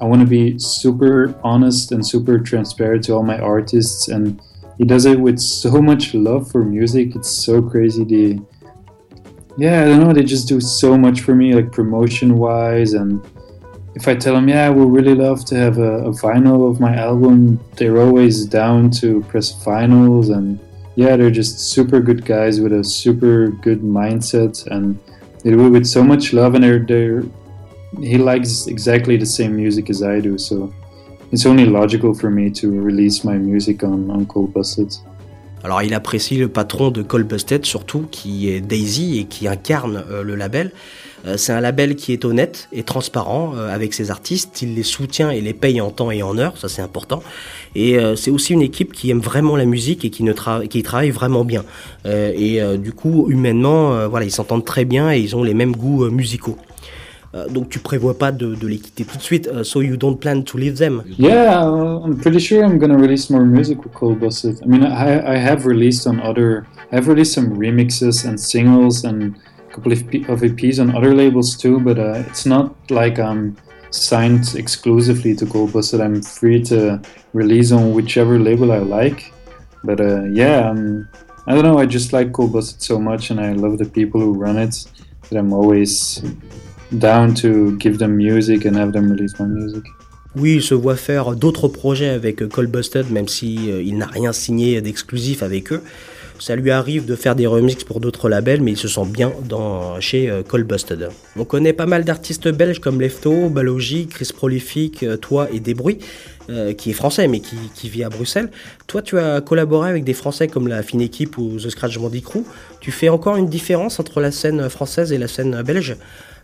I 0.00 0.06
want 0.06 0.22
to 0.22 0.26
be 0.26 0.58
super 0.58 1.38
honest 1.44 1.92
and 1.92 2.00
super 2.12 2.38
transparent 2.38 3.04
to 3.04 3.12
all 3.12 3.24
my 3.24 3.38
artists, 3.38 4.08
and 4.08 4.40
he 4.78 4.84
does 4.84 5.04
it 5.04 5.20
with 5.20 5.38
so 5.38 5.82
much 5.82 6.14
love 6.14 6.50
for 6.50 6.64
music. 6.64 7.14
It's 7.14 7.44
so 7.44 7.60
crazy. 7.60 8.04
The 8.04 8.40
yeah, 9.58 9.82
I 9.82 9.84
don't 9.84 10.00
know. 10.00 10.14
They 10.14 10.24
just 10.24 10.48
do 10.48 10.62
so 10.62 10.96
much 10.96 11.20
for 11.20 11.34
me, 11.34 11.52
like 11.52 11.70
promotion 11.72 12.38
wise, 12.38 12.94
and 12.94 13.20
if 13.94 14.08
I 14.08 14.14
tell 14.14 14.34
them, 14.34 14.48
yeah, 14.48 14.66
I 14.66 14.70
would 14.70 14.88
really 14.88 15.14
love 15.14 15.44
to 15.46 15.54
have 15.56 15.78
a, 15.78 16.04
a 16.04 16.10
vinyl 16.12 16.70
of 16.70 16.80
my 16.80 16.94
album, 16.96 17.60
they're 17.76 18.00
always 18.00 18.46
down 18.46 18.90
to 18.92 19.22
press 19.24 19.52
vinyls, 19.64 20.34
and 20.34 20.58
yeah, 20.96 21.16
they're 21.16 21.30
just 21.30 21.58
super 21.70 22.00
good 22.00 22.24
guys 22.24 22.60
with 22.60 22.72
a 22.72 22.82
super 22.82 23.48
good 23.48 23.82
mindset, 23.82 24.66
and 24.68 24.98
they 25.42 25.50
do 25.50 25.66
it 25.66 25.70
with 25.70 25.86
so 25.86 26.02
much 26.02 26.32
love, 26.32 26.54
and 26.54 26.64
they're 26.64 26.78
they're 26.78 27.22
he 28.00 28.16
likes 28.16 28.66
exactly 28.66 29.18
the 29.18 29.26
same 29.26 29.54
music 29.54 29.90
as 29.90 30.02
I 30.02 30.20
do, 30.20 30.38
so 30.38 30.72
it's 31.30 31.44
only 31.44 31.66
logical 31.66 32.14
for 32.14 32.30
me 32.30 32.50
to 32.50 32.80
release 32.80 33.24
my 33.24 33.36
music 33.36 33.84
on, 33.84 34.10
on 34.10 34.26
Cold 34.26 34.54
Busted. 34.54 34.96
Alors 35.64 35.82
il 35.82 35.94
apprécie 35.94 36.36
le 36.36 36.48
patron 36.48 36.90
de 36.90 37.02
Cold 37.02 37.26
Busted 37.26 37.64
surtout, 37.64 38.06
qui 38.10 38.48
est 38.50 38.60
Daisy 38.60 39.18
et 39.18 39.24
qui 39.24 39.46
incarne 39.46 40.04
euh, 40.10 40.22
le 40.22 40.34
label. 40.34 40.72
Euh, 41.24 41.36
c'est 41.36 41.52
un 41.52 41.60
label 41.60 41.94
qui 41.94 42.12
est 42.12 42.24
honnête 42.24 42.68
et 42.72 42.82
transparent 42.82 43.54
euh, 43.54 43.72
avec 43.72 43.94
ses 43.94 44.10
artistes. 44.10 44.60
Il 44.62 44.74
les 44.74 44.82
soutient 44.82 45.30
et 45.30 45.40
les 45.40 45.54
paye 45.54 45.80
en 45.80 45.90
temps 45.90 46.10
et 46.10 46.22
en 46.22 46.36
heure, 46.36 46.58
ça 46.58 46.68
c'est 46.68 46.82
important. 46.82 47.22
Et 47.76 47.96
c'est 48.16 48.30
aussi 48.30 48.52
une 48.52 48.60
équipe 48.60 48.92
qui 48.92 49.08
aime 49.10 49.20
vraiment 49.20 49.56
la 49.56 49.64
musique 49.64 50.04
et 50.04 50.10
qui, 50.10 50.24
qui 50.68 50.82
travaille 50.82 51.10
vraiment 51.10 51.42
bien. 51.42 51.64
et 52.04 52.60
du 52.76 52.92
coup, 52.92 53.30
humainement, 53.30 54.06
voilà, 54.08 54.26
ils 54.26 54.30
s'entendent 54.30 54.66
très 54.66 54.84
bien 54.84 55.10
et 55.10 55.18
ils 55.18 55.34
ont 55.36 55.42
les 55.42 55.54
mêmes 55.54 55.74
goûts 55.74 56.10
musicaux. 56.10 56.58
Euh, 57.34 57.48
donc 57.48 57.70
tu 57.70 57.78
prévois 57.78 58.18
pas 58.18 58.30
de, 58.30 58.54
de, 58.54 58.66
les 58.66 58.78
quitter 58.78 59.04
tout 59.04 59.16
de 59.16 59.22
suite. 59.22 59.48
Uh, 59.48 59.64
so 59.64 59.80
you 59.80 59.96
don't 59.96 60.18
plan 60.18 60.42
to 60.42 60.58
leave 60.58 60.76
them. 60.76 61.02
Yeah, 61.18 61.62
I'm 61.64 62.18
pretty 62.18 62.38
sure 62.38 62.62
I'm 62.62 62.78
gonna 62.78 62.98
release 62.98 63.30
more 63.30 63.46
music 63.46 63.82
with 63.84 63.94
Cold 63.94 64.20
Busted. 64.20 64.60
I 64.62 64.66
mean, 64.66 64.84
I, 64.84 65.34
I 65.34 65.36
have 65.38 65.64
released 65.64 66.06
on 66.06 66.20
other, 66.20 66.66
I've 66.92 67.08
released 67.08 67.32
some 67.32 67.56
remixes 67.56 68.26
and 68.26 68.38
singles 68.38 69.04
and 69.04 69.34
a 69.66 69.74
couple 69.74 69.92
of, 69.92 70.00
of 70.28 70.42
EPs 70.42 70.78
on 70.78 70.94
other 70.94 71.14
labels 71.14 71.56
too. 71.56 71.80
But 71.80 71.98
uh, 71.98 72.22
it's 72.26 72.44
not 72.44 72.74
like 72.90 73.18
I'm 73.18 73.56
signed 73.90 74.54
exclusively 74.54 75.34
to 75.36 75.46
Cold 75.46 75.72
Busted. 75.72 76.02
I'm 76.02 76.20
free 76.20 76.62
to 76.64 77.00
release 77.32 77.72
on 77.72 77.94
whichever 77.94 78.38
label 78.38 78.72
I 78.72 78.78
like. 78.78 79.32
But 79.84 80.02
uh, 80.02 80.24
yeah, 80.24 80.68
um, 80.68 81.08
I 81.46 81.54
don't 81.54 81.64
know. 81.64 81.78
I 81.78 81.86
just 81.86 82.12
like 82.12 82.34
Cold 82.34 82.52
Busted 82.52 82.82
so 82.82 82.98
much, 82.98 83.30
and 83.30 83.40
I 83.40 83.52
love 83.52 83.78
the 83.78 83.86
people 83.86 84.20
who 84.20 84.34
run 84.34 84.58
it. 84.58 84.84
That 85.30 85.38
I'm 85.38 85.54
always 85.54 86.22
down 86.92 87.34
to 87.34 87.76
give 87.78 87.98
them 87.98 88.16
music 88.16 88.66
and 88.66 88.76
have 88.76 88.92
them 88.92 89.10
release 89.10 89.38
my 89.38 89.46
music. 89.46 89.84
Oui, 90.34 90.54
il 90.54 90.62
se 90.62 90.74
voit 90.74 90.96
faire 90.96 91.36
d'autres 91.36 91.68
projets 91.68 92.08
avec 92.08 92.48
Cold 92.48 92.70
Busted, 92.70 93.10
même 93.10 93.28
si 93.28 93.70
euh, 93.70 93.82
il 93.82 93.98
n'a 93.98 94.06
rien 94.06 94.32
signé 94.32 94.80
d'exclusif 94.80 95.42
avec 95.42 95.72
eux. 95.72 95.82
Ça 96.42 96.56
lui 96.56 96.72
arrive 96.72 97.04
de 97.04 97.14
faire 97.14 97.36
des 97.36 97.46
remixes 97.46 97.84
pour 97.84 98.00
d'autres 98.00 98.28
labels, 98.28 98.62
mais 98.62 98.72
il 98.72 98.76
se 98.76 98.88
sent 98.88 99.06
bien 99.06 99.32
chez 100.00 100.28
euh, 100.28 100.42
Busted. 100.42 101.08
On 101.36 101.44
connaît 101.44 101.72
pas 101.72 101.86
mal 101.86 102.02
d'artistes 102.04 102.48
belges 102.48 102.80
comme 102.80 103.00
Lefto, 103.00 103.48
Balogi, 103.48 104.08
Chris 104.08 104.30
Prolific, 104.34 105.04
euh, 105.04 105.16
toi 105.16 105.46
et 105.52 105.60
Débrouille, 105.60 105.98
qui 106.76 106.90
est 106.90 106.94
français 106.94 107.28
mais 107.28 107.40
qui, 107.40 107.56
qui, 107.74 107.88
vit 107.88 108.04
à 108.04 108.08
Bruxelles. 108.08 108.50
Toi, 108.86 109.02
tu 109.02 109.18
as 109.18 109.40
collaboré 109.40 109.88
avec 109.88 110.04
des 110.04 110.14
Français 110.14 110.48
comme 110.48 110.68
la 110.68 110.82
Fine 110.82 111.00
Équipe 111.00 111.38
ou 111.38 111.56
The 111.58 111.70
Scratch 111.70 111.98
Bandy 111.98 112.22
Crew. 112.22 112.44
Tu 112.80 112.90
fais 112.90 113.08
encore 113.08 113.36
une 113.36 113.48
différence 113.48 114.00
entre 114.00 114.20
la 114.20 114.30
scène 114.30 114.68
française 114.68 115.12
et 115.12 115.18
la 115.18 115.28
scène 115.28 115.62
belge 115.62 115.96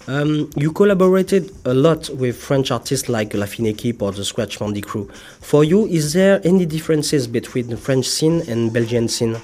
Um, 0.08 0.48
you 0.56 0.72
collaborated 0.72 1.50
a 1.66 1.74
lot 1.74 2.08
with 2.08 2.34
French 2.34 2.70
artists 2.70 3.10
like 3.10 3.34
La 3.34 3.44
Fine 3.44 3.66
Equipe 3.66 4.00
or 4.00 4.10
the 4.12 4.24
Scratch 4.24 4.58
Bandy 4.58 4.80
Crew. 4.80 5.06
For 5.42 5.64
you, 5.64 5.86
is 5.86 6.14
there 6.14 6.40
any 6.44 6.64
differences 6.64 7.26
between 7.26 7.68
the 7.68 7.76
French 7.76 8.06
scene 8.06 8.42
and 8.48 8.72
Belgian 8.72 9.08
scene? 9.08 9.36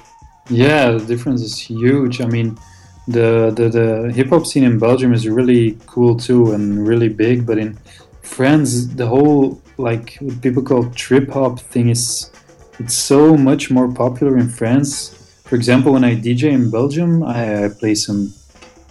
Yeah, 0.49 0.93
the 0.93 1.05
difference 1.05 1.43
is 1.43 1.55
huge. 1.59 2.19
I 2.19 2.25
mean, 2.25 2.57
the 3.07 3.53
the, 3.55 3.69
the 3.69 4.11
hip 4.11 4.29
hop 4.29 4.47
scene 4.47 4.63
in 4.63 4.79
Belgium 4.79 5.13
is 5.13 5.29
really 5.29 5.77
cool 5.85 6.15
too 6.15 6.53
and 6.53 6.87
really 6.87 7.09
big, 7.09 7.45
but 7.45 7.59
in 7.59 7.77
France, 8.23 8.87
the 8.87 9.05
whole 9.05 9.61
like 9.77 10.17
what 10.21 10.41
people 10.41 10.63
call 10.63 10.89
trip 10.91 11.29
hop 11.29 11.59
thing 11.59 11.89
is 11.89 12.31
it's 12.79 12.93
so 12.93 13.37
much 13.37 13.71
more 13.71 13.91
popular 13.91 14.37
in 14.37 14.49
France. 14.49 15.41
For 15.45 15.55
example, 15.55 15.93
when 15.93 16.03
I 16.03 16.15
DJ 16.15 16.51
in 16.51 16.69
Belgium, 16.69 17.23
I, 17.23 17.65
I 17.65 17.69
play 17.69 17.95
some 17.95 18.33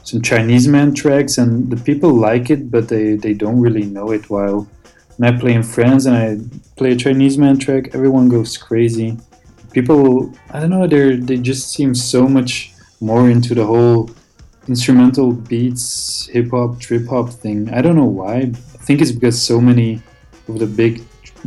some 0.05 0.21
Chinese 0.21 0.69
man 0.69 0.95
tracks, 0.95 1.39
and 1.39 1.71
the 1.71 1.77
people 1.77 2.13
like 2.13 2.51
it, 2.51 2.71
but 2.71 2.89
they, 2.89 3.17
they 3.17 3.33
don't 3.33 3.59
really 3.59 3.85
know 3.85 4.11
it. 4.11 4.29
While 4.29 4.69
when 5.17 5.35
I 5.35 5.39
play 5.39 5.55
in 5.55 5.63
France 5.63 6.05
and 6.05 6.17
I 6.17 6.39
play 6.77 6.93
a 6.93 6.97
Chinese 6.97 7.39
man 7.39 7.59
track, 7.59 7.95
everyone 7.95 8.29
goes 8.29 8.59
crazy. 8.59 9.17
People, 9.73 10.33
I 10.51 10.61
don't 10.61 10.71
know, 10.71 10.87
they 10.87 11.17
they 11.17 11.39
just 11.39 11.73
seem 11.73 11.95
so 11.95 12.29
much 12.29 12.73
more 13.01 13.31
into 13.31 13.55
the 13.55 13.65
whole 13.65 14.11
instrumental 14.69 15.33
beats, 15.33 16.27
hip 16.27 16.51
hop, 16.51 16.79
trip 16.81 17.07
hop 17.09 17.31
thing. 17.31 17.73
I 17.73 17.83
don't 17.83 17.97
know 17.97 18.05
why. 18.05 18.37
I 18.37 18.83
think 18.87 19.01
it's 19.01 19.13
because 19.13 19.41
so 19.41 19.61
many 19.61 20.03
of 20.49 20.59
the 20.59 20.67
big 20.67 21.03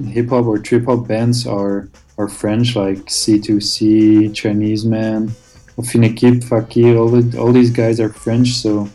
hip 0.07 0.29
hop 0.29 0.45
or 0.45 0.57
trip 0.59 0.85
hop 0.85 1.07
bands 1.07 1.45
are 1.47 1.87
are 2.17 2.27
French, 2.27 2.75
like 2.75 3.05
C2C, 3.05 4.33
Chinese 4.33 4.85
Man. 4.85 5.31
Finekip, 5.83 6.43
Fakir, 6.43 6.97
all, 6.97 7.09
the, 7.09 7.37
all 7.37 7.51
these 7.51 7.69
guys 7.71 7.99
are 7.99 8.09
French, 8.09 8.53
so 8.53 8.89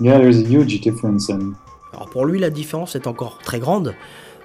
yeah, 0.00 0.18
there's 0.18 0.38
a 0.38 0.44
huge 0.44 0.80
difference. 0.82 1.30
And... 1.30 1.54
Alors 1.94 2.10
pour 2.10 2.26
lui, 2.26 2.38
la 2.38 2.50
différence 2.50 2.94
est 2.94 3.06
encore 3.06 3.38
très 3.38 3.58
grande. 3.58 3.94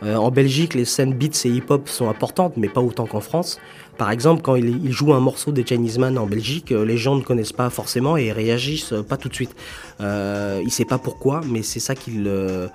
Euh, 0.03 0.15
en 0.15 0.31
Belgique, 0.31 0.73
les 0.73 0.85
scènes 0.85 1.13
beats 1.13 1.45
et 1.45 1.49
hip-hop 1.49 1.87
sont 1.87 2.09
importantes, 2.09 2.53
mais 2.57 2.69
pas 2.69 2.81
autant 2.81 3.05
qu'en 3.05 3.19
France. 3.19 3.59
Par 3.97 4.09
exemple, 4.09 4.41
quand 4.41 4.55
il, 4.55 4.83
il, 4.83 4.91
joue 4.91 5.13
un 5.13 5.19
morceau 5.19 5.51
des 5.51 5.63
Chinese 5.63 5.99
Man 5.99 6.17
en 6.17 6.25
Belgique, 6.25 6.71
euh, 6.71 6.85
les 6.85 6.97
gens 6.97 7.15
ne 7.15 7.21
connaissent 7.21 7.51
pas 7.51 7.69
forcément 7.69 8.17
et 8.17 8.31
réagissent 8.31 8.95
pas 9.07 9.17
tout 9.17 9.29
de 9.29 9.35
suite. 9.35 9.55
Euh, 9.99 10.61
il 10.63 10.71
sait 10.71 10.85
pas 10.85 10.97
pourquoi, 10.97 11.41
mais 11.45 11.61
c'est 11.61 11.79
ça 11.79 11.93
qui 11.93 12.11
le, 12.11 12.69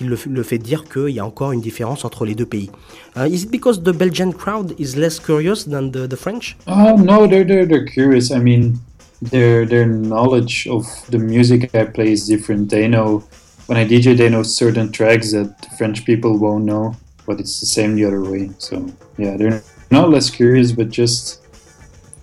qui 0.00 0.28
le, 0.30 0.42
fait 0.42 0.58
dire 0.58 0.84
qu'il 0.84 1.10
y 1.10 1.18
a 1.18 1.26
encore 1.26 1.52
une 1.52 1.60
différence 1.60 2.04
entre 2.04 2.24
les 2.24 2.34
deux 2.34 2.46
pays. 2.46 2.70
Uh, 3.16 3.26
is 3.26 3.44
it 3.44 3.50
because 3.50 3.82
the 3.82 3.92
Belgian 3.92 4.32
crowd 4.32 4.74
is 4.78 4.96
less 4.96 5.18
curious 5.18 5.64
than 5.64 5.90
the, 5.90 6.06
the 6.06 6.16
French? 6.16 6.56
Oh 6.66 6.96
no, 6.96 7.26
they're, 7.26 7.44
they're 7.44 7.66
they're 7.66 7.84
curious. 7.84 8.30
I 8.30 8.38
mean, 8.38 8.78
their 9.20 9.66
their 9.66 9.86
knowledge 9.86 10.66
of 10.68 10.86
the 11.10 11.18
music 11.18 11.74
I 11.74 11.84
play 11.84 12.12
is 12.12 12.26
different. 12.26 12.70
They 12.70 12.88
know 12.88 13.22
when 13.66 13.76
I 13.76 13.84
DJ, 13.84 14.16
they 14.16 14.30
know 14.30 14.42
certain 14.42 14.90
tracks 14.90 15.32
that 15.32 15.54
French 15.76 16.04
people 16.06 16.38
won't 16.38 16.64
know, 16.64 16.96
but 17.26 17.38
it's 17.38 17.60
the 17.60 17.66
same 17.66 17.96
the 17.96 18.06
other 18.06 18.22
way. 18.22 18.50
So 18.58 18.88
yeah, 19.18 19.36
they're 19.36 19.62
not 19.90 20.08
less 20.08 20.30
curious, 20.30 20.72
but 20.72 20.88
just 20.88 21.42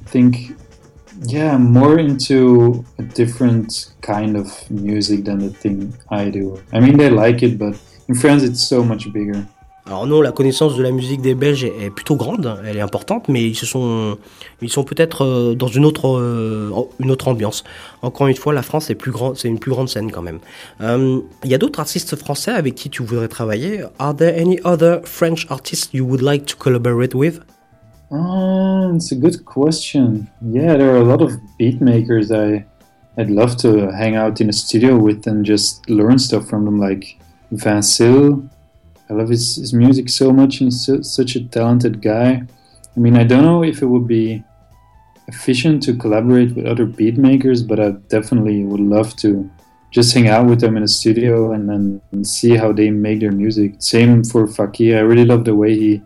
think 0.05 0.55
yeah, 1.25 1.57
more 1.57 1.99
into 1.99 2.83
a 2.99 3.03
different 3.03 3.93
kind 4.01 4.35
of 4.37 4.51
music 4.69 5.25
than 5.25 5.39
the 5.39 5.49
thing 5.49 5.93
I 6.09 6.29
do. 6.29 6.61
I 6.71 6.79
mean, 6.79 6.97
they 6.97 7.09
like 7.09 7.43
it, 7.43 7.57
but 7.57 7.75
in 8.07 8.15
France, 8.15 8.43
it's 8.43 8.63
so 8.67 8.83
much 8.83 9.11
bigger. 9.11 9.45
Alors 9.87 10.05
non, 10.05 10.21
la 10.21 10.33
connaissance 10.33 10.75
de 10.75 10.83
la 10.83 10.91
musique 10.91 11.21
des 11.21 11.33
Belges 11.33 11.63
est 11.63 11.89
plutôt 11.89 12.17
grande, 12.17 12.59
elle 12.65 12.75
est 12.75 12.81
importante, 12.81 13.29
mais 13.29 13.41
ils 13.47 13.55
se 13.55 13.65
sont, 13.65 14.17
ils 14.61 14.69
sont 14.69 14.83
peut-être 14.83 15.23
euh, 15.23 15.55
dans 15.55 15.69
une 15.69 15.85
autre, 15.85 16.09
euh, 16.17 16.69
une 16.99 17.09
autre 17.09 17.29
ambiance. 17.29 17.63
Encore 18.01 18.27
une 18.27 18.35
fois, 18.35 18.53
la 18.53 18.63
France 18.63 18.89
est 18.89 18.95
plus 18.95 19.13
c'est 19.35 19.47
une 19.47 19.59
plus 19.59 19.71
grande 19.71 19.87
scène 19.87 20.11
quand 20.11 20.21
même. 20.21 20.39
Euh, 20.81 21.21
il 21.45 21.49
y 21.49 21.55
a 21.55 21.57
d'autres 21.57 21.79
artistes 21.79 22.17
français 22.17 22.51
avec 22.51 22.75
qui 22.75 22.89
tu 22.89 23.01
voudrais 23.01 23.29
travailler. 23.29 23.83
Are 23.97 24.13
there 24.13 24.37
any 24.37 24.59
other 24.65 24.99
French 25.05 25.47
artists 25.49 25.93
you 25.93 26.03
would 26.03 26.21
like 26.21 26.45
to 26.47 26.57
collaborate 26.57 27.15
with? 27.15 27.39
Oh, 28.09 28.95
it's 28.95 29.11
a 29.11 29.15
good 29.15 29.43
question. 29.45 30.29
Yeah, 30.41 30.77
there 30.77 30.93
are 30.93 31.01
a 31.01 31.03
lot 31.03 31.21
of 31.21 31.33
beat 31.57 31.81
makers 31.81 32.31
I, 32.31 32.65
I'd 33.17 33.29
love 33.29 33.57
to 33.57 33.91
hang 33.91 34.15
out 34.15 34.39
in 34.39 34.49
a 34.49 34.53
studio 34.53 34.97
with 34.97 35.27
and 35.27 35.45
just 35.45 35.89
learn 35.89 36.17
stuff 36.17 36.47
from 36.47 36.63
them, 36.63 36.79
like 36.79 37.17
Vincil. 37.51 38.47
I 39.09 39.13
love 39.13 39.29
his, 39.29 39.57
his 39.57 39.73
music 39.73 40.07
so 40.07 40.31
much. 40.31 40.57
He's 40.57 40.85
so, 40.85 41.01
such 41.01 41.35
a 41.35 41.43
talented 41.43 42.01
guy. 42.01 42.43
I 42.95 42.99
mean, 42.99 43.17
I 43.17 43.25
don't 43.25 43.43
know 43.43 43.63
if 43.63 43.81
it 43.81 43.87
would 43.87 44.07
be 44.07 44.43
efficient 45.27 45.83
to 45.83 45.93
collaborate 45.93 46.55
with 46.55 46.65
other 46.65 46.85
beat 46.85 47.17
makers, 47.17 47.61
but 47.61 47.79
I 47.79 47.91
definitely 48.07 48.63
would 48.63 48.79
love 48.79 49.17
to 49.17 49.49
just 49.91 50.13
hang 50.13 50.29
out 50.29 50.47
with 50.47 50.61
them 50.61 50.77
in 50.77 50.83
a 50.83 50.87
studio 50.87 51.51
and 51.51 51.69
then 51.69 52.01
and 52.11 52.25
see 52.25 52.55
how 52.55 52.71
they 52.71 52.89
make 52.89 53.19
their 53.19 53.31
music. 53.31 53.75
Same 53.79 54.23
for 54.23 54.47
Fakir. 54.47 54.97
I 54.97 55.01
really 55.01 55.25
love 55.25 55.43
the 55.43 55.55
way 55.55 55.77
he 55.77 56.01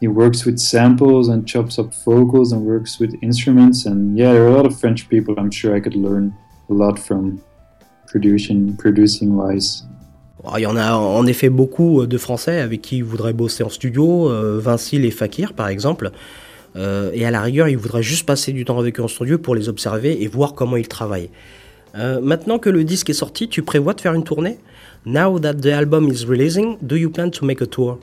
he 0.00 0.08
works 0.08 0.44
with 0.46 0.58
samples 0.58 1.28
and 1.28 1.44
chops 1.46 1.78
up 1.78 1.92
vocals 2.04 2.52
and 2.52 2.62
works 2.62 2.98
with 2.98 3.14
instruments. 3.22 3.86
And 3.86 4.16
yeah, 4.16 4.32
there 4.32 4.44
are 4.44 4.48
a 4.48 4.56
lot 4.56 4.66
of 4.66 4.78
French 4.78 5.08
people 5.08 5.34
I'm 5.38 5.50
sure 5.50 5.76
I 5.76 5.80
could 5.80 5.94
learn 5.94 6.32
a 6.70 6.74
lot 6.74 6.98
from 6.98 7.40
producing 8.06 8.76
producing 8.76 9.36
wise. 9.36 9.84
Il 10.56 10.62
y 10.62 10.66
en 10.66 10.76
a 10.76 10.94
en 10.94 11.26
effet 11.26 11.50
beaucoup 11.50 12.06
de 12.06 12.16
Français 12.16 12.60
avec 12.60 12.80
qui 12.80 12.96
ils 12.98 13.04
voudraient 13.04 13.34
bosser 13.34 13.62
en 13.62 13.68
studio, 13.68 14.30
euh, 14.30 14.58
Vincil 14.58 15.04
et 15.04 15.10
Fakir 15.10 15.52
par 15.52 15.68
exemple. 15.68 16.12
Euh, 16.76 17.10
et 17.12 17.26
à 17.26 17.30
la 17.30 17.42
rigueur, 17.42 17.68
ils 17.68 17.76
voudraient 17.76 18.02
juste 18.02 18.24
passer 18.26 18.52
du 18.52 18.64
temps 18.64 18.78
avec 18.78 18.98
eux 18.98 19.02
en 19.02 19.08
studio 19.08 19.38
pour 19.38 19.54
les 19.54 19.68
observer 19.68 20.22
et 20.22 20.28
voir 20.28 20.54
comment 20.54 20.76
ils 20.76 20.88
travaillent. 20.88 21.30
Euh, 21.96 22.20
maintenant 22.20 22.58
que 22.58 22.70
le 22.70 22.84
disque 22.84 23.10
est 23.10 23.14
sorti, 23.14 23.48
tu 23.48 23.62
prévois 23.62 23.92
de 23.92 24.00
faire 24.00 24.14
une 24.14 24.24
tournée? 24.24 24.58
Now 25.04 25.38
that 25.40 25.54
the 25.54 25.66
album 25.66 26.08
is 26.08 26.24
releasing, 26.24 26.78
do 26.80 26.96
you 26.96 27.10
plan 27.10 27.30
to 27.30 27.44
make 27.44 27.60
a 27.60 27.66
tour? 27.66 27.98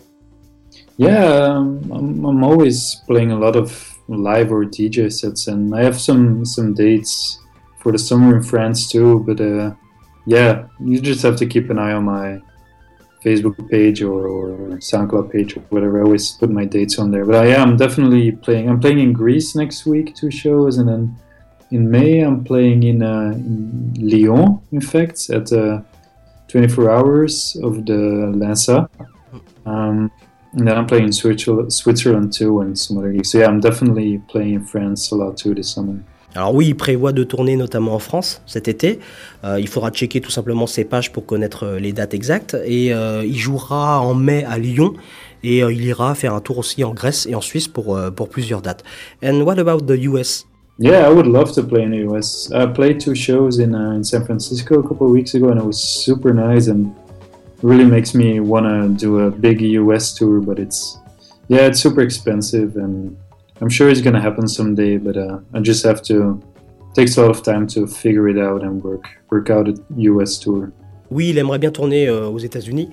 Yeah, 0.97 1.25
um, 1.25 1.91
I'm, 1.91 2.25
I'm 2.25 2.43
always 2.43 2.95
playing 3.05 3.31
a 3.31 3.37
lot 3.37 3.55
of 3.55 3.97
live 4.07 4.51
or 4.51 4.65
DJ 4.65 5.11
sets, 5.11 5.47
and 5.47 5.73
I 5.75 5.83
have 5.83 5.99
some 5.99 6.43
some 6.43 6.73
dates 6.73 7.39
for 7.79 7.91
the 7.91 7.99
summer 7.99 8.35
in 8.35 8.43
France 8.43 8.89
too. 8.91 9.19
But 9.19 9.39
uh, 9.39 9.75
yeah, 10.25 10.67
you 10.79 10.99
just 10.99 11.21
have 11.21 11.35
to 11.37 11.45
keep 11.45 11.69
an 11.69 11.77
eye 11.77 11.93
on 11.93 12.05
my 12.05 12.41
Facebook 13.23 13.69
page 13.69 14.01
or, 14.01 14.27
or 14.27 14.47
SoundCloud 14.77 15.31
page 15.31 15.55
or 15.57 15.61
whatever. 15.69 15.99
I 15.99 16.03
always 16.03 16.31
put 16.31 16.49
my 16.49 16.65
dates 16.65 16.97
on 16.99 17.11
there. 17.11 17.25
But 17.25 17.35
I 17.35 17.47
am 17.47 17.77
definitely 17.77 18.31
playing. 18.31 18.69
I'm 18.69 18.79
playing 18.79 18.99
in 18.99 19.13
Greece 19.13 19.55
next 19.55 19.85
week, 19.85 20.15
two 20.15 20.31
shows, 20.31 20.77
and 20.77 20.87
then 20.87 21.15
in 21.71 21.89
May 21.89 22.21
I'm 22.21 22.43
playing 22.43 22.83
in, 22.83 23.03
uh, 23.03 23.31
in 23.35 23.93
Lyon, 23.99 24.61
in 24.71 24.81
fact, 24.81 25.29
at 25.29 25.51
uh, 25.51 25.81
24 26.47 26.89
hours 26.89 27.57
of 27.61 27.85
the 27.85 28.31
Lanza. 28.35 28.89
Um, 29.65 30.11
and 30.57 30.65
then 30.65 30.77
I'm 30.77 30.87
playing 30.87 31.05
in 31.05 31.69
Switzerland, 31.69 32.33
too, 32.33 32.61
and 32.61 32.75
some 32.75 32.97
other 32.97 33.11
gigs. 33.11 33.31
So 33.31 33.39
yeah, 33.39 33.47
I'm 33.47 33.59
definitely 33.59 34.19
playing 34.27 34.55
in 34.55 34.63
France 34.63 35.11
a 35.11 35.15
lot 35.15 35.37
too 35.37 35.53
this 35.53 35.71
summer. 35.73 35.99
Alors 36.35 36.53
oui, 36.53 36.67
il 36.67 36.75
prévoit 36.75 37.13
de 37.13 37.23
tourner 37.23 37.55
notamment 37.55 37.95
en 37.95 37.99
France 37.99 38.41
cet 38.45 38.67
été. 38.67 38.99
Euh, 39.43 39.59
il 39.59 39.67
faudra 39.67 39.89
checker 39.91 40.21
tout 40.21 40.29
simplement 40.29 40.67
ses 40.67 40.83
pages 40.83 41.11
pour 41.11 41.25
connaître 41.25 41.63
euh, 41.63 41.79
les 41.79 41.93
dates 41.93 42.13
exactes. 42.13 42.55
Et 42.65 42.93
euh, 42.93 43.23
il 43.25 43.37
jouera 43.37 44.01
en 44.01 44.13
mai 44.13 44.43
à 44.43 44.59
Lyon. 44.59 44.93
Et 45.43 45.63
euh, 45.63 45.71
il 45.71 45.83
ira 45.83 46.13
faire 46.15 46.33
un 46.33 46.41
tour 46.41 46.59
aussi 46.59 46.83
en 46.83 46.93
Grèce 46.93 47.27
et 47.27 47.33
en 47.33 47.41
Suisse 47.41 47.67
pour, 47.67 47.99
pour 48.15 48.29
plusieurs 48.29 48.61
dates. 48.61 48.83
And 49.23 49.41
what 49.41 49.57
about 49.57 49.85
the 49.85 49.97
US 50.05 50.45
Yeah, 50.79 51.09
I 51.09 51.11
would 51.11 51.25
love 51.25 51.53
to 51.53 51.63
play 51.63 51.83
in 51.83 51.89
the 51.89 52.05
US. 52.07 52.51
I 52.51 52.67
played 52.67 52.99
two 52.99 53.15
shows 53.15 53.59
in, 53.59 53.73
uh, 53.73 53.95
in 53.95 54.03
San 54.03 54.23
Francisco 54.23 54.79
a 54.79 54.83
couple 54.87 55.07
of 55.07 55.11
weeks 55.11 55.33
ago, 55.33 55.49
and 55.49 55.59
it 55.59 55.65
was 55.65 55.79
super 55.79 56.31
nice 56.31 56.67
and 56.67 56.93
really 57.61 57.85
makes 57.85 58.13
me 58.13 58.39
want 58.39 58.65
to 58.65 58.87
do 58.99 59.19
a 59.19 59.31
big 59.31 59.61
US 59.61 60.13
tour. 60.13 60.39
But 60.41 60.59
it's 60.59 60.99
yeah, 61.47 61.67
it's 61.67 61.79
super 61.79 62.01
expensive, 62.01 62.75
and 62.75 63.17
I'm 63.61 63.69
sure 63.69 63.89
it's 63.89 64.01
gonna 64.01 64.21
happen 64.21 64.47
someday. 64.47 64.97
But 64.97 65.17
uh, 65.17 65.39
I 65.53 65.59
just 65.59 65.83
have 65.85 66.01
to 66.03 66.41
takes 66.93 67.17
a 67.17 67.21
lot 67.21 67.29
of 67.29 67.43
time 67.43 67.67
to 67.67 67.85
figure 67.85 68.27
it 68.27 68.39
out 68.39 68.63
and 68.63 68.83
work 68.83 69.05
work 69.29 69.49
out 69.49 69.67
a 69.67 69.75
US 70.11 70.39
tour. 70.39 70.71
Oui, 71.09 71.29
il 71.29 71.37
aimerait 71.37 71.59
bien 71.59 71.71
tourner 71.71 72.07
euh, 72.07 72.27
aux 72.27 72.39
États-Unis. 72.39 72.89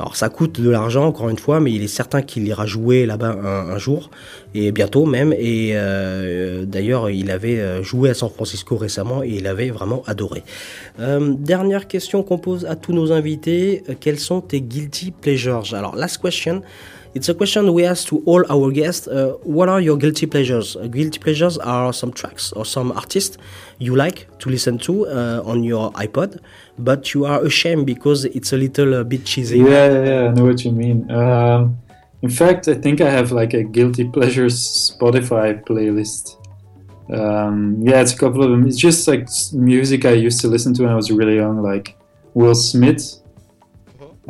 Alors 0.00 0.16
ça 0.16 0.30
coûte 0.30 0.62
de 0.62 0.70
l'argent 0.70 1.04
encore 1.04 1.28
une 1.28 1.38
fois, 1.38 1.60
mais 1.60 1.72
il 1.72 1.82
est 1.82 1.88
certain 1.88 2.22
qu'il 2.22 2.48
ira 2.48 2.64
jouer 2.64 3.04
là-bas 3.04 3.36
un, 3.44 3.76
jour 3.76 4.10
et 4.54 4.72
bientôt 4.72 5.04
même. 5.04 5.34
Et 5.34 5.72
euh, 5.74 6.64
d'ailleurs, 6.64 7.10
il 7.10 7.30
avait 7.30 7.60
euh, 7.60 7.82
joué 7.82 8.08
à 8.08 8.14
San 8.14 8.30
Francisco 8.30 8.78
récemment 8.78 9.22
et 9.22 9.28
il 9.28 9.46
avait 9.46 9.68
vraiment 9.68 10.02
adoré. 10.06 10.42
Euh, 11.00 11.34
dernière 11.36 11.86
question 11.86 12.22
qu'on 12.22 12.38
pose 12.38 12.64
à 12.64 12.76
tous 12.76 12.94
nos 12.94 13.12
invités 13.12 13.82
quels 14.00 14.18
sont 14.18 14.40
tes 14.40 14.62
guilty 14.62 15.10
pleasures? 15.10 15.74
Alors 15.74 15.94
last 15.94 16.16
question. 16.22 16.62
It's 17.12 17.28
a 17.28 17.34
question 17.34 17.72
we 17.72 17.84
ask 17.84 18.06
to 18.08 18.22
all 18.24 18.44
our 18.48 18.70
guests. 18.70 19.08
Uh, 19.08 19.32
what 19.42 19.68
are 19.68 19.80
your 19.80 19.96
guilty 19.96 20.26
pleasures? 20.26 20.76
Uh, 20.76 20.86
guilty 20.86 21.18
pleasures 21.18 21.58
are 21.58 21.92
some 21.92 22.12
tracks 22.12 22.52
or 22.52 22.64
some 22.64 22.92
artists 22.92 23.36
you 23.80 23.96
like 23.96 24.28
to 24.38 24.48
listen 24.48 24.78
to 24.78 25.08
uh, 25.08 25.42
on 25.44 25.64
your 25.64 25.90
iPod, 25.94 26.38
but 26.78 27.12
you 27.12 27.24
are 27.24 27.44
ashamed 27.44 27.84
because 27.84 28.26
it's 28.26 28.52
a 28.52 28.56
little 28.56 28.94
uh, 28.94 29.02
bit 29.02 29.24
cheesy. 29.24 29.58
Yeah, 29.58 29.66
yeah, 29.66 30.04
yeah, 30.04 30.28
I 30.28 30.34
know 30.34 30.44
what 30.44 30.64
you 30.64 30.70
mean. 30.70 31.10
Um, 31.10 31.78
in 32.22 32.30
fact, 32.30 32.68
I 32.68 32.74
think 32.74 33.00
I 33.00 33.10
have 33.10 33.32
like 33.32 33.54
a 33.54 33.64
guilty 33.64 34.08
pleasures 34.08 34.56
Spotify 34.94 35.64
playlist. 35.64 36.36
Um, 37.12 37.76
yeah, 37.80 38.02
it's 38.02 38.12
a 38.12 38.18
couple 38.18 38.44
of 38.44 38.50
them. 38.50 38.68
It's 38.68 38.78
just 38.78 39.08
like 39.08 39.28
music 39.52 40.04
I 40.04 40.12
used 40.12 40.40
to 40.42 40.48
listen 40.48 40.74
to 40.74 40.82
when 40.82 40.92
I 40.92 40.94
was 40.94 41.10
really 41.10 41.36
young, 41.36 41.60
like 41.60 41.98
Will 42.34 42.54
Smith. 42.54 43.19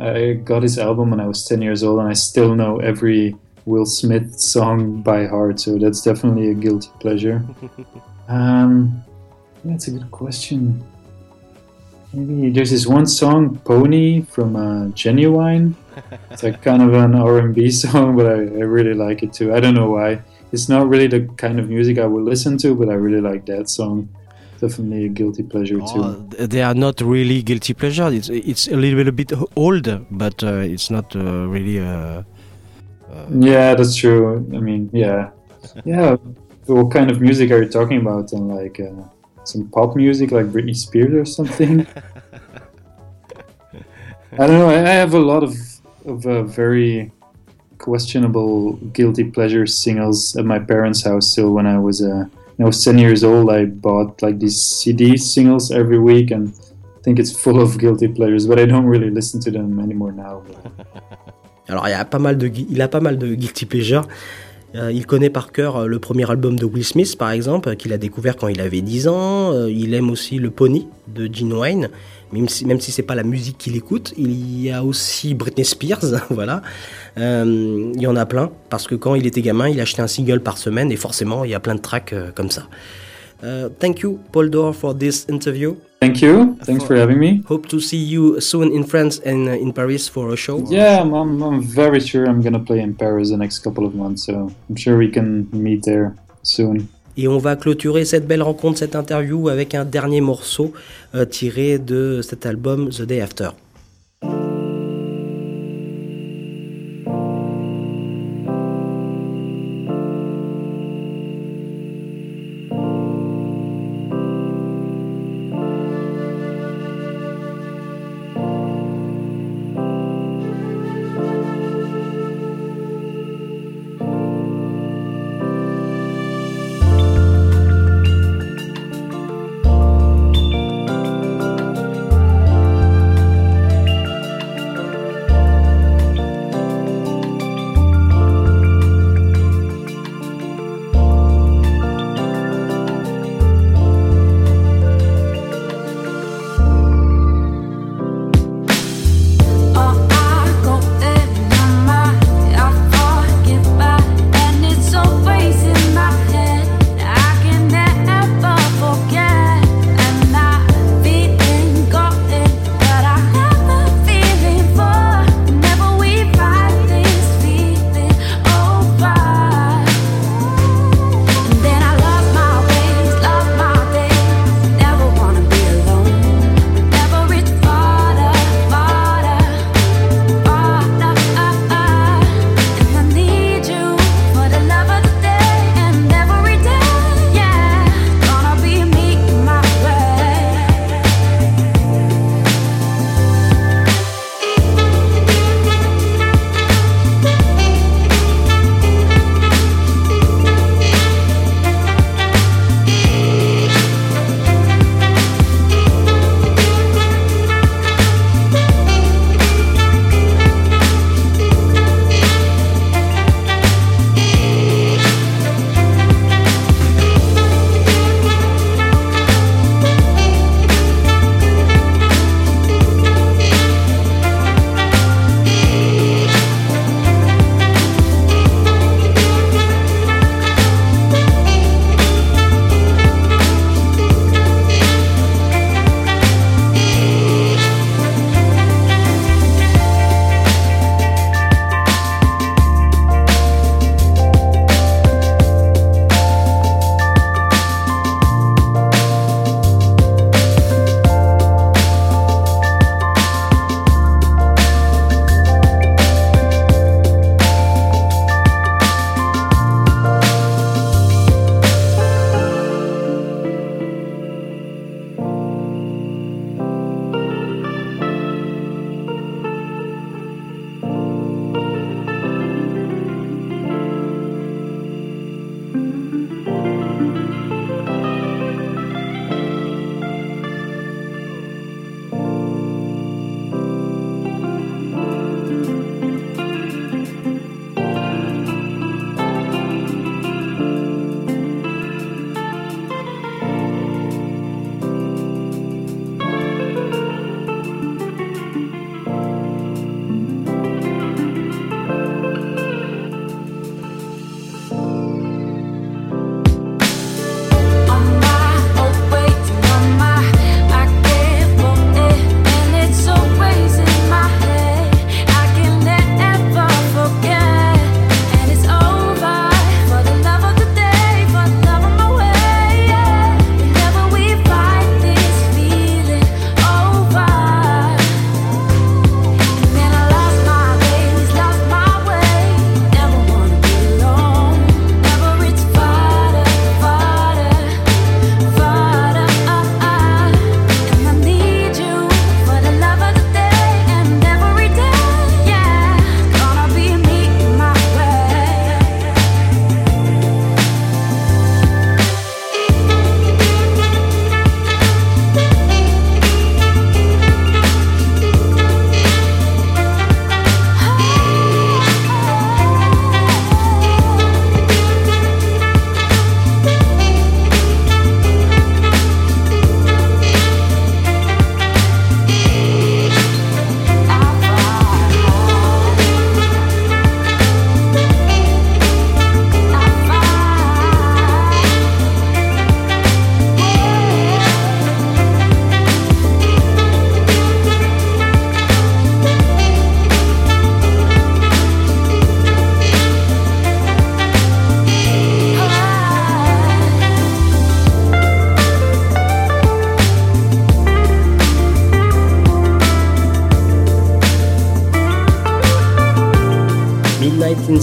I 0.01 0.33
got 0.33 0.63
his 0.63 0.79
album 0.79 1.11
when 1.11 1.19
I 1.19 1.27
was 1.27 1.45
10 1.45 1.61
years 1.61 1.83
old, 1.83 1.99
and 1.99 2.09
I 2.09 2.13
still 2.13 2.55
know 2.55 2.77
every 2.79 3.35
Will 3.65 3.85
Smith 3.85 4.39
song 4.39 5.03
by 5.03 5.27
heart, 5.27 5.59
so 5.59 5.77
that's 5.77 6.01
definitely 6.01 6.49
a 6.49 6.55
guilty 6.55 6.89
pleasure. 6.99 7.45
um, 8.27 9.03
that's 9.63 9.87
a 9.87 9.91
good 9.91 10.09
question. 10.09 10.83
Maybe 12.13 12.49
there's 12.49 12.71
this 12.71 12.87
one 12.87 13.05
song, 13.05 13.59
"Pony" 13.59 14.23
from 14.23 14.55
uh, 14.55 14.87
Genuine. 14.89 15.75
It's 16.31 16.41
like 16.41 16.63
kind 16.63 16.81
of 16.81 16.93
an 16.93 17.13
R&B 17.13 17.69
song, 17.83 18.17
but 18.17 18.25
I, 18.25 18.39
I 18.39 18.65
really 18.65 18.95
like 18.95 19.21
it 19.21 19.33
too. 19.33 19.53
I 19.53 19.59
don't 19.59 19.75
know 19.75 19.91
why. 19.91 20.21
It's 20.51 20.67
not 20.67 20.89
really 20.89 21.07
the 21.07 21.29
kind 21.37 21.59
of 21.59 21.69
music 21.69 21.99
I 21.99 22.07
would 22.07 22.23
listen 22.23 22.57
to, 22.59 22.73
but 22.73 22.89
I 22.89 22.93
really 22.93 23.21
like 23.21 23.45
that 23.45 23.69
song 23.69 24.09
definitely 24.61 25.05
a 25.05 25.09
guilty 25.09 25.43
pleasure 25.43 25.79
too. 25.79 26.03
Oh, 26.03 26.13
they 26.39 26.61
are 26.61 26.73
not 26.73 27.01
really 27.01 27.41
guilty 27.41 27.73
pleasure. 27.73 28.07
It's 28.07 28.29
it's 28.29 28.67
a 28.67 28.77
little 28.77 29.11
bit 29.11 29.33
old, 29.55 29.87
but 30.11 30.43
uh, 30.43 30.73
it's 30.75 30.89
not 30.89 31.15
uh, 31.15 31.47
really. 31.47 31.79
Uh, 31.79 32.23
yeah, 33.29 33.75
that's 33.75 33.95
true. 33.95 34.37
I 34.55 34.59
mean, 34.59 34.89
yeah, 34.93 35.31
yeah. 35.85 36.15
what 36.67 36.91
kind 36.91 37.11
of 37.11 37.19
music 37.19 37.51
are 37.51 37.61
you 37.63 37.69
talking 37.69 37.99
about? 37.99 38.31
And 38.31 38.47
like 38.47 38.79
uh, 38.79 39.03
some 39.43 39.67
pop 39.69 39.95
music, 39.95 40.31
like 40.31 40.45
Britney 40.47 40.75
Spears 40.75 41.13
or 41.13 41.25
something. 41.25 41.85
I 44.33 44.47
don't 44.47 44.59
know. 44.59 44.69
I 44.69 44.95
have 45.03 45.13
a 45.13 45.19
lot 45.19 45.43
of 45.43 45.53
of 46.05 46.25
uh, 46.25 46.43
very 46.43 47.11
questionable 47.77 48.73
guilty 48.93 49.23
pleasure 49.23 49.65
singles 49.65 50.35
at 50.37 50.45
my 50.45 50.59
parents' 50.59 51.03
house 51.03 51.31
still 51.31 51.51
when 51.53 51.65
I 51.65 51.79
was 51.79 52.01
a. 52.01 52.29
I 52.61 52.63
was 52.63 52.83
10 52.83 52.99
years 52.99 53.23
old, 53.23 53.49
I 53.49 53.65
bought 53.65 54.21
like 54.21 54.37
these 54.37 54.61
CD 54.61 55.17
singles 55.17 55.71
every 55.71 55.97
week 55.97 56.29
and 56.29 56.53
think 57.03 57.17
it's 57.17 57.31
full 57.31 57.59
of 57.59 57.79
guilty 57.79 58.07
pleasures, 58.07 58.45
but 58.45 58.59
I 58.59 58.67
don't 58.67 58.85
really 58.85 59.09
listen 59.09 59.39
to 59.41 59.51
them 59.51 59.79
anymore 59.79 60.11
now. 60.11 60.43
Alors 61.67 61.87
il, 61.87 61.93
a 61.93 62.05
pas 62.05 62.19
mal 62.19 62.37
de, 62.37 62.51
il 62.69 62.79
a 62.81 62.87
pas 62.87 62.99
mal 62.99 63.17
de 63.17 63.33
guilty 63.33 63.65
pleasures. 63.65 64.07
Euh, 64.75 64.91
il 64.91 65.07
connaît 65.07 65.31
par 65.31 65.51
cœur 65.51 65.75
euh, 65.75 65.87
le 65.87 65.97
premier 65.97 66.29
album 66.29 66.57
de 66.57 66.65
Will 66.65 66.85
Smith, 66.85 67.17
par 67.17 67.31
exemple, 67.31 67.69
euh, 67.69 67.75
qu'il 67.75 67.93
a 67.93 67.97
découvert 67.97 68.35
quand 68.35 68.47
il 68.47 68.61
avait 68.61 68.81
10 68.81 69.07
ans. 69.07 69.51
Euh, 69.53 69.71
il 69.71 69.95
aime 69.95 70.11
aussi 70.11 70.37
le 70.37 70.51
Pony 70.51 70.87
de 71.07 71.27
Gene 71.33 71.53
Wayne, 71.53 71.89
même 72.33 72.49
si, 72.49 72.65
même 72.65 72.79
si 72.79 72.91
c'est 72.91 73.03
pas 73.03 73.15
la 73.15 73.23
musique 73.23 73.57
qu'il 73.57 73.75
écoute. 73.75 74.13
Il 74.17 74.61
y 74.61 74.71
a 74.71 74.83
aussi 74.83 75.33
Britney 75.33 75.65
Spears, 75.65 76.05
voilà. 76.29 76.61
Euh, 77.17 77.91
il 77.93 78.01
y 78.01 78.07
en 78.07 78.15
a 78.15 78.25
plein, 78.25 78.51
parce 78.69 78.87
que 78.87 78.95
quand 78.95 79.15
il 79.15 79.25
était 79.27 79.41
gamin, 79.41 79.69
il 79.69 79.79
achetait 79.79 80.01
un 80.01 80.07
single 80.07 80.41
par 80.41 80.57
semaine, 80.57 80.91
et 80.91 80.95
forcément, 80.95 81.43
il 81.43 81.51
y 81.51 81.55
a 81.55 81.59
plein 81.59 81.75
de 81.75 81.81
tracks 81.81 82.13
euh, 82.13 82.31
comme 82.33 82.49
ça. 82.49 82.63
Uh, 83.43 83.69
thank 83.79 84.01
you, 84.01 84.19
Paul 84.31 84.49
Dor, 84.49 84.75
for 84.75 84.93
this 84.93 85.25
interview. 85.27 85.75
Thank 85.99 86.21
you. 86.21 86.57
Thanks 86.63 86.83
for 86.83 86.95
having 86.95 87.19
me. 87.19 87.43
Hope 87.47 87.67
to 87.69 87.79
see 87.79 87.97
you 87.97 88.39
soon 88.39 88.71
in 88.71 88.83
France 88.83 89.19
and 89.25 89.47
uh, 89.47 89.51
in 89.51 89.73
Paris 89.73 90.07
for 90.07 90.31
a 90.31 90.35
show. 90.35 90.63
Yeah, 90.69 91.01
I'm, 91.01 91.13
I'm, 91.13 91.41
I'm 91.41 91.61
very 91.61 91.99
sure 91.99 92.25
I'm 92.25 92.41
gonna 92.41 92.59
play 92.59 92.81
in 92.81 92.93
Paris 92.93 93.29
the 93.29 93.37
next 93.37 93.59
couple 93.59 93.85
of 93.85 93.95
months, 93.95 94.25
so 94.25 94.51
I'm 94.69 94.75
sure 94.75 94.97
we 94.97 95.09
can 95.09 95.47
meet 95.51 95.83
there 95.83 96.15
soon. 96.43 96.87
Et 97.17 97.27
on 97.27 97.37
va 97.37 97.55
clôturer 97.55 98.05
cette 98.05 98.27
belle 98.27 98.41
rencontre, 98.41 98.79
cette 98.79 98.95
interview 98.95 99.49
avec 99.49 99.75
un 99.75 99.85
dernier 99.85 100.21
morceau 100.21 100.73
euh, 101.15 101.25
tiré 101.25 101.77
de 101.77 102.21
cet 102.21 102.45
album 102.45 102.89
The 102.89 103.01
Day 103.03 103.21
After. 103.21 103.49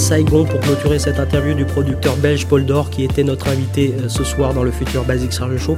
Saigon 0.09 0.47
pour 0.47 0.59
clôturer 0.61 0.99
cette 0.99 1.21
interview 1.21 1.53
du 1.53 1.67
producteur 1.67 2.17
belge 2.17 2.47
Paul 2.47 2.65
Dor 2.65 2.89
qui 2.89 3.05
était 3.05 3.25
notre 3.25 3.49
invité 3.49 3.95
euh, 3.99 4.09
ce 4.09 4.25
soir 4.25 4.55
dans 4.55 4.63
le 4.63 4.71
futur 4.71 5.05
Basics 5.05 5.35
Radio 5.35 5.59
Show. 5.59 5.77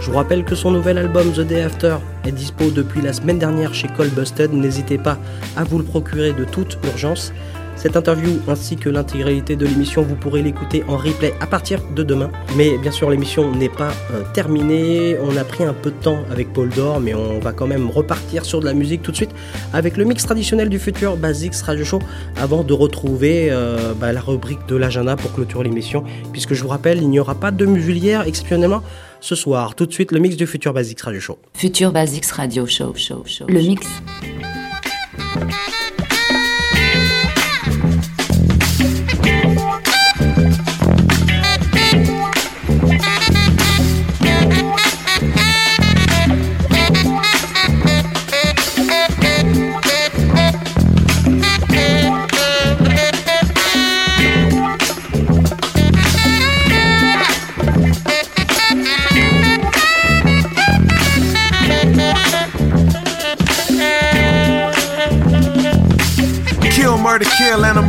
Je 0.00 0.08
vous 0.08 0.16
rappelle 0.16 0.44
que 0.44 0.54
son 0.54 0.70
nouvel 0.70 0.96
album 0.96 1.32
The 1.32 1.40
Day 1.40 1.62
After 1.62 1.96
est 2.24 2.30
dispo 2.30 2.70
depuis 2.70 3.00
la 3.00 3.12
semaine 3.12 3.40
dernière 3.40 3.74
chez 3.74 3.88
Cole 3.88 4.10
Busted. 4.10 4.52
N'hésitez 4.52 4.96
pas 4.96 5.18
à 5.56 5.64
vous 5.64 5.78
le 5.78 5.82
procurer 5.82 6.32
de 6.32 6.44
toute 6.44 6.78
urgence. 6.84 7.32
Cette 7.78 7.96
interview 7.96 8.40
ainsi 8.48 8.74
que 8.74 8.88
l'intégralité 8.88 9.54
de 9.54 9.64
l'émission, 9.64 10.02
vous 10.02 10.16
pourrez 10.16 10.42
l'écouter 10.42 10.82
en 10.88 10.96
replay 10.96 11.32
à 11.40 11.46
partir 11.46 11.80
de 11.94 12.02
demain. 12.02 12.28
Mais 12.56 12.76
bien 12.76 12.90
sûr, 12.90 13.08
l'émission 13.08 13.54
n'est 13.54 13.68
pas 13.68 13.92
euh, 14.12 14.24
terminée. 14.34 15.16
On 15.22 15.36
a 15.36 15.44
pris 15.44 15.62
un 15.62 15.72
peu 15.72 15.92
de 15.92 15.96
temps 15.96 16.18
avec 16.28 16.52
Paul 16.52 16.70
Dor, 16.70 16.98
mais 16.98 17.14
on 17.14 17.38
va 17.38 17.52
quand 17.52 17.68
même 17.68 17.88
repartir 17.88 18.44
sur 18.44 18.58
de 18.58 18.64
la 18.64 18.74
musique 18.74 19.02
tout 19.02 19.12
de 19.12 19.16
suite 19.16 19.30
avec 19.72 19.96
le 19.96 20.04
mix 20.04 20.26
traditionnel 20.26 20.68
du 20.68 20.80
futur 20.80 21.16
Basics 21.16 21.54
Radio 21.54 21.84
Show 21.84 22.00
avant 22.36 22.64
de 22.64 22.72
retrouver 22.72 23.46
euh, 23.52 23.94
bah, 23.94 24.12
la 24.12 24.20
rubrique 24.20 24.66
de 24.66 24.74
l'agenda 24.74 25.14
pour 25.14 25.32
clôturer 25.32 25.62
l'émission. 25.62 26.02
Puisque 26.32 26.54
je 26.54 26.62
vous 26.64 26.68
rappelle, 26.68 26.98
il 27.00 27.08
n'y 27.08 27.20
aura 27.20 27.36
pas 27.36 27.52
de 27.52 27.64
musulière 27.64 28.22
exceptionnellement 28.26 28.82
ce 29.20 29.36
soir. 29.36 29.76
Tout 29.76 29.86
de 29.86 29.92
suite, 29.92 30.10
le 30.10 30.18
mix 30.18 30.34
du 30.34 30.48
futur 30.48 30.72
Basics 30.72 31.00
Radio 31.00 31.20
Show. 31.20 31.38
Futur 31.54 31.92
Basics 31.92 32.26
Radio 32.26 32.66
Show, 32.66 32.92
show, 32.96 33.22
show. 33.24 33.44
Le 33.48 33.60
mix. 33.60 33.86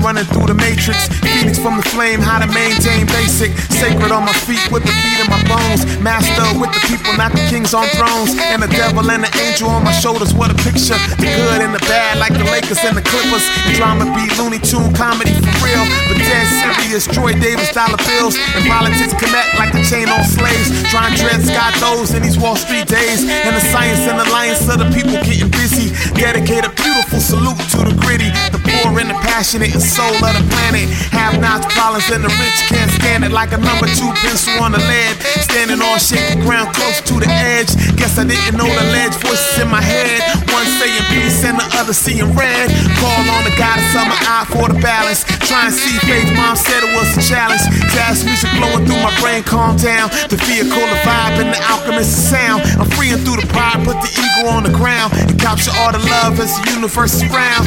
Running 0.09 0.25
through 0.33 0.49
the 0.49 0.57
matrix. 0.57 1.05
Phoenix 1.21 1.61
from 1.61 1.77
the 1.77 1.85
flame, 1.93 2.17
how 2.17 2.41
to 2.41 2.49
maintain 2.49 3.05
basic. 3.13 3.53
Sacred 3.77 4.09
on 4.09 4.25
my 4.25 4.33
feet 4.49 4.65
with 4.73 4.81
the 4.81 4.89
beat 5.05 5.21
in 5.21 5.29
my 5.29 5.37
bones. 5.45 5.85
Master 6.01 6.49
with 6.57 6.73
the 6.73 6.81
people, 6.89 7.13
not 7.13 7.29
the 7.29 7.43
kings 7.45 7.77
on 7.77 7.85
thrones. 7.93 8.33
And 8.49 8.57
the 8.65 8.71
devil 8.73 9.05
and 9.05 9.21
the 9.21 9.29
angel 9.37 9.69
on 9.69 9.85
my 9.85 9.93
shoulders. 9.93 10.33
What 10.33 10.49
a 10.49 10.57
picture. 10.65 10.97
The 11.21 11.29
good 11.29 11.61
and 11.61 11.77
the 11.77 11.83
bad, 11.85 12.17
like 12.17 12.33
the 12.33 12.47
Lakers 12.49 12.81
and 12.81 12.97
the 12.97 13.05
Clippers. 13.05 13.45
And 13.69 13.77
drama 13.77 14.09
be 14.17 14.25
Looney 14.41 14.57
Tune 14.57 14.89
comedy 14.97 15.29
for 15.29 15.53
real. 15.61 15.85
But 16.09 16.17
dead 16.17 16.47
serious, 16.57 17.05
Troy 17.05 17.37
Davis 17.37 17.69
dollar 17.77 18.01
bills. 18.09 18.33
And 18.57 18.65
politics 18.65 19.13
connect 19.13 19.61
like 19.61 19.77
the 19.77 19.85
chain 19.85 20.09
on 20.09 20.25
slaves. 20.25 20.73
Trying 20.89 21.13
dread 21.21 21.45
Scott 21.45 21.77
those 21.77 22.17
in 22.17 22.25
these 22.25 22.41
Wall 22.41 22.57
Street 22.57 22.89
days. 22.89 23.29
And 23.29 23.53
the 23.53 23.61
science 23.69 24.09
and 24.09 24.17
alliance 24.17 24.65
of 24.73 24.81
the 24.81 24.89
people 24.89 25.21
getting 25.21 25.53
busy. 25.53 25.93
Dedicate 26.17 26.65
a 26.65 26.73
beautiful 26.73 27.21
salute 27.21 27.61
to 27.77 27.85
the 27.85 27.93
gritty, 28.01 28.33
the 28.49 28.58
poor 28.69 28.99
and 28.99 29.09
the 29.09 29.17
passionate 29.25 29.73
and 29.73 29.81
soul 29.81 30.13
of 30.13 30.33
the 30.37 30.43
planet. 30.53 30.89
Have 31.11 31.41
nots, 31.41 31.65
problems, 31.73 32.09
and 32.09 32.23
the 32.23 32.31
rich 32.39 32.59
can't 32.69 32.91
stand 32.91 33.23
it 33.23 33.31
like 33.31 33.51
a 33.51 33.59
number 33.59 33.87
two 33.97 34.11
pencil 34.21 34.61
on 34.61 34.71
the 34.71 34.81
lead. 34.81 35.13
Standing 35.41 35.81
on 35.81 35.99
shaky 35.99 36.39
ground 36.41 36.73
close 36.75 37.01
to 37.09 37.15
the 37.19 37.29
edge. 37.29 37.71
Guess 37.97 38.17
I 38.17 38.25
didn't 38.25 38.57
know 38.57 38.67
the 38.67 38.85
ledge 38.93 39.15
voices 39.23 39.59
in 39.59 39.67
my 39.67 39.81
head. 39.81 40.21
One 40.53 40.65
saying 40.79 41.05
peace 41.09 41.43
and 41.43 41.57
the 41.57 41.67
other 41.79 41.93
seeing 41.93 42.31
red. 42.35 42.69
Call 42.99 43.21
on 43.35 43.43
the 43.43 43.53
goddess 43.57 43.89
of 43.97 44.05
my 44.07 44.19
eye 44.27 44.45
for 44.49 44.67
the 44.69 44.79
balance. 44.79 45.23
Try 45.47 45.67
and 45.67 45.75
see 45.75 45.97
faith, 46.05 46.29
mom 46.35 46.55
said 46.55 46.83
it 46.83 46.91
was 46.93 47.09
a 47.17 47.23
challenge. 47.25 47.61
Jazz 47.93 48.23
music 48.23 48.49
blowing 48.57 48.85
through 48.85 49.01
my 49.01 49.13
brain, 49.19 49.43
calm 49.43 49.77
down. 49.77 50.09
The 50.29 50.37
vehicle, 50.45 50.85
the 50.85 50.99
vibe, 51.07 51.41
and 51.41 51.49
the 51.53 51.61
alchemist 51.65 52.29
sound. 52.29 52.63
I'm 52.77 52.89
freeing 52.93 53.19
through 53.25 53.41
the 53.41 53.47
pride, 53.47 53.81
put 53.85 53.97
the 54.01 54.11
ego 54.13 54.49
on 54.49 54.63
the 54.63 54.73
ground. 54.73 55.13
And 55.15 55.39
capture 55.39 55.71
all 55.79 55.91
the 55.91 55.99
love 55.99 56.39
as 56.39 56.53
the 56.59 56.71
universe 56.75 57.15
is 57.21 57.29
round. 57.29 57.65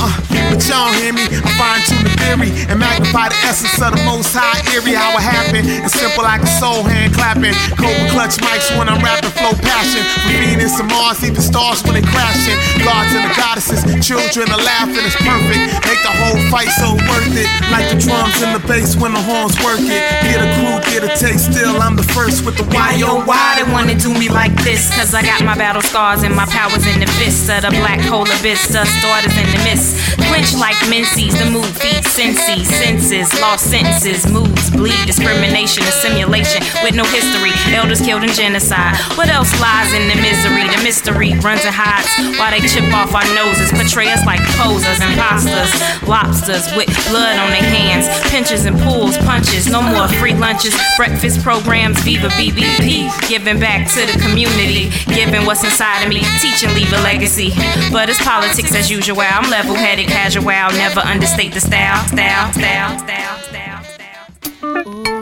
Uh, 0.00 0.37
but 0.50 0.62
y'all 0.68 0.92
hear 1.02 1.12
me? 1.12 1.26
I 1.26 1.50
fine 1.58 1.82
tune 1.86 2.04
the 2.06 2.14
theory 2.22 2.50
and 2.70 2.78
magnify 2.78 3.28
the 3.30 3.38
essence 3.46 3.74
of 3.82 3.94
the 3.96 4.02
most 4.04 4.30
high 4.32 4.62
eerie. 4.72 4.94
How 4.94 5.16
it 5.16 5.24
happened. 5.24 5.66
It's 5.84 5.94
simple 5.94 6.24
like 6.24 6.42
a 6.42 6.50
soul 6.60 6.84
hand 6.84 7.14
clapping. 7.14 7.54
Cobra 7.74 8.06
clutch 8.14 8.38
mics 8.42 8.70
when 8.76 8.88
I'm 8.88 9.02
rapping, 9.02 9.34
flow 9.34 9.54
passion. 9.58 10.02
From 10.24 10.38
Venus 10.42 10.76
to 10.78 10.84
Mars, 10.84 11.22
even 11.24 11.42
stars 11.42 11.82
when 11.84 11.94
they 11.94 12.06
crashing. 12.06 12.56
Gods 12.84 13.14
and 13.14 13.24
the 13.26 13.34
goddesses, 13.34 13.82
children 14.04 14.50
are 14.50 14.62
laughing, 14.62 15.02
it's 15.02 15.18
perfect. 15.18 15.60
Make 15.86 16.00
the 16.02 16.14
whole 16.14 16.38
fight 16.50 16.70
so 16.78 16.94
worth 16.94 17.34
it. 17.34 17.48
Like 17.72 17.88
the 17.90 17.98
drums 17.98 18.38
and 18.42 18.54
the 18.54 18.62
bass 18.66 18.96
when 18.96 19.12
the 19.14 19.22
horns 19.22 19.56
work 19.64 19.80
it. 19.82 20.02
Get 20.24 20.38
a 20.38 20.48
crew, 20.58 20.76
get 20.92 21.02
a 21.04 21.12
taste. 21.18 21.52
Still, 21.52 21.80
I'm 21.80 21.96
the 21.96 22.06
first 22.14 22.44
with 22.44 22.56
the 22.56 22.64
why 22.74 22.94
yo 22.94 23.24
why 23.24 23.56
they 23.56 23.66
wanna 23.72 23.94
do 23.94 24.12
me 24.12 24.28
like 24.28 24.54
this? 24.62 24.90
Cause 24.96 25.14
I 25.14 25.22
got 25.22 25.42
my 25.44 25.56
battle 25.56 25.82
scars 25.82 26.22
and 26.22 26.34
my 26.34 26.46
powers 26.46 26.86
in 26.86 27.00
the 27.00 27.06
fist 27.18 27.48
of 27.48 27.62
the 27.62 27.70
black 27.70 28.00
hole 28.00 28.28
abyss. 28.28 28.68
The 28.68 28.84
starters 28.84 29.36
in 29.36 29.46
the 29.50 29.60
mist. 29.64 29.96
Clench 30.28 30.54
like 30.60 30.76
menses, 30.88 31.34
the 31.40 31.48
move 31.50 31.72
feeds 31.80 32.06
senses, 32.12 32.68
senses, 32.68 33.32
lost 33.40 33.64
sentences, 33.70 34.28
moves, 34.30 34.70
bleed, 34.70 35.00
discrimination, 35.06 35.82
and 35.82 35.96
simulation 36.04 36.62
with 36.84 36.94
no 36.94 37.04
history. 37.08 37.50
Elders 37.72 38.00
killed 38.00 38.22
in 38.22 38.30
genocide. 38.30 38.94
What 39.16 39.28
else 39.28 39.48
lies 39.58 39.90
in 39.96 40.06
the 40.06 40.16
misery? 40.20 40.68
The 40.68 40.84
mystery 40.84 41.32
runs 41.40 41.64
and 41.64 41.74
hides 41.74 42.12
while 42.38 42.52
they 42.52 42.60
chip 42.68 42.84
off 42.92 43.16
our 43.16 43.24
noses, 43.34 43.72
portray 43.72 44.12
us 44.12 44.20
like 44.28 44.40
posers, 44.60 45.00
imposters, 45.00 45.72
lobsters 46.06 46.68
with 46.76 46.92
blood 47.08 47.40
on 47.40 47.48
their 47.50 47.64
hands, 47.64 48.06
pinches 48.30 48.66
and 48.66 48.78
pulls, 48.84 49.16
punches. 49.24 49.66
No 49.66 49.80
more 49.82 50.08
free 50.20 50.34
lunches, 50.34 50.76
breakfast 50.96 51.42
programs, 51.42 51.98
Viva 52.04 52.28
BBP, 52.36 53.08
giving 53.28 53.58
back 53.58 53.88
to 53.96 54.04
the 54.04 54.18
community, 54.20 54.92
giving 55.08 55.46
what's 55.48 55.64
inside 55.64 56.04
of 56.04 56.12
me, 56.12 56.20
teaching, 56.38 56.70
leave 56.76 56.92
a 56.92 57.00
legacy. 57.00 57.50
But 57.90 58.08
it's 58.10 58.22
politics 58.22 58.74
as 58.74 58.90
usual. 58.90 59.24
I'm 59.24 59.50
level-headed, 59.50 60.10
casual, 60.18 60.76
never 60.76 61.00
understate 61.00 61.52
the 61.54 61.60
style, 61.60 62.04
style, 62.08 62.52
style, 62.52 62.98
style, 62.98 63.38
style, 63.38 63.84
style. 63.84 64.82
Oh, 64.86 65.17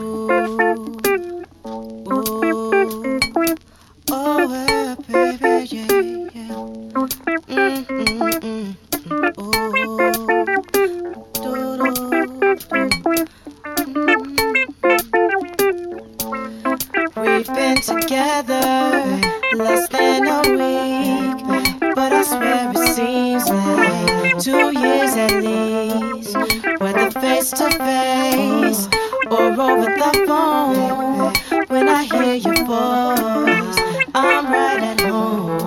face 27.70 28.56
face 28.66 28.88
or 29.30 29.60
over 29.60 29.90
the 30.02 30.24
phone, 30.26 31.32
when 31.68 31.88
I 31.88 32.04
hear 32.04 32.34
your 32.34 32.60
voice, 32.64 33.78
I'm 34.14 34.44
right 34.52 34.82
at 34.92 35.00
home. 35.00 35.58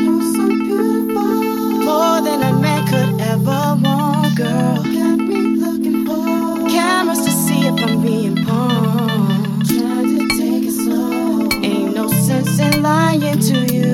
You're 0.00 0.22
so 0.34 0.46
beautiful, 0.48 1.40
more 1.88 2.20
than 2.20 2.42
a 2.42 2.52
man 2.60 2.86
could 2.90 3.20
ever 3.20 3.76
want, 3.82 4.36
girl. 4.36 4.82
Got 4.98 5.18
me 5.18 5.40
looking 5.64 6.06
for 6.06 6.68
cameras 6.68 7.24
to 7.24 7.30
see 7.30 7.66
if 7.66 7.82
I'm 7.84 8.02
being 8.02 8.44
pawned. 8.44 9.66
Trying 9.66 10.18
to 10.18 10.28
take 10.38 10.64
it 10.64 10.72
slow. 10.72 11.48
Ain't 11.62 11.94
no 11.94 12.08
sense 12.08 12.58
in 12.58 12.82
lying 12.82 13.40
to 13.50 13.58
you 13.74 13.92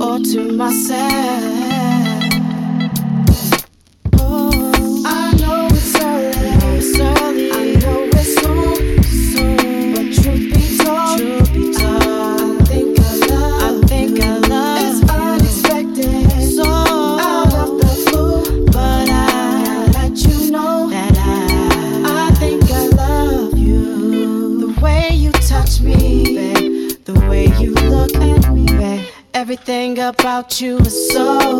or 0.00 0.18
to 0.20 0.52
myself. 0.52 1.57
About 30.38 30.60
you 30.60 30.78
is 30.78 31.10
so, 31.10 31.57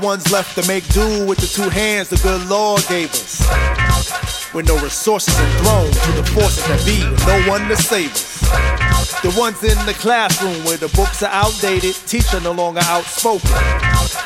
ones 0.00 0.30
left 0.30 0.54
to 0.60 0.66
make 0.68 0.86
do 0.88 1.26
with 1.26 1.38
the 1.38 1.46
two 1.46 1.68
hands 1.68 2.08
the 2.08 2.16
good 2.16 2.46
Lord 2.48 2.84
gave 2.88 3.10
us. 3.10 4.54
With 4.54 4.66
no 4.66 4.78
resources 4.78 5.38
and 5.38 5.52
thrown 5.60 5.86
to 5.86 6.12
the 6.12 6.28
forces 6.34 6.66
that 6.68 6.84
be, 6.84 7.08
with 7.08 7.26
no 7.26 7.50
one 7.50 7.68
to 7.68 7.76
save 7.76 8.10
us. 8.10 9.20
The 9.22 9.34
ones 9.38 9.62
in 9.62 9.76
the 9.86 9.94
classroom 9.94 10.64
where 10.64 10.76
the 10.76 10.88
books 10.88 11.22
are 11.22 11.30
outdated, 11.30 11.94
teacher 12.06 12.40
no 12.40 12.52
longer 12.52 12.80
outspoken. 12.84 13.50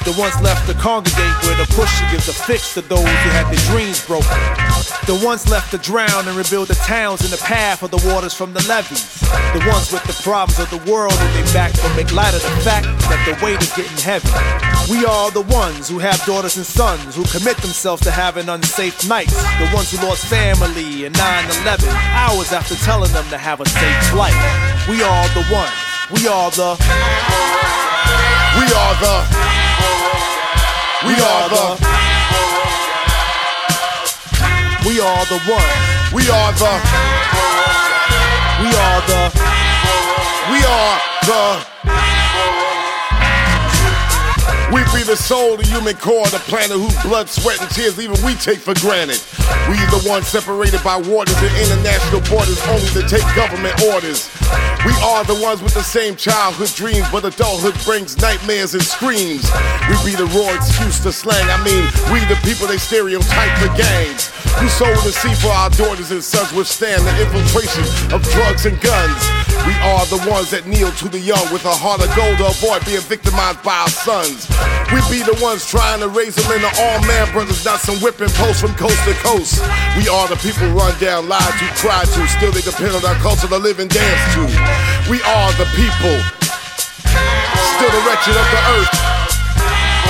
The 0.02 0.14
ones 0.18 0.34
left 0.42 0.66
to 0.66 0.74
congregate 0.74 1.30
where 1.46 1.56
the 1.56 1.66
pusher 1.78 2.04
gives 2.10 2.26
a 2.26 2.32
fix 2.32 2.74
to 2.74 2.82
those 2.82 3.06
who 3.06 3.30
had 3.30 3.46
their 3.46 3.62
dreams 3.70 4.04
broken. 4.04 4.34
The 5.06 5.14
ones 5.24 5.48
left 5.48 5.70
to 5.70 5.78
drown 5.78 6.26
and 6.26 6.36
rebuild 6.36 6.68
the 6.68 6.74
towns 6.74 7.24
in 7.24 7.30
the 7.30 7.38
path 7.38 7.84
of 7.84 7.92
the 7.92 8.02
waters 8.10 8.34
from 8.34 8.52
the 8.52 8.66
levees. 8.66 9.20
The 9.54 9.62
ones 9.70 9.92
with 9.94 10.02
the 10.02 10.18
problems 10.22 10.58
of 10.58 10.70
the 10.74 10.82
world 10.90 11.14
on 11.14 11.30
their 11.34 11.46
back 11.54 11.70
but 11.78 11.94
make 11.94 12.10
light 12.10 12.34
of 12.34 12.42
the 12.42 12.56
fact 12.66 12.90
that 13.06 13.22
the 13.30 13.38
weight 13.46 13.62
is 13.62 13.70
getting 13.78 13.96
heavy. 14.02 14.26
We 14.90 15.06
are 15.06 15.30
the 15.30 15.46
ones 15.46 15.88
who 15.88 16.00
have 16.00 16.18
daughters 16.26 16.56
and 16.56 16.66
sons 16.66 17.14
who 17.14 17.22
commit 17.30 17.56
themselves 17.58 18.02
to 18.02 18.10
having 18.10 18.48
unsafe 18.48 19.06
nights. 19.08 19.38
The 19.62 19.70
ones 19.70 19.94
who 19.94 20.02
lost 20.02 20.26
family 20.26 21.06
in 21.06 21.12
9-11 21.14 21.86
hours 22.10 22.52
after 22.52 22.74
telling 22.82 23.12
them 23.12 23.28
to 23.30 23.38
have 23.38 23.60
a 23.60 23.68
safe 23.70 24.02
flight. 24.10 24.34
We 24.90 24.98
are 24.98 25.28
the 25.30 25.46
ones. 25.46 25.78
We 26.10 26.26
are 26.26 26.50
the. 26.50 26.74
We 28.58 28.66
are 28.66 28.94
the. 28.98 29.51
We 31.04 31.14
are 31.14 31.48
the. 31.48 31.66
We 34.86 35.00
are 35.00 35.24
the 35.26 35.38
ones. 35.50 36.12
We 36.14 36.30
are 36.30 36.52
the. 36.52 36.72
We 38.62 38.68
are 38.70 39.00
the. 39.10 39.22
We 40.50 40.58
are 40.64 41.00
the. 41.26 42.71
We 44.72 44.80
be 44.88 45.04
the 45.04 45.20
soul, 45.20 45.60
the 45.60 45.68
human 45.68 45.96
core, 46.00 46.24
the 46.32 46.40
planet 46.48 46.80
whose 46.80 46.96
blood, 47.04 47.28
sweat, 47.28 47.60
and 47.60 47.68
tears 47.70 48.00
even 48.00 48.16
we 48.24 48.32
take 48.40 48.56
for 48.56 48.72
granted. 48.80 49.20
We 49.68 49.76
the 49.92 50.00
ones 50.08 50.26
separated 50.32 50.80
by 50.80 50.96
waters 50.96 51.36
and 51.44 51.52
international 51.60 52.24
borders 52.32 52.56
only 52.72 52.88
to 52.96 53.04
take 53.04 53.20
government 53.36 53.76
orders. 53.92 54.32
We 54.88 54.96
are 55.04 55.28
the 55.28 55.36
ones 55.44 55.60
with 55.60 55.76
the 55.76 55.84
same 55.84 56.16
childhood 56.16 56.72
dreams, 56.72 57.04
but 57.12 57.20
adulthood 57.28 57.76
brings 57.84 58.16
nightmares 58.16 58.72
and 58.72 58.82
screams. 58.82 59.44
We 59.92 59.94
be 60.08 60.16
the 60.16 60.24
raw 60.32 60.56
excuse 60.56 61.04
to 61.04 61.12
slang. 61.12 61.44
I 61.52 61.60
mean, 61.60 61.84
we 62.08 62.24
the 62.32 62.40
people 62.40 62.64
they 62.64 62.80
stereotype 62.80 63.52
for 63.60 63.68
gangs. 63.76 64.32
Who 64.56 64.68
sold 64.68 64.96
the 65.04 65.12
sea 65.12 65.34
for 65.36 65.52
our 65.52 65.68
daughters 65.70 66.10
and 66.10 66.24
sons 66.24 66.52
withstand 66.52 67.04
the 67.04 67.12
infiltration 67.20 67.84
of 68.08 68.24
drugs 68.32 68.64
and 68.64 68.80
guns. 68.80 69.20
We 69.68 69.74
are 69.84 70.04
the 70.06 70.18
ones 70.28 70.50
that 70.50 70.66
kneel 70.66 70.90
to 70.98 71.08
the 71.08 71.20
young 71.20 71.44
with 71.52 71.64
a 71.64 71.72
heart 71.72 72.02
of 72.02 72.10
gold 72.16 72.38
to 72.38 72.46
avoid 72.50 72.84
being 72.84 73.00
victimized 73.06 73.62
by 73.62 73.76
our 73.86 73.88
sons. 73.88 74.50
We 74.92 75.00
be 75.08 75.20
the 75.24 75.36
ones 75.40 75.64
trying 75.64 76.00
to 76.04 76.08
raise 76.08 76.36
them 76.36 76.52
in 76.52 76.60
into 76.60 76.72
all 76.76 77.00
man 77.08 77.30
brothers, 77.32 77.64
not 77.64 77.80
some 77.80 77.96
whipping 78.04 78.28
posts 78.36 78.60
from 78.60 78.76
coast 78.76 79.00
to 79.08 79.14
coast. 79.24 79.64
We 79.96 80.04
are 80.04 80.28
the 80.28 80.36
people 80.36 80.68
run 80.76 80.92
down, 81.00 81.28
lied 81.32 81.40
to, 81.40 81.66
cried 81.80 82.06
to, 82.12 82.20
still 82.28 82.52
they 82.52 82.60
depend 82.60 82.92
on 82.92 83.04
our 83.04 83.16
culture 83.24 83.48
to 83.48 83.58
live 83.58 83.80
and 83.80 83.88
dance 83.88 84.22
to. 84.36 84.44
We 85.08 85.24
are 85.24 85.50
the 85.56 85.64
people, 85.72 86.16
still 87.08 87.92
the 87.92 88.02
wretched 88.04 88.36
of 88.36 88.46
the 88.52 88.62
earth. 88.76 88.92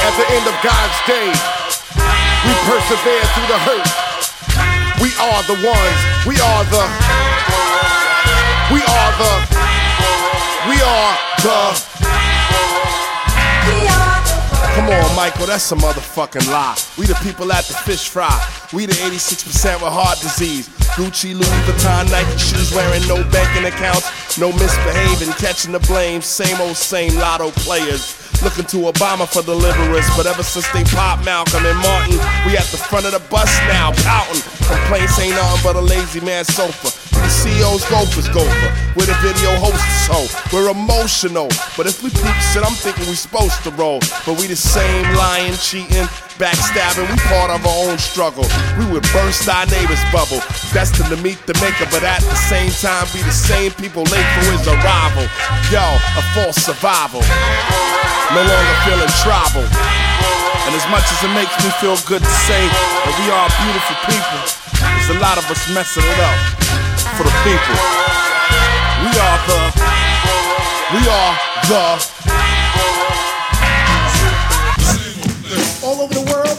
At 0.03 0.15
the 0.19 0.27
end 0.35 0.45
of 0.51 0.57
God's 0.67 0.99
day, 1.07 1.31
we 2.43 2.53
persevere 2.67 3.25
through 3.39 3.49
the 3.55 3.61
hurt. 3.63 3.89
We 4.99 5.15
are 5.23 5.43
the 5.47 5.59
ones, 5.63 5.99
we 6.27 6.35
are 6.43 6.65
the, 6.75 6.85
we 8.75 8.83
are 8.83 9.13
the, 9.19 9.33
we 10.69 10.77
are 10.83 11.15
the. 11.43 11.92
Come 14.75 14.89
on, 14.89 15.17
Michael, 15.17 15.47
that's 15.47 15.71
a 15.71 15.77
motherfucking 15.77 16.49
lie. 16.49 16.77
We 16.97 17.05
the 17.05 17.15
people 17.23 17.53
at 17.53 17.65
the 17.65 17.75
fish 17.75 18.09
fry. 18.09 18.33
We 18.73 18.87
the 18.87 18.95
86% 18.95 19.83
with 19.83 19.93
heart 19.93 20.19
disease. 20.21 20.69
Gucci, 20.97 21.35
Louis 21.35 21.63
Vuitton, 21.69 22.11
Nike 22.11 22.39
shoes, 22.39 22.73
wearing 22.75 23.07
no 23.07 23.23
banking 23.31 23.67
accounts, 23.69 24.39
no 24.39 24.51
misbehaving, 24.53 25.35
catching 25.35 25.73
the 25.73 25.81
blame. 25.81 26.23
Same 26.23 26.59
old 26.61 26.77
same 26.77 27.15
lotto 27.17 27.51
players. 27.51 28.17
Looking 28.43 28.65
to 28.73 28.89
Obama 28.91 29.29
for 29.29 29.43
deliverance, 29.43 30.09
but 30.17 30.27
ever 30.27 30.43
since 30.43 30.67
they 30.73 30.85
popped 30.85 31.25
Malcolm 31.25 31.65
and 31.67 31.79
Martin, 31.79 32.17
we 32.49 32.57
at 32.57 32.65
the 32.73 32.81
front 32.81 33.05
of 33.05 33.13
the 33.13 33.23
bus 33.29 33.53
now, 33.69 33.93
pouting. 34.03 34.41
Complaints 34.67 35.19
ain't 35.21 35.37
nothing 35.37 35.63
but 35.63 35.77
a 35.77 35.85
lazy 35.85 36.21
man 36.21 36.45
sofa. 36.45 37.02
The 37.23 37.31
CEO's 37.31 37.87
gophers 37.87 38.27
gopher. 38.35 38.71
We're 38.99 39.07
the 39.07 39.15
video 39.23 39.55
hosts, 39.63 40.11
so 40.11 40.27
we're 40.51 40.75
emotional. 40.75 41.47
But 41.79 41.87
if 41.87 42.03
we 42.03 42.11
peep 42.11 42.35
shit, 42.51 42.67
I'm 42.67 42.75
thinking 42.75 43.07
we 43.07 43.15
supposed 43.15 43.63
to 43.63 43.71
roll. 43.79 44.03
But 44.27 44.43
we 44.43 44.51
the 44.51 44.59
same 44.59 45.07
lying, 45.15 45.55
cheating, 45.55 46.11
backstabbing. 46.35 47.07
We 47.07 47.15
part 47.31 47.55
of 47.55 47.63
our 47.63 47.79
own 47.87 47.95
struggle. 48.03 48.43
We 48.75 48.91
would 48.91 49.07
burst 49.15 49.47
our 49.47 49.71
neighbor's 49.71 50.03
bubble, 50.11 50.43
destined 50.75 51.15
to 51.15 51.19
meet 51.23 51.39
the 51.47 51.55
maker, 51.63 51.87
but 51.95 52.03
at 52.03 52.27
the 52.27 52.41
same 52.51 52.75
time 52.83 53.07
be 53.15 53.23
the 53.23 53.31
same 53.31 53.71
people 53.79 54.03
late 54.11 54.29
for 54.35 54.45
his 54.51 54.67
arrival. 54.67 55.23
Yo, 55.71 55.87
a 56.19 56.23
false 56.35 56.59
survival. 56.59 57.23
No 58.35 58.43
longer 58.43 58.77
feeling 58.83 59.13
tribal. 59.23 59.63
And 60.67 60.75
as 60.75 60.87
much 60.91 61.07
as 61.07 61.23
it 61.23 61.33
makes 61.39 61.55
me 61.63 61.71
feel 61.79 61.95
good 62.03 62.27
to 62.27 62.35
say 62.51 62.67
that 62.67 63.15
we 63.15 63.31
are 63.31 63.47
beautiful 63.63 63.97
people, 64.11 64.43
there's 64.75 65.11
a 65.15 65.19
lot 65.23 65.39
of 65.39 65.47
us 65.47 65.63
messing 65.71 66.03
it 66.03 66.19
up 66.19 66.63
for 67.23 67.29
the 67.29 67.37
people. 67.45 67.77
We 69.03 69.11
are 69.19 69.39
the, 69.47 69.61
we 70.93 71.01
are 71.09 71.35
the. 71.69 71.85
All 75.85 76.01
over 76.03 76.15
the 76.15 76.25
world. 76.33 76.52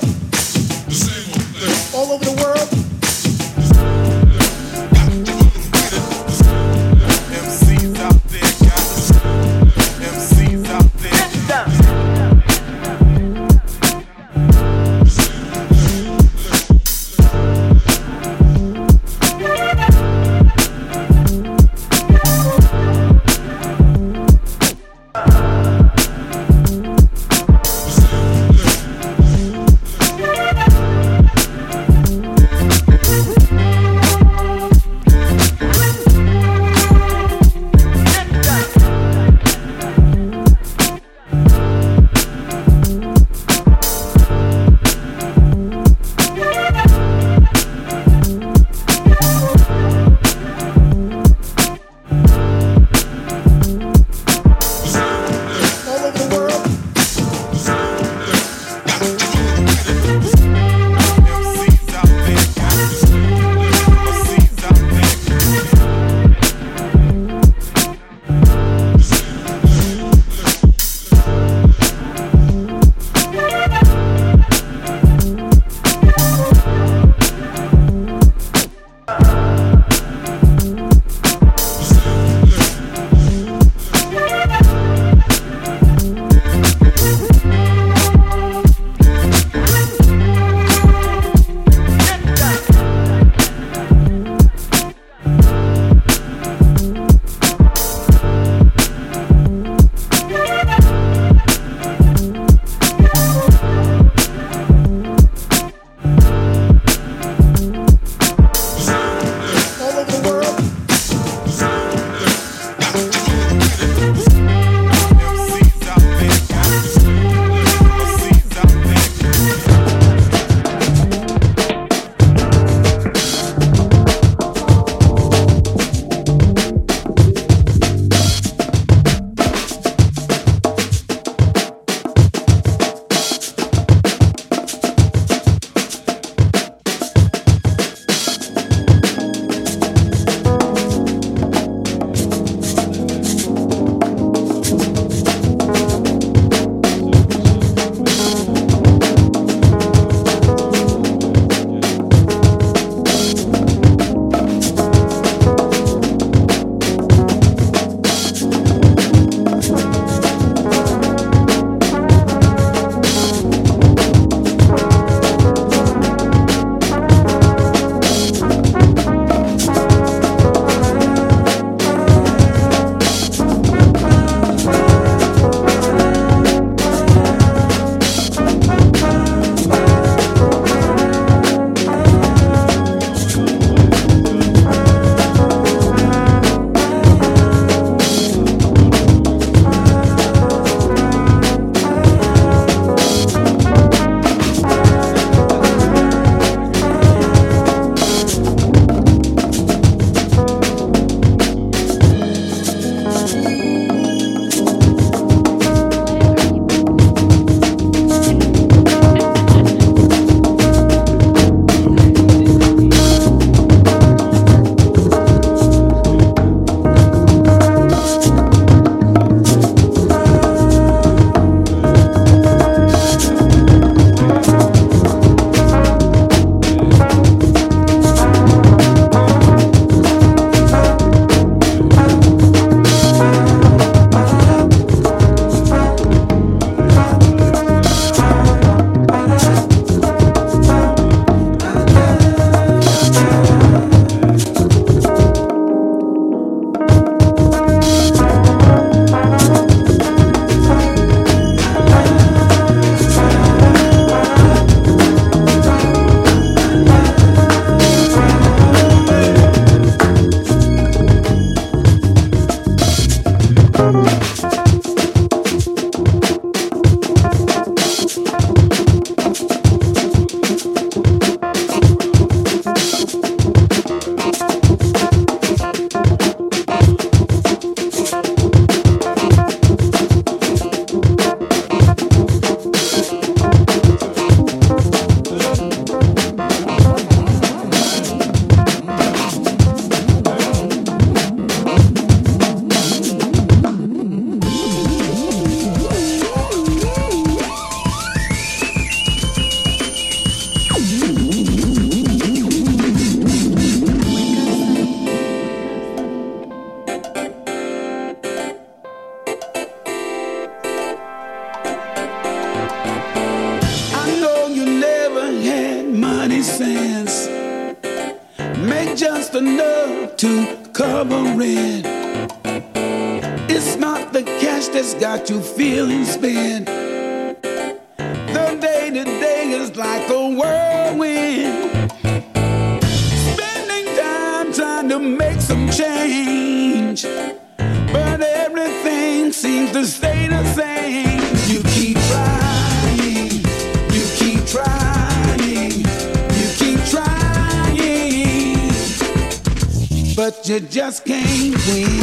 just 350.73 351.05
can't 351.05 351.55
win. 351.67 352.01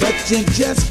But 0.00 0.30
you 0.30 0.42
just 0.54 0.85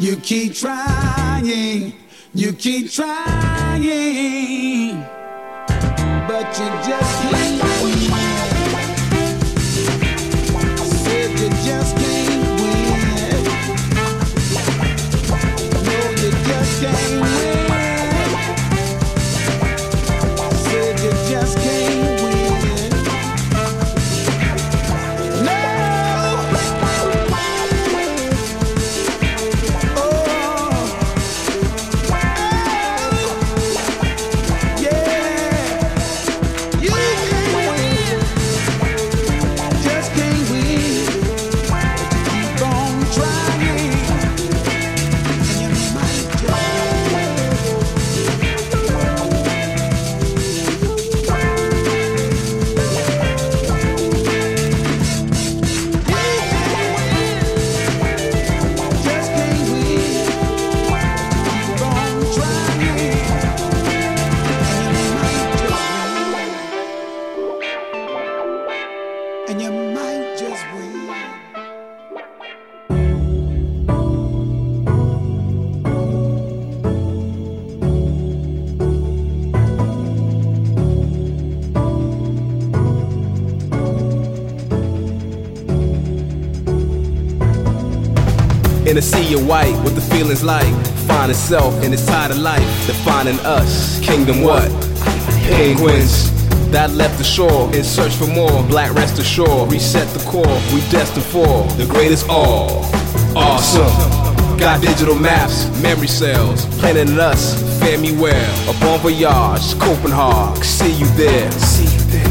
You 0.00 0.16
keep 0.16 0.54
trying, 0.54 1.92
you 2.32 2.54
keep 2.54 2.90
trying, 2.90 3.82
but 6.26 6.58
you 6.58 6.68
just 6.88 7.09
be 89.30 89.36
white, 89.44 89.74
what 89.84 89.94
the 89.94 90.00
feeling's 90.00 90.42
like. 90.42 90.74
Find 91.06 91.30
itself 91.30 91.82
in 91.84 91.92
its 91.92 92.04
tide 92.06 92.30
of 92.30 92.38
life, 92.38 92.66
defining 92.86 93.38
us. 93.40 94.00
Kingdom 94.00 94.42
what? 94.42 94.68
Penguins. 95.42 96.30
That 96.70 96.90
left 96.92 97.18
the 97.18 97.24
shore 97.24 97.72
in 97.74 97.82
search 97.84 98.14
for 98.14 98.26
more. 98.26 98.62
Black 98.64 98.92
rest 98.94 99.18
ashore, 99.18 99.66
reset 99.66 100.08
the 100.08 100.20
core. 100.30 100.46
We 100.72 100.80
destined 100.90 101.26
for 101.26 101.64
the 101.76 101.86
greatest 101.86 102.28
all. 102.28 102.84
Awesome. 103.36 103.90
Got 104.58 104.82
digital 104.82 105.14
maps, 105.14 105.66
memory 105.80 106.08
cells, 106.08 106.66
planning 106.78 107.18
us, 107.18 107.54
fare 107.80 107.98
me 107.98 108.12
well. 108.12 108.70
A 108.70 108.78
bon 108.80 108.98
voyage, 109.00 109.78
Copenhagen, 109.78 110.62
see 110.62 110.92
you 110.92 111.06
there. 111.16 111.50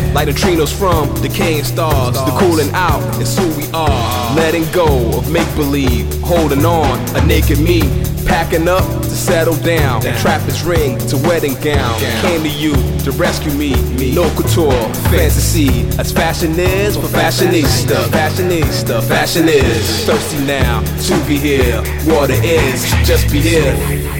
See 0.09 0.15
you 0.15 0.15
there. 0.15 0.15
Like 0.15 0.25
the 0.25 0.33
trinos 0.33 0.73
from 0.77 1.13
decaying 1.21 1.63
stars. 1.63 2.15
The 2.15 2.35
cooling 2.39 2.71
out 2.73 3.01
is 3.21 3.37
who 3.37 3.47
we 3.57 3.71
are. 3.73 4.35
Letting 4.35 4.65
go 4.71 5.17
of 5.17 5.31
make 5.31 5.53
believe. 5.55 6.21
Holding 6.21 6.65
on, 6.65 6.99
a 7.15 7.25
naked 7.25 7.59
me. 7.59 7.81
Packing 8.25 8.67
up 8.67 8.83
to 8.83 9.09
settle 9.09 9.55
down. 9.55 10.01
Trappers 10.01 10.63
ring 10.63 10.97
to 11.07 11.17
wedding 11.17 11.55
gown. 11.61 11.99
Came 12.21 12.43
to 12.43 12.49
you 12.49 12.73
to 13.03 13.11
rescue 13.11 13.51
me. 13.53 13.73
No 14.13 14.29
couture, 14.35 14.93
fantasy. 15.09 15.87
As 15.97 16.11
fashion 16.11 16.59
is 16.59 16.95
for 16.95 17.07
fashionista. 17.07 18.09
Fashionista, 18.09 19.01
fashion 19.03 19.47
is. 19.47 20.05
Thirsty 20.05 20.45
now 20.45 20.81
to 21.07 21.27
be 21.27 21.37
here. 21.37 21.81
Water 22.05 22.35
is, 22.43 22.85
just 23.05 23.31
be 23.31 23.39
here. 23.39 24.18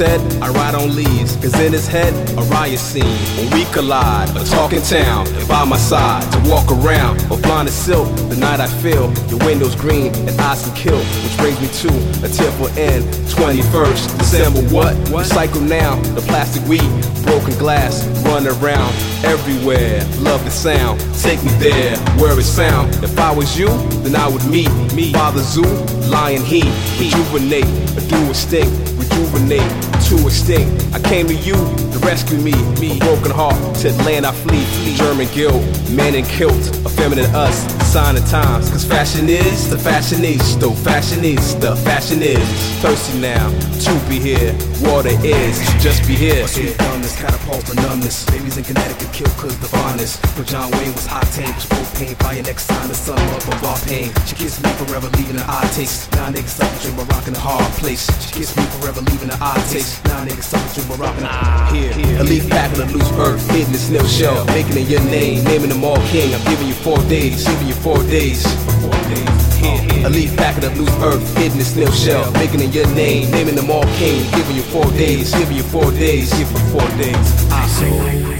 Instead, 0.00 0.42
I 0.42 0.48
ride 0.48 0.74
on 0.74 0.96
leaves, 0.96 1.36
cause 1.36 1.60
in 1.60 1.74
his 1.74 1.86
head, 1.86 2.14
a 2.38 2.42
riot 2.44 2.78
scene. 2.78 3.04
When 3.36 3.50
we 3.50 3.66
collide, 3.66 4.34
a 4.34 4.42
talking 4.44 4.80
town, 4.80 5.26
by 5.46 5.66
my 5.66 5.76
side, 5.76 6.22
to 6.32 6.48
walk 6.48 6.72
around, 6.72 7.20
or 7.30 7.36
blind 7.36 7.68
as 7.68 7.74
silk, 7.74 8.08
the 8.30 8.36
night 8.36 8.60
I 8.60 8.66
feel, 8.66 9.12
your 9.28 9.38
windows 9.44 9.76
green, 9.76 10.06
and 10.26 10.40
eyes 10.40 10.64
can 10.64 10.74
kill, 10.74 10.96
which 10.96 11.36
brings 11.36 11.60
me 11.60 11.68
to 11.84 12.24
a 12.24 12.30
tearful 12.30 12.68
end, 12.78 13.04
21st 13.28 14.16
December, 14.16 14.62
what? 14.74 14.96
what? 15.10 15.26
Recycle 15.26 15.68
now, 15.68 15.96
the 16.14 16.22
plastic 16.22 16.66
weed, 16.66 16.88
broken 17.22 17.52
glass, 17.58 18.06
run 18.24 18.46
around, 18.46 18.94
everywhere, 19.22 20.02
love 20.20 20.42
the 20.46 20.50
sound, 20.50 20.98
take 21.20 21.44
me 21.44 21.50
there, 21.58 21.94
where 22.16 22.38
it's 22.38 22.48
sound, 22.48 22.88
if 23.04 23.18
I 23.18 23.30
was 23.34 23.58
you, 23.58 23.68
then 24.00 24.16
I 24.16 24.28
would 24.28 24.46
meet, 24.46 24.70
me, 24.94 25.12
Father 25.12 25.42
Zoo, 25.42 25.68
Lion 26.08 26.40
Heat, 26.40 26.72
rejuvenate, 26.98 27.68
a 27.98 28.08
dual 28.08 28.28
instinct, 28.28 28.89
rejuvenate 29.10 29.60
to 30.08 30.26
extinct. 30.26 30.89
I 30.92 30.98
came 30.98 31.28
to 31.28 31.34
you 31.34 31.54
to 31.54 31.98
rescue 32.00 32.38
me. 32.38 32.52
Me, 32.80 32.96
a 32.96 32.98
broken 32.98 33.30
heart 33.30 33.76
to 33.76 33.92
land 34.04 34.26
I 34.26 34.32
flee. 34.32 34.66
German 34.96 35.28
guilt, 35.32 35.62
man 35.90 36.14
in 36.14 36.24
kilt, 36.24 36.60
a 36.84 36.88
feminine 36.88 37.30
us, 37.34 37.56
sign 37.86 38.16
of 38.16 38.26
times. 38.28 38.70
Cause 38.70 38.84
fashion 38.84 39.28
is 39.28 39.70
the 39.70 39.76
fashionista, 39.76 40.74
fashion 40.84 41.24
is 41.24 41.56
the 41.58 41.76
fashion 41.76 42.22
is. 42.22 42.48
Thirsty 42.82 43.18
now 43.20 43.50
to 43.84 43.92
be 44.08 44.18
here, 44.18 44.52
water 44.82 45.14
is 45.22 45.58
just 45.82 46.06
be 46.06 46.14
here. 46.14 46.46
Sweet 46.46 46.78
numbness, 46.78 47.16
catapult 47.16 47.62
for 47.66 47.74
numbness. 47.76 48.24
Babies 48.26 48.56
in 48.56 48.64
Connecticut 48.64 49.12
kill 49.12 49.30
cause 49.38 49.58
the 49.58 49.68
finest. 49.68 50.22
But 50.36 50.46
John 50.46 50.70
Wayne 50.72 50.92
was 50.94 51.06
hot 51.06 51.26
tank, 51.32 51.54
was 51.54 51.66
propane. 51.66 52.16
Fire 52.22 52.42
next 52.42 52.66
time 52.66 52.88
the 52.88 52.94
sun 52.94 53.18
up 53.34 53.46
of 53.46 53.64
our 53.64 53.78
pain. 53.86 54.10
She 54.26 54.34
kissed 54.34 54.62
me 54.62 54.70
forever, 54.80 55.08
leaving 55.16 55.36
an 55.36 55.46
odd 55.48 55.70
taste. 55.72 56.10
Now 56.12 56.30
niggas 56.30 56.56
suffering, 56.60 56.96
Morocco 56.96 57.28
in 57.28 57.36
a 57.36 57.38
hard 57.38 57.70
place. 57.78 58.06
She 58.22 58.40
kissed 58.40 58.56
me 58.56 58.64
forever, 58.78 59.00
leaving 59.00 59.30
an 59.30 59.40
odd 59.40 59.62
taste. 59.68 60.04
Now 60.06 60.24
niggas 60.24 60.48
suffering, 60.50 60.79
Morocco 60.88 61.18
in 61.18 61.24
a 61.24 61.72
here. 61.72 62.20
A 62.20 62.24
leaf 62.24 62.48
pack 62.48 62.70
of 62.72 62.78
the 62.78 62.86
loose 62.86 63.10
earth, 63.12 63.50
hidden 63.50 63.72
in 63.72 63.78
snail 63.78 64.06
shell. 64.06 64.44
Making 64.46 64.78
it 64.78 64.88
your 64.88 65.02
name, 65.04 65.44
naming 65.44 65.68
them 65.68 65.84
all 65.84 66.00
king. 66.08 66.34
I'm 66.34 66.44
giving 66.44 66.68
you 66.68 66.74
four 66.74 66.98
days, 67.08 67.46
giving 67.46 67.68
you 67.68 67.74
four 67.74 67.98
days. 68.04 68.44
A 70.02 70.08
leaf 70.08 70.34
pack 70.36 70.56
of 70.62 70.78
loose 70.78 70.96
earth, 71.02 71.36
hidden 71.36 71.58
in 71.58 71.64
snail 71.64 71.92
shell. 71.92 72.30
Making 72.32 72.60
it 72.60 72.74
your 72.74 72.86
name, 72.94 73.30
naming 73.30 73.56
them 73.56 73.70
all 73.70 73.84
king. 73.98 74.28
Giving 74.32 74.56
you 74.56 74.62
four 74.62 74.86
days, 74.92 75.32
giving 75.34 75.56
you 75.56 75.62
four 75.62 75.90
days, 75.90 76.30
giving 76.32 76.56
you 76.56 76.68
four 76.70 76.88
days. 76.96 77.52
I 77.52 77.66
say. 77.66 78.39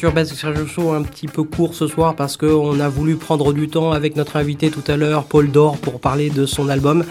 Future 0.00 0.14
Basics 0.14 0.40
Radio 0.40 0.66
Show 0.66 0.92
un 0.92 1.02
petit 1.02 1.26
peu 1.26 1.42
court 1.42 1.74
ce 1.74 1.86
soir 1.86 2.16
parce 2.16 2.38
qu'on 2.38 2.80
a 2.80 2.88
voulu 2.88 3.16
prendre 3.16 3.52
du 3.52 3.68
temps 3.68 3.92
avec 3.92 4.16
notre 4.16 4.38
invité 4.38 4.70
tout 4.70 4.82
à 4.90 4.96
l'heure, 4.96 5.24
Paul 5.24 5.50
Dor, 5.50 5.76
pour 5.76 6.00
parler 6.00 6.30
de 6.30 6.46
son 6.46 6.70
album. 6.70 7.04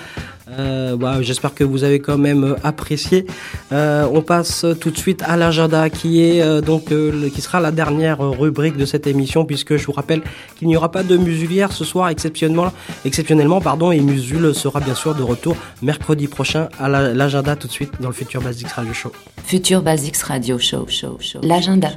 Euh, 0.50 0.96
bah, 0.98 1.22
J'espère 1.22 1.54
que 1.54 1.64
vous 1.64 1.84
avez 1.84 2.00
quand 2.00 2.18
même 2.18 2.56
apprécié. 2.64 3.28
Euh, 3.72 4.08
on 4.12 4.24
passe 4.24 4.66
tout 4.82 4.90
de 4.90 4.98
suite 4.98 5.22
à 5.28 5.38
l'agenda 5.38 5.92
qui 5.92 6.24
est 6.24 6.42
euh, 6.42 6.62
donc 6.62 6.86
qui 7.32 7.42
sera 7.42 7.60
la 7.60 7.70
dernière 7.70 8.28
rubrique 8.28 8.76
de 8.76 8.86
cette 8.86 9.06
émission 9.06 9.46
puisque 9.46 9.78
je 9.78 9.86
vous 9.86 9.92
rappelle 9.92 10.24
qu'il 10.58 10.68
n'y 10.68 10.76
aura 10.76 10.90
pas 10.92 11.04
de 11.04 11.16
musulière 11.16 11.72
ce 11.72 11.86
soir 11.86 12.10
exceptionnellement, 12.10 12.74
exceptionnellement 13.06 13.62
pardon 13.62 13.92
et 13.92 14.00
Musul 14.00 14.56
sera 14.56 14.80
bien 14.80 14.96
sûr 14.96 15.14
de 15.14 15.22
retour 15.22 15.56
mercredi 15.84 16.28
prochain 16.28 16.70
à 16.80 16.90
la- 16.90 17.14
l'agenda 17.14 17.56
tout 17.56 17.68
de 17.68 17.72
suite 17.72 17.92
dans 18.02 18.08
le 18.08 18.16
Future 18.16 18.42
Basics 18.42 18.70
Radio 18.72 18.94
Show. 18.94 19.12
Future 19.46 19.84
Basics 19.84 20.18
Radio 20.24 20.58
Show. 20.58 20.88
show, 20.90 21.18
show. 21.22 21.40
L'agenda. 21.44 21.90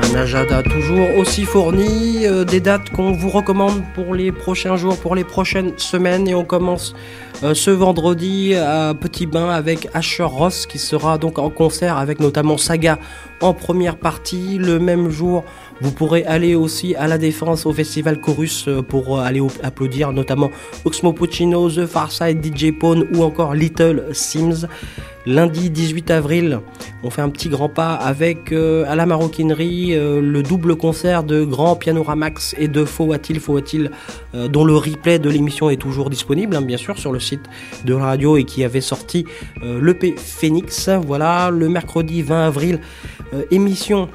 Un 0.00 0.14
agenda 0.14 0.62
toujours 0.62 1.16
aussi 1.16 1.44
fourni, 1.44 2.26
euh, 2.26 2.44
des 2.44 2.60
dates 2.60 2.90
qu'on 2.90 3.12
vous 3.12 3.28
recommande 3.28 3.82
pour 3.94 4.14
les 4.14 4.32
prochains 4.32 4.76
jours, 4.76 4.98
pour 4.98 5.14
les 5.14 5.24
prochaines 5.24 5.78
semaines. 5.78 6.26
Et 6.26 6.34
on 6.34 6.44
commence 6.44 6.94
euh, 7.44 7.54
ce 7.54 7.70
vendredi 7.70 8.54
à 8.54 8.94
Petit 8.98 9.26
Bain 9.26 9.48
avec 9.50 9.88
Asher 9.94 10.24
Ross 10.24 10.66
qui 10.66 10.78
sera 10.78 11.18
donc 11.18 11.38
en 11.38 11.50
concert 11.50 11.98
avec 11.98 12.18
notamment 12.18 12.56
Saga 12.56 12.98
en 13.40 13.52
première 13.54 13.96
partie. 13.96 14.58
Le 14.58 14.80
même 14.80 15.08
jour, 15.08 15.44
vous 15.80 15.92
pourrez 15.92 16.24
aller 16.24 16.54
aussi 16.54 16.94
à 16.96 17.06
la 17.06 17.18
Défense 17.18 17.64
au 17.66 17.72
Festival 17.72 18.20
Chorus 18.20 18.66
euh, 18.68 18.82
pour 18.82 19.18
euh, 19.18 19.22
aller 19.22 19.40
au- 19.40 19.48
applaudir 19.62 20.12
notamment 20.12 20.50
Oxmo 20.84 21.12
Puccino, 21.12 21.70
The 21.70 21.86
Farside, 21.86 22.44
DJ 22.44 22.72
Pone 22.72 23.06
ou 23.14 23.22
encore 23.22 23.54
Little 23.54 24.06
Sims. 24.12 24.66
Lundi 25.26 25.68
18 25.68 26.10
avril, 26.10 26.60
on 27.02 27.10
fait 27.10 27.20
un 27.20 27.28
petit 27.28 27.50
grand 27.50 27.68
pas 27.68 27.92
avec 27.94 28.50
euh, 28.50 28.86
à 28.88 28.96
la 28.96 29.04
maroquinerie 29.04 29.94
le 29.94 30.42
double 30.42 30.76
concert 30.76 31.22
de 31.22 31.44
Grand 31.44 31.76
Pianora 31.76 32.16
Max 32.16 32.54
et 32.58 32.66
de 32.66 32.82
a-t-il, 33.12 33.90
euh, 34.34 34.48
dont 34.48 34.64
le 34.64 34.74
replay 34.74 35.18
de 35.18 35.28
l'émission 35.28 35.68
est 35.68 35.76
toujours 35.76 36.08
disponible, 36.08 36.56
hein, 36.56 36.62
bien 36.62 36.78
sûr, 36.78 36.96
sur 36.98 37.12
le 37.12 37.20
site 37.20 37.42
de 37.84 37.94
la 37.94 38.04
radio 38.06 38.38
et 38.38 38.44
qui 38.44 38.64
avait 38.64 38.80
sorti 38.80 39.26
l'EP 39.62 40.14
Phoenix. 40.16 40.88
Voilà, 41.06 41.50
le 41.50 41.68
mercredi 41.68 42.22
20 42.22 42.46
avril, 42.46 42.80
émission 43.50 44.08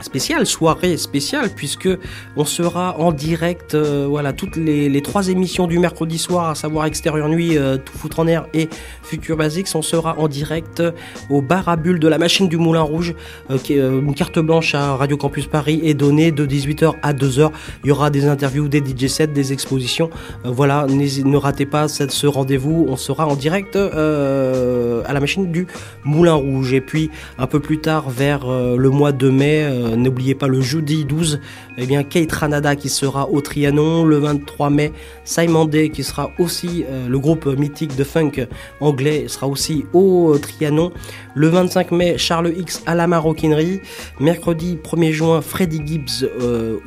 spéciale, 0.00 0.46
soirée 0.46 0.96
spéciale, 0.96 1.50
puisque 1.54 1.88
on 2.36 2.44
sera 2.44 2.98
en 2.98 3.12
direct, 3.12 3.74
euh, 3.74 4.06
voilà, 4.08 4.32
toutes 4.32 4.56
les, 4.56 5.00
trois 5.02 5.28
émissions 5.28 5.66
du 5.66 5.78
mercredi 5.78 6.18
soir, 6.18 6.50
à 6.50 6.54
savoir 6.54 6.86
Extérieur 6.86 7.28
Nuit, 7.28 7.56
euh, 7.56 7.76
Tout 7.76 7.96
Foutre 7.96 8.20
en 8.20 8.26
Air 8.26 8.46
et 8.54 8.68
Future 9.02 9.36
Basics, 9.36 9.68
on 9.74 9.82
sera 9.82 10.18
en 10.18 10.28
direct 10.28 10.82
au 11.30 11.42
bar 11.42 11.68
à 11.68 11.76
bulles 11.76 11.98
de 11.98 12.08
la 12.08 12.18
machine 12.18 12.48
du 12.48 12.56
Moulin 12.56 12.82
Rouge, 12.82 13.14
euh, 13.50 13.58
qui 13.58 13.74
une 13.76 14.14
carte 14.14 14.38
blanche 14.38 14.74
à 14.74 14.96
Radio 14.96 15.16
Campus 15.16 15.46
Paris 15.46 15.80
est 15.84 15.94
donnée 15.94 16.32
de 16.32 16.46
18h 16.46 16.94
à 17.02 17.12
2h. 17.12 17.50
Il 17.84 17.88
y 17.88 17.90
aura 17.92 18.10
des 18.10 18.26
interviews, 18.26 18.68
des 18.68 18.78
DJ 18.78 19.06
sets, 19.06 19.26
des 19.28 19.52
expositions. 19.52 20.10
Voilà, 20.44 20.86
ne 20.86 21.36
ratez 21.36 21.66
pas 21.66 21.88
ce 21.88 22.26
rendez-vous, 22.26 22.86
on 22.88 22.96
sera 22.96 23.26
en 23.26 23.34
direct 23.36 23.76
à 23.76 25.12
la 25.12 25.20
machine 25.20 25.52
du 25.52 25.66
Moulin 26.04 26.34
Rouge. 26.34 26.72
Et 26.72 26.80
puis, 26.80 27.10
un 27.38 27.46
peu 27.46 27.60
plus 27.60 27.78
tard, 27.78 28.08
vers 28.08 28.46
le 28.46 28.90
mois 28.90 29.12
de 29.12 29.28
mai, 29.28 29.66
euh, 29.86 29.96
n'oubliez 29.96 30.34
pas 30.34 30.48
le 30.48 30.60
jeudi 30.60 31.04
12, 31.04 31.40
eh 31.78 31.86
bien, 31.86 32.02
Kate 32.02 32.32
Ranada 32.32 32.76
qui 32.76 32.88
sera 32.88 33.28
au 33.30 33.40
Trianon. 33.40 34.04
Le 34.04 34.18
23 34.18 34.70
mai, 34.70 34.92
Simon 35.24 35.64
Day 35.64 35.90
qui 35.90 36.02
sera 36.02 36.30
aussi, 36.38 36.84
euh, 36.88 37.08
le 37.08 37.18
groupe 37.18 37.46
mythique 37.46 37.96
de 37.96 38.04
funk 38.04 38.46
anglais 38.80 39.26
sera 39.28 39.46
aussi 39.46 39.86
au 39.92 40.34
euh, 40.34 40.38
Trianon. 40.38 40.92
Le 41.34 41.48
25 41.48 41.90
mai, 41.92 42.18
Charles 42.18 42.52
X 42.56 42.82
à 42.86 42.94
la 42.94 43.06
maroquinerie. 43.06 43.80
Mercredi 44.20 44.78
1er 44.82 45.12
juin, 45.12 45.40
Freddy 45.40 45.80
Gibbs 45.84 46.28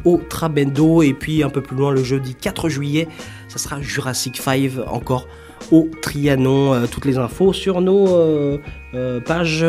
au 0.05 0.17
Trabendo. 0.30 1.01
Et 1.01 1.13
puis 1.13 1.43
un 1.43 1.49
peu 1.49 1.61
plus 1.61 1.76
loin, 1.76 1.91
le 1.91 2.03
jeudi 2.03 2.35
4 2.35 2.69
juillet, 2.69 3.07
ça 3.47 3.57
sera 3.57 3.81
Jurassic 3.81 4.38
5 4.38 4.71
encore 4.88 5.27
au 5.72 5.90
Trianon. 6.02 6.73
Euh, 6.73 6.86
toutes 6.90 7.06
les 7.06 7.18
infos 7.18 7.53
sur 7.53 7.81
nos 7.81 8.07
euh, 8.15 8.57
euh, 8.94 9.19
pages 9.19 9.65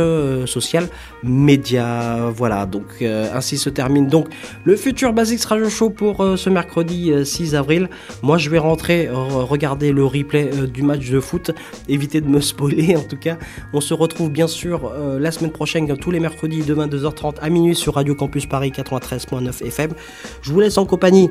sociales 0.47 0.89
médias. 1.23 2.31
Voilà, 2.31 2.67
donc 2.67 3.03
ainsi 3.03 3.59
se 3.59 3.69
termine 3.69 4.07
donc 4.07 4.29
le 4.65 4.77
futur 4.77 5.13
Basics 5.13 5.45
Radio 5.45 5.69
Show 5.69 5.91
pour 5.91 6.25
ce 6.37 6.51
mercredi 6.51 7.13
euh, 7.13 7.25
6 7.25 7.55
avril. 7.55 7.89
Moi 8.23 8.39
je 8.39 8.51
vais 8.51 8.59
rentrer 8.59 9.09
regarder 9.11 9.93
le 9.93 10.05
replay 10.05 10.51
du 10.73 10.83
match 10.83 11.11
de 11.11 11.21
foot, 11.21 11.51
éviter 11.89 12.21
de 12.21 12.29
me 12.29 12.41
spoiler 12.41 12.97
en 12.97 13.03
tout 13.03 13.19
cas. 13.19 13.37
On 13.73 13.81
se 13.81 13.95
retrouve 13.95 14.31
bien 14.31 14.47
sûr 14.47 14.93
la 15.19 15.31
semaine 15.31 15.53
prochaine 15.53 15.87
tous 15.97 16.11
les 16.11 16.21
mercredis 16.21 16.63
de 16.63 16.75
22h30 16.75 17.37
à 17.41 17.51
minuit 17.51 17.75
sur 17.75 17.95
Radio 17.95 18.15
Campus 18.15 18.47
Paris 18.47 18.73
93.9 18.75 19.67
FM. 19.67 19.91
Je 20.43 20.53
vous 20.53 20.61
laisse 20.61 20.79
en 20.79 20.87
compagnie 20.87 21.31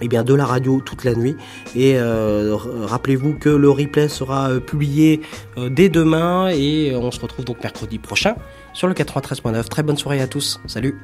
eh 0.00 0.08
bien, 0.08 0.24
de 0.24 0.34
la 0.34 0.46
radio 0.46 0.80
toute 0.84 1.04
la 1.04 1.14
nuit. 1.14 1.36
Et 1.74 1.98
euh, 1.98 2.56
rappelez-vous 2.56 3.34
que 3.34 3.48
le 3.48 3.70
replay 3.70 4.08
sera 4.08 4.50
euh, 4.50 4.60
publié 4.60 5.20
euh, 5.56 5.68
dès 5.68 5.88
demain 5.88 6.48
et 6.48 6.94
on 6.94 7.10
se 7.10 7.20
retrouve 7.20 7.44
donc 7.44 7.62
mercredi 7.62 7.98
prochain 7.98 8.36
sur 8.72 8.88
le 8.88 8.94
93.9. 8.94 9.64
Très 9.68 9.82
bonne 9.82 9.98
soirée 9.98 10.20
à 10.20 10.26
tous. 10.26 10.60
Salut. 10.66 10.96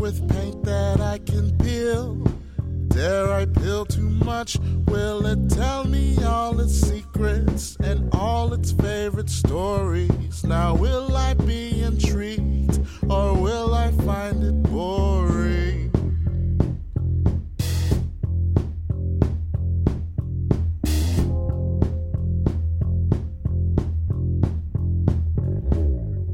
With 0.00 0.26
paint 0.30 0.64
that 0.64 0.98
I 0.98 1.18
can 1.18 1.56
peel. 1.58 2.14
Dare 2.88 3.30
I 3.30 3.44
peel 3.44 3.84
too 3.84 4.08
much? 4.08 4.58
Will 4.86 5.26
it 5.26 5.50
tell 5.50 5.84
me 5.84 6.16
all 6.24 6.58
its 6.58 6.72
secrets 6.72 7.76
and 7.80 8.08
all 8.14 8.54
its 8.54 8.72
favorite 8.72 9.28
stories? 9.28 10.42
Now, 10.42 10.74
will 10.74 11.14
I 11.14 11.34
be 11.34 11.82
intrigued 11.82 12.80
or 13.10 13.34
will 13.34 13.74
I 13.74 13.92
find 13.92 14.42
it 14.42 14.62
boring? 14.62 15.90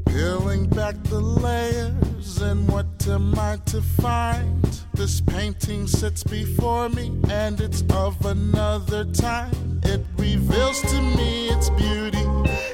Peeling 0.05 0.67
back 0.69 0.95
the 1.03 1.19
layers, 1.19 2.06
and 2.41 2.67
what 2.71 3.07
am 3.07 3.37
I 3.37 3.57
to 3.67 3.81
find? 3.81 4.63
This 4.93 5.21
painting 5.21 5.87
sits 5.87 6.23
before 6.23 6.89
me, 6.89 7.11
and 7.29 7.59
it's 7.61 7.83
of 7.93 8.25
another 8.25 9.05
time. 9.05 9.81
It 9.83 10.05
reveals 10.17 10.81
to 10.81 11.01
me 11.01 11.49
its 11.49 11.69
beauty 11.71 12.25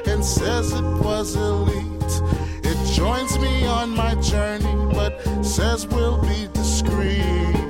and 0.08 0.24
says 0.24 0.72
it 0.74 0.84
was 1.04 1.36
elite. 1.36 2.22
It 2.64 2.94
joins 2.94 3.38
me 3.40 3.66
on 3.66 3.92
my 3.92 4.16
journey, 4.16 4.76
but 4.94 5.20
says 5.44 5.88
we'll 5.88 6.22
be 6.22 6.48
discreet. 6.54 7.63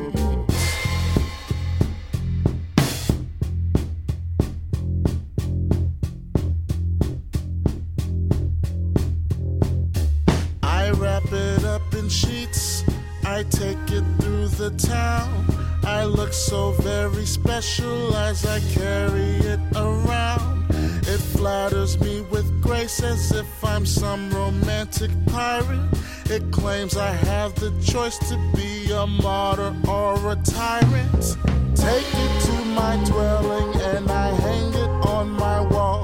In 12.03 12.09
sheets. 12.09 12.83
I 13.25 13.43
take 13.43 13.83
it 13.89 14.03
through 14.19 14.47
the 14.49 14.71
town. 14.71 15.45
I 15.83 16.03
look 16.03 16.33
so 16.33 16.71
very 16.81 17.25
special 17.25 18.15
as 18.15 18.45
I 18.45 18.59
carry 18.79 19.31
it 19.53 19.59
around. 19.75 20.65
It 21.13 21.21
flatters 21.35 21.99
me 22.01 22.21
with 22.31 22.47
grace 22.61 23.01
as 23.01 23.31
if 23.31 23.47
I'm 23.63 23.85
some 23.85 24.29
romantic 24.31 25.11
pirate. 25.27 25.87
It 26.29 26.51
claims 26.51 26.97
I 26.97 27.11
have 27.31 27.55
the 27.55 27.71
choice 27.81 28.17
to 28.29 28.35
be 28.55 28.91
a 28.91 29.05
martyr 29.07 29.73
or 29.87 30.15
a 30.31 30.35
tyrant. 30.43 31.23
Take 31.75 32.11
it 32.25 32.33
to 32.47 32.55
my 32.79 32.93
dwelling 33.05 33.81
and 33.81 34.11
I 34.11 34.29
hang 34.45 34.73
it 34.73 34.93
on 35.17 35.29
my 35.29 35.61
wall. 35.61 36.03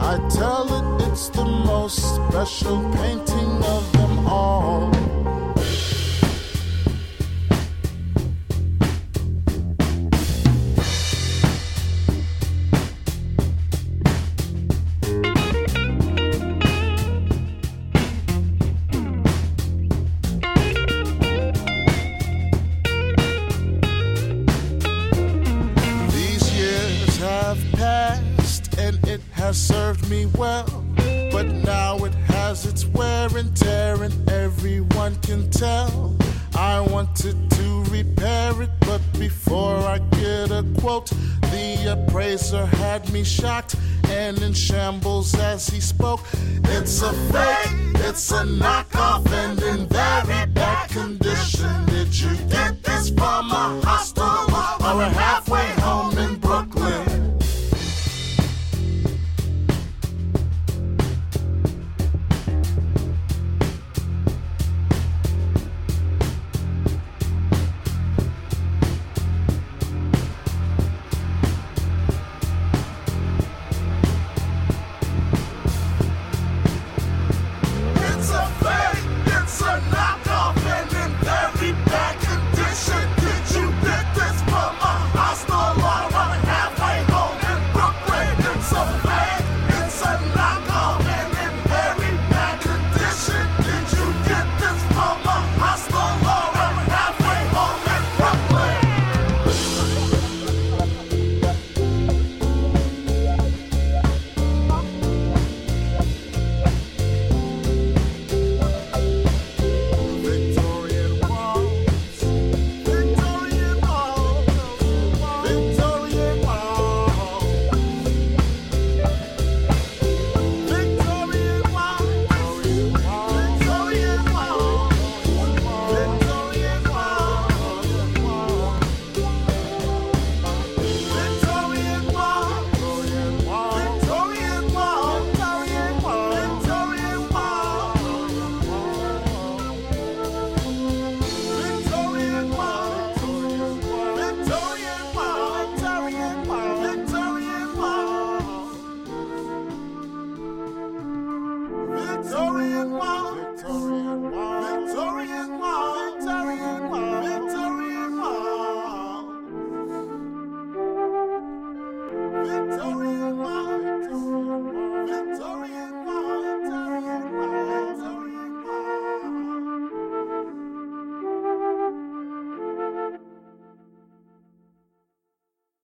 I 0.00 0.14
tell 0.30 0.66
it 0.78 1.08
it's 1.08 1.28
the 1.28 1.44
most 1.44 1.98
special 2.14 2.78
painting 2.94 3.52
of 3.74 3.92
them 3.92 4.26
all. 4.26 5.05